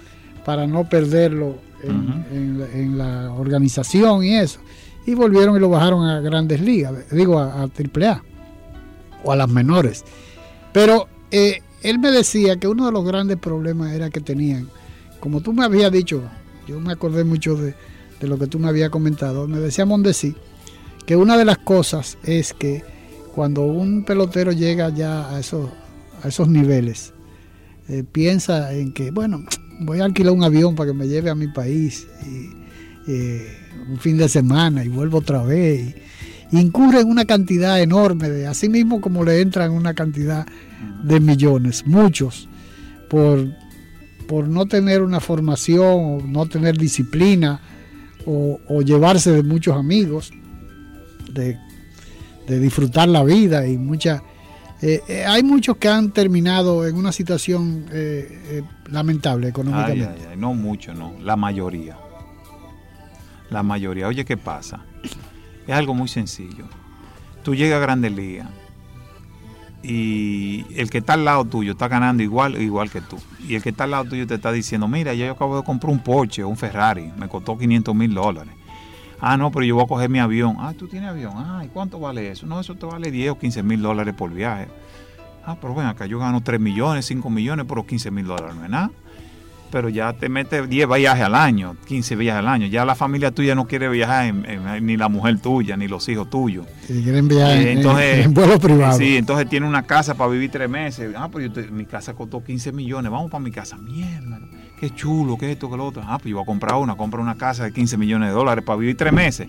para 0.45 0.67
no 0.67 0.87
perderlo 0.87 1.57
en, 1.83 2.25
en 2.31 2.59
la- 2.59 2.71
en 2.71 2.97
la 2.97 3.31
organización 3.31 4.23
y 4.23 4.35
eso. 4.35 4.59
Y 5.05 5.13
volvieron 5.13 5.55
y 5.55 5.59
lo 5.59 5.69
bajaron 5.69 6.05
a 6.07 6.19
grandes 6.19 6.59
ligas, 6.61 6.93
digo 7.11 7.39
a, 7.39 7.63
a 7.63 7.67
triple 7.69 8.07
A 8.07 8.23
o 9.23 9.31
a 9.31 9.35
las 9.35 9.49
menores. 9.49 10.03
Pero 10.73 11.07
eh, 11.31 11.61
él 11.83 11.99
me 11.99 12.11
decía 12.11 12.57
que 12.57 12.67
uno 12.67 12.85
de 12.85 12.91
los 12.91 13.05
grandes 13.05 13.37
problemas 13.37 13.93
era 13.93 14.09
que 14.09 14.19
tenían, 14.19 14.67
como 15.19 15.41
tú 15.41 15.53
me 15.53 15.63
habías 15.63 15.91
dicho, 15.91 16.21
yo 16.67 16.79
me 16.79 16.91
acordé 16.91 17.23
mucho 17.23 17.55
de, 17.55 17.73
de 18.19 18.27
lo 18.27 18.37
que 18.37 18.47
tú 18.47 18.59
me 18.59 18.67
habías 18.67 18.89
comentado, 18.89 19.47
me 19.47 19.59
decía 19.59 19.85
Mondesi, 19.85 20.35
que 21.05 21.15
una 21.15 21.37
de 21.37 21.45
las 21.45 21.57
cosas 21.59 22.17
es 22.23 22.53
que 22.53 22.83
cuando 23.33 23.61
un 23.63 24.03
pelotero 24.03 24.51
llega 24.51 24.89
ya 24.89 25.29
a 25.29 25.39
esos, 25.39 25.69
a 26.23 26.27
esos 26.27 26.49
niveles, 26.49 27.13
eh, 27.87 28.03
piensa 28.11 28.73
en 28.73 28.91
que, 28.91 29.11
bueno, 29.11 29.45
voy 29.79 29.99
a 29.99 30.05
alquilar 30.05 30.33
un 30.33 30.43
avión 30.43 30.75
para 30.75 30.91
que 30.91 30.97
me 30.97 31.07
lleve 31.07 31.29
a 31.29 31.35
mi 31.35 31.47
país 31.47 32.07
y, 32.25 33.11
eh, 33.11 33.57
un 33.89 33.97
fin 33.97 34.17
de 34.17 34.27
semana 34.27 34.83
y 34.83 34.89
vuelvo 34.89 35.19
otra 35.19 35.43
vez. 35.43 35.95
Y, 36.51 36.59
incurre 36.59 37.01
en 37.01 37.09
una 37.09 37.25
cantidad 37.25 37.81
enorme 37.81 38.29
de, 38.29 38.47
así 38.47 38.69
mismo 38.69 39.01
como 39.01 39.23
le 39.23 39.41
entran 39.41 39.71
una 39.71 39.93
cantidad 39.93 40.47
de 41.03 41.19
millones, 41.19 41.85
muchos, 41.85 42.47
por, 43.09 43.47
por 44.27 44.47
no 44.47 44.65
tener 44.65 45.01
una 45.01 45.19
formación, 45.19 45.85
o 45.85 46.21
no 46.25 46.45
tener 46.45 46.77
disciplina, 46.77 47.59
o, 48.25 48.59
o 48.67 48.81
llevarse 48.81 49.31
de 49.31 49.43
muchos 49.43 49.75
amigos, 49.75 50.31
de, 51.33 51.57
de 52.47 52.59
disfrutar 52.59 53.09
la 53.09 53.23
vida 53.23 53.67
y 53.67 53.77
muchas... 53.77 54.21
eh, 54.81 55.01
eh, 55.07 55.25
hay 55.25 55.43
muchos 55.43 55.77
que 55.77 55.87
han 55.87 56.11
terminado 56.11 56.85
en 56.85 56.95
una 56.95 57.11
situación 57.11 57.85
eh, 57.91 58.27
eh, 58.49 58.63
lamentable 58.89 59.47
económicamente. 59.47 60.27
ay, 60.31 60.37
no 60.37 60.53
mucho, 60.53 60.93
no. 60.93 61.13
La 61.21 61.35
mayoría. 61.35 61.97
La 63.49 63.63
mayoría. 63.63 64.07
Oye, 64.07 64.25
¿qué 64.25 64.37
pasa? 64.37 64.81
Es 65.65 65.73
algo 65.73 65.93
muy 65.93 66.07
sencillo. 66.07 66.65
Tú 67.43 67.55
llegas 67.55 67.77
a 67.77 67.81
Grandes 67.81 68.11
Ligas 68.11 68.47
y 69.83 70.65
el 70.75 70.89
que 70.89 70.97
está 70.97 71.13
al 71.13 71.23
lado 71.23 71.45
tuyo 71.45 71.71
está 71.71 71.87
ganando 71.87 72.21
igual 72.21 72.61
igual 72.61 72.89
que 72.91 73.01
tú. 73.01 73.17
Y 73.47 73.55
el 73.55 73.63
que 73.63 73.69
está 73.69 73.85
al 73.85 73.91
lado 73.91 74.05
tuyo 74.05 74.27
te 74.27 74.35
está 74.35 74.51
diciendo, 74.51 74.87
mira, 74.87 75.13
yo 75.13 75.31
acabo 75.31 75.57
de 75.57 75.63
comprar 75.63 75.91
un 75.91 75.99
Porsche 75.99 76.43
un 76.43 76.57
Ferrari, 76.57 77.11
me 77.17 77.27
costó 77.27 77.57
500 77.57 77.95
mil 77.95 78.13
dólares. 78.13 78.53
Ah, 79.19 79.35
no, 79.37 79.51
pero 79.51 79.65
yo 79.65 79.75
voy 79.75 79.83
a 79.83 79.87
coger 79.87 80.09
mi 80.09 80.19
avión. 80.19 80.57
Ah, 80.59 80.73
tú 80.77 80.87
tienes 80.87 81.09
avión. 81.09 81.33
Ah, 81.35 81.63
¿y 81.65 81.69
cuánto 81.69 81.99
vale 81.99 82.29
eso? 82.31 82.45
No, 82.45 82.59
eso 82.59 82.75
te 82.75 82.85
vale 82.85 83.09
10 83.11 83.31
o 83.31 83.39
15 83.39 83.63
mil 83.63 83.81
dólares 83.81 84.13
por 84.15 84.31
viaje. 84.31 84.67
Ah, 85.45 85.57
pero 85.59 85.73
ven 85.73 85.85
acá, 85.87 86.05
yo 86.05 86.19
gano 86.19 86.41
3 86.41 86.59
millones, 86.59 87.05
5 87.05 87.29
millones, 87.29 87.65
pero 87.67 87.85
15 87.85 88.11
mil 88.11 88.25
dólares 88.27 88.55
no 88.55 88.63
es 88.65 88.69
nada. 88.69 88.91
Pero 89.71 89.89
ya 89.89 90.13
te 90.13 90.29
metes 90.29 90.69
10 90.69 90.87
viajes 90.87 91.23
al 91.25 91.35
año, 91.35 91.75
15 91.87 92.15
viajes 92.15 92.39
al 92.39 92.47
año. 92.47 92.67
Ya 92.67 92.85
la 92.85 92.95
familia 92.95 93.31
tuya 93.31 93.53
no 93.53 93.65
quiere 93.67 93.89
viajar, 93.89 94.25
en- 94.27 94.45
en- 94.45 94.85
ni 94.85 94.95
la 94.95 95.09
mujer 95.09 95.39
tuya, 95.41 95.75
ni 95.75 95.87
los 95.89 96.07
hijos 96.07 96.29
tuyos. 96.29 96.65
Si 96.85 97.03
quieren 97.03 97.27
viajar 97.27 97.57
Eh, 97.57 97.71
en- 97.73 97.77
entonces, 97.79 98.25
en 98.25 98.33
vuelo 98.33 98.59
privado. 98.59 98.97
Sí, 98.97 99.17
entonces 99.17 99.49
tiene 99.49 99.67
una 99.67 99.83
casa 99.83 100.13
para 100.15 100.29
vivir 100.31 100.51
tres 100.51 100.69
meses. 100.69 101.13
Ah, 101.17 101.27
pues 101.29 101.45
yo 101.47 101.51
te- 101.51 101.69
mi 101.69 101.85
casa 101.85 102.13
costó 102.13 102.41
15 102.43 102.71
millones. 102.71 103.11
Vamos 103.11 103.29
para 103.29 103.43
mi 103.43 103.51
casa. 103.51 103.75
Mierda, 103.77 104.39
qué 104.79 104.89
chulo, 104.93 105.37
qué 105.37 105.51
esto, 105.51 105.69
qué 105.69 105.77
lo 105.77 105.85
otro. 105.87 106.03
Ah, 106.05 106.17
pues 106.17 106.29
yo 106.29 106.35
voy 106.37 106.43
a 106.43 106.45
comprar 106.45 106.75
una, 106.75 106.95
compro 106.95 107.21
una 107.21 107.35
casa 107.35 107.63
de 107.63 107.73
15 107.73 107.97
millones 107.97 108.29
de 108.29 108.35
dólares 108.35 108.63
para 108.65 108.77
vivir 108.77 108.95
tres 108.97 109.13
meses. 109.13 109.47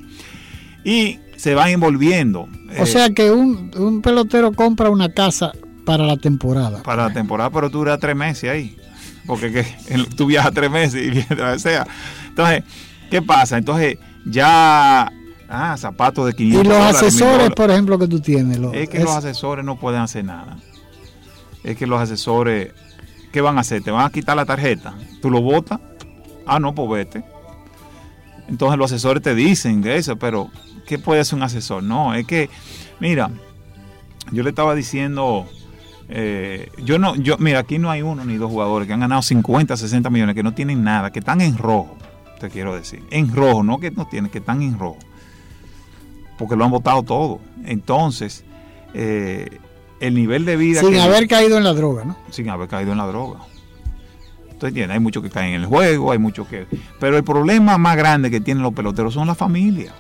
Y 0.85 1.19
se 1.37 1.55
van 1.55 1.69
envolviendo. 1.71 2.43
O 2.79 2.83
eh, 2.83 2.87
sea 2.87 3.11
que 3.11 3.31
un, 3.31 3.71
un 3.77 4.01
pelotero 4.03 4.53
compra 4.53 4.91
una 4.91 5.11
casa 5.13 5.53
para 5.85 6.05
la 6.07 6.17
temporada. 6.17 6.83
para 6.83 7.09
la 7.09 7.13
temporada, 7.15 7.51
pero 7.51 7.71
tú 7.71 7.79
duras 7.79 7.99
tres 8.01 8.17
meses 8.17 8.51
ahí. 8.51 8.77
Porque 9.27 9.53
que, 9.53 9.65
tú 10.17 10.27
viajas 10.27 10.53
tres 10.55 10.71
meses 10.71 11.15
y 11.15 11.33
o 11.43 11.59
sea. 11.59 11.87
Entonces, 12.29 12.63
¿qué 13.11 13.21
pasa? 13.23 13.59
Entonces, 13.59 13.99
ya. 14.25 15.11
Ah, 15.51 15.77
zapatos 15.79 16.27
de 16.27 16.35
500 16.35 16.63
Y 16.63 16.69
los 16.69 16.77
dólares, 16.79 16.97
asesores, 17.03 17.51
por 17.53 17.71
ejemplo, 17.71 17.99
que 17.99 18.07
tú 18.07 18.21
tienes. 18.21 18.59
los- 18.59 18.75
Es 18.75 18.89
que 18.89 18.99
es- 18.99 19.05
los 19.05 19.15
asesores 19.15 19.65
no 19.65 19.77
pueden 19.79 20.01
hacer 20.03 20.25
nada. 20.25 20.59
Es 21.65 21.77
que 21.77 21.87
los 21.87 22.01
asesores, 22.01 22.73
¿qué 23.39 23.43
van 23.43 23.57
a 23.57 23.61
hacer? 23.61 23.85
¿Te 23.85 23.93
van 23.93 24.05
a 24.05 24.11
quitar 24.11 24.37
la 24.37 24.45
tarjeta? 24.45 24.95
¿Tú 25.23 25.31
lo 25.31 25.41
votas? 25.41 25.79
Ah, 26.45 26.59
no, 26.59 26.75
pues 26.75 26.91
vete. 26.91 27.23
Entonces 28.49 28.77
los 28.77 28.91
asesores 28.91 29.23
te 29.23 29.33
dicen 29.37 29.81
de 29.81 29.97
eso, 29.97 30.17
pero 30.17 30.51
¿qué 30.89 30.99
puede 30.99 31.21
hacer 31.21 31.37
un 31.37 31.45
asesor? 31.45 31.85
No, 31.85 32.15
es 32.15 32.27
que, 32.27 32.51
mira, 32.99 33.31
yo 34.33 34.43
le 34.43 34.51
estaba 34.51 34.75
diciendo, 34.75 35.47
eh, 36.09 36.69
yo 36.83 36.99
no, 36.99 37.15
yo, 37.15 37.39
mira, 37.39 37.61
aquí 37.61 37.79
no 37.79 37.93
hay 37.93 38.03
uno 38.03 38.25
ni 38.25 38.39
dos 38.39 38.51
jugadores 38.51 38.89
que 38.89 38.95
han 38.95 38.99
ganado 38.99 39.23
50, 39.23 39.77
60 39.77 40.11
millones, 40.11 40.35
que 40.35 40.43
no 40.43 40.53
tienen 40.53 40.83
nada, 40.83 41.13
que 41.13 41.21
están 41.21 41.41
en 41.41 41.57
rojo, 41.57 41.97
te 42.41 42.51
quiero 42.51 42.75
decir. 42.75 43.05
En 43.13 43.33
rojo, 43.33 43.63
no 43.63 43.79
que 43.79 43.93
no 43.93 44.09
tienen, 44.09 44.33
que 44.33 44.39
están 44.39 44.63
en 44.63 44.77
rojo 44.81 44.99
porque 46.37 46.57
lo 46.57 46.65
han 46.65 46.73
votado 46.73 47.05
todo. 47.05 47.39
Entonces, 47.65 48.45
eh, 48.95 49.61
el 50.01 50.15
nivel 50.15 50.45
de 50.45 50.57
vida... 50.57 50.81
sin 50.81 50.91
que- 50.91 51.01
haber 51.01 51.27
caído 51.29 51.59
en 51.59 51.65
la 51.65 51.73
droga, 51.75 52.05
¿no? 52.05 52.17
sin 52.31 52.49
haber 52.51 52.69
caído 52.69 52.93
en 52.93 52.99
la 52.99 53.07
droga. 53.07 53.41
Hay 54.91 54.99
muchos 55.01 55.23
que 55.23 55.31
caen 55.31 55.55
en 55.55 55.61
el 55.63 55.67
juego, 55.67 56.11
hay 56.11 56.19
muchos 56.19 56.49
que... 56.49 56.67
Pero 56.99 57.17
el 57.17 57.23
problema 57.23 57.79
más 57.79 57.97
grande 57.97 58.29
que 58.31 58.41
tienen 58.41 58.63
los 58.63 58.75
peloteros 58.75 59.15
son 59.15 59.27
la 59.29 59.37
familia. 59.37 59.93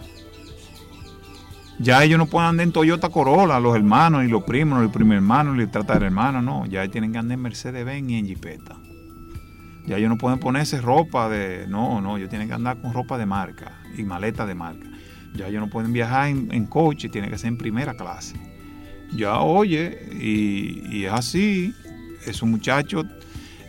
Ya 1.78 2.02
ellos 2.02 2.18
no 2.18 2.26
pueden 2.26 2.48
andar 2.48 2.66
en 2.66 2.72
Toyota 2.72 3.08
Corolla, 3.08 3.60
los 3.60 3.76
hermanos, 3.76 4.24
ni 4.24 4.28
los 4.28 4.42
primos, 4.42 4.80
ni 4.80 4.86
el 4.86 4.90
primer 4.90 5.16
hermano, 5.18 5.54
ni 5.54 5.62
el 5.62 5.70
tratar 5.70 6.02
hermano, 6.02 6.42
no. 6.42 6.66
Ya 6.66 6.88
tienen 6.88 7.12
que 7.12 7.18
andar 7.18 7.36
en 7.36 7.42
Mercedes-Benz 7.42 8.10
y 8.10 8.14
en 8.16 8.26
Jeepeta. 8.26 8.76
Ya 9.86 9.96
ellos 9.96 10.08
no 10.08 10.18
pueden 10.18 10.40
ponerse 10.40 10.80
ropa 10.80 11.28
de... 11.28 11.66
No, 11.68 12.00
no, 12.00 12.16
ellos 12.16 12.28
tienen 12.28 12.48
que 12.48 12.54
andar 12.54 12.80
con 12.80 12.92
ropa 12.92 13.16
de 13.16 13.26
marca 13.26 13.78
y 13.96 14.02
maleta 14.02 14.44
de 14.44 14.56
marca. 14.56 14.88
Ya 15.36 15.46
ellos 15.46 15.60
no 15.60 15.70
pueden 15.70 15.92
viajar 15.92 16.30
en, 16.30 16.48
en 16.52 16.66
coche, 16.66 17.08
tienen 17.08 17.30
que 17.30 17.38
ser 17.38 17.48
en 17.48 17.58
primera 17.58 17.94
clase. 17.94 18.34
Ya 19.12 19.40
oye, 19.40 19.98
y, 20.20 20.82
y 20.90 21.04
es 21.04 21.12
así, 21.12 21.72
esos 22.26 22.48
muchachos, 22.48 23.06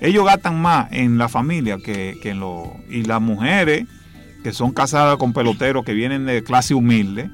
ellos 0.02 0.26
gastan 0.26 0.62
más 0.62 0.92
en 0.92 1.18
la 1.18 1.30
familia 1.30 1.78
que, 1.78 2.18
que 2.22 2.32
en 2.32 2.40
los... 2.40 2.68
Y 2.90 3.04
las 3.04 3.22
mujeres 3.22 3.86
que 4.44 4.54
son 4.54 4.72
casadas 4.72 5.18
con 5.18 5.34
peloteros 5.34 5.84
que 5.84 5.94
vienen 5.94 6.26
de 6.26 6.44
clase 6.44 6.74
humilde, 6.74 7.30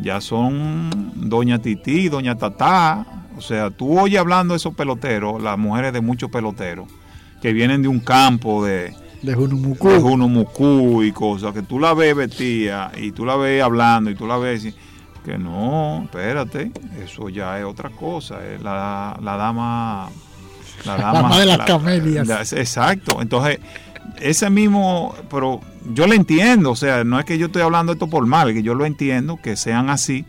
ya 0.00 0.20
son 0.20 1.12
doña 1.16 1.58
Titi, 1.60 2.08
doña 2.08 2.36
Tatá. 2.36 3.04
O 3.36 3.40
sea, 3.40 3.70
tú 3.70 3.98
oyes 3.98 4.18
hablando 4.20 4.54
de 4.54 4.58
esos 4.58 4.74
peloteros, 4.74 5.42
las 5.42 5.58
mujeres 5.58 5.92
de 5.92 6.00
muchos 6.00 6.30
peloteros, 6.30 6.88
que 7.42 7.52
vienen 7.52 7.82
de 7.82 7.88
un 7.88 8.00
campo 8.00 8.64
de, 8.64 8.92
De 9.22 9.34
Junumucú. 9.34 9.88
de 9.88 9.98
Junumucú 10.00 11.02
y 11.04 11.12
cosas, 11.12 11.52
que 11.52 11.62
tú 11.62 11.78
la 11.80 11.94
ves 11.94 12.14
vestida 12.16 12.90
y 13.00 13.12
tú 13.12 13.24
la 13.24 13.36
ves 13.36 13.62
hablando 13.62 14.10
y 14.10 14.14
tú 14.16 14.26
la 14.26 14.38
ves 14.38 14.64
y- 14.66 14.74
que 15.24 15.38
no, 15.38 16.02
espérate, 16.04 16.72
eso 17.02 17.28
ya 17.28 17.58
es 17.58 17.64
otra 17.64 17.90
cosa. 17.90 18.44
es 18.46 18.62
La, 18.62 19.18
la 19.22 19.36
dama 19.36 20.08
La 20.84 20.96
dama, 20.96 21.38
de 21.38 21.46
las 21.46 21.58
camelias. 21.66 22.52
exacto. 22.52 23.20
Entonces, 23.20 23.58
ese 24.20 24.50
mismo, 24.50 25.14
pero 25.30 25.60
yo 25.92 26.06
lo 26.06 26.14
entiendo, 26.14 26.70
o 26.70 26.76
sea, 26.76 27.04
no 27.04 27.18
es 27.18 27.24
que 27.24 27.38
yo 27.38 27.46
estoy 27.46 27.62
hablando 27.62 27.92
esto 27.92 28.08
por 28.08 28.26
mal, 28.26 28.52
que 28.52 28.62
yo 28.62 28.74
lo 28.74 28.86
entiendo, 28.86 29.38
que 29.42 29.56
sean 29.56 29.90
así, 29.90 30.24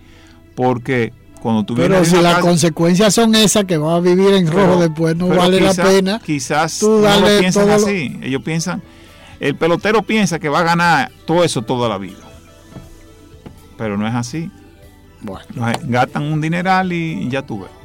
porque 0.55 1.13
cuando 1.41 1.63
tú 1.63 1.75
Pero 1.75 2.03
si 2.03 2.17
las 2.21 2.39
consecuencias 2.39 3.13
son 3.13 3.33
esas 3.35 3.65
que 3.65 3.77
va 3.77 3.95
a 3.95 3.99
vivir 3.99 4.33
en 4.33 4.51
rojo 4.51 4.81
después, 4.81 5.15
no 5.15 5.27
vale 5.27 5.61
la 5.61 5.73
pena. 5.73 6.21
Quizás 6.23 6.79
tú 6.79 6.99
no 6.99 7.19
lo 7.19 7.39
piensan 7.39 7.69
así. 7.69 8.19
Ellos 8.21 8.41
piensan, 8.43 8.81
el 9.39 9.55
pelotero 9.55 10.01
piensa 10.03 10.39
que 10.39 10.49
va 10.49 10.59
a 10.59 10.63
ganar 10.63 11.11
todo 11.25 11.43
eso 11.43 11.61
toda 11.61 11.87
la 11.87 11.97
vida. 11.97 12.17
Pero 13.77 13.97
no 13.97 14.05
es 14.07 14.13
así. 14.13 14.51
Bueno. 15.21 15.45
Gastan 15.83 16.23
un 16.23 16.41
dineral 16.41 16.91
y 16.93 17.29
ya 17.29 17.41
tú 17.41 17.61
ves. 17.61 17.79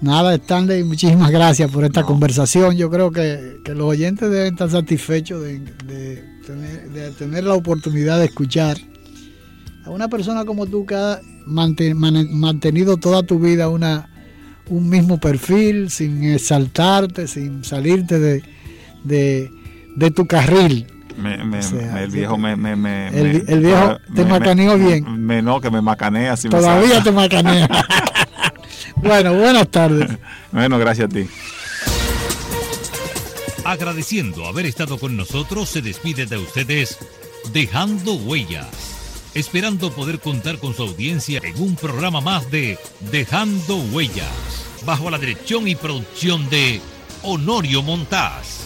Nada, 0.00 0.32
Stanley, 0.36 0.84
muchísimas 0.84 1.28
gracias 1.28 1.68
por 1.72 1.84
esta 1.84 2.04
conversación. 2.04 2.76
Yo 2.76 2.88
creo 2.88 3.10
que, 3.10 3.60
los 3.66 3.88
oyentes 3.88 4.30
deben 4.30 4.52
estar 4.52 4.70
satisfechos 4.70 5.42
de, 5.42 6.22
tener, 7.18 7.42
la 7.44 7.54
oportunidad 7.54 8.20
de 8.20 8.26
escuchar 8.26 8.78
a 9.84 9.90
una 9.90 10.06
persona 10.06 10.44
como 10.44 10.66
tú 10.66 10.86
que 10.86 10.94
ha 10.94 11.20
mantenido 11.46 12.96
toda 12.96 13.24
tu 13.24 13.40
vida 13.40 13.68
una, 13.68 14.08
un 14.68 14.88
mismo 14.88 15.18
perfil, 15.18 15.90
sin 15.90 16.22
exaltarte, 16.22 17.26
sin 17.26 17.64
salirte 17.64 18.20
de, 19.04 19.50
tu 20.14 20.26
carril. 20.26 20.86
El 21.24 22.08
viejo 22.10 22.38
me, 22.38 22.52
el, 22.52 23.60
viejo 23.60 23.98
te 24.14 24.24
macaneó 24.24 24.78
bien. 24.78 25.26
Me, 25.26 25.42
no, 25.42 25.60
que 25.60 25.70
me 25.70 25.80
macanea. 25.80 26.36
Todavía 26.36 27.02
te 27.02 27.12
macanea. 27.12 27.68
Bueno, 29.00 29.32
buenas 29.32 29.68
tardes. 29.68 30.10
bueno, 30.50 30.76
gracias 30.76 31.06
a 31.06 31.08
ti. 31.08 31.28
Agradeciendo 33.64 34.46
haber 34.46 34.66
estado 34.66 34.98
con 34.98 35.16
nosotros, 35.16 35.68
se 35.68 35.82
despide 35.82 36.26
de 36.26 36.36
ustedes 36.36 36.98
dejando 37.52 38.14
huellas. 38.14 38.66
Esperando 39.34 39.92
poder 39.92 40.20
contar 40.20 40.58
con 40.58 40.74
su 40.74 40.82
audiencia 40.82 41.40
en 41.44 41.60
un 41.62 41.76
programa 41.76 42.20
más 42.20 42.50
de 42.50 42.78
Dejando 43.12 43.76
Huellas, 43.76 44.64
bajo 44.84 45.10
la 45.10 45.18
dirección 45.18 45.68
y 45.68 45.76
producción 45.76 46.48
de 46.48 46.80
Honorio 47.22 47.82
Montaz. 47.82 48.57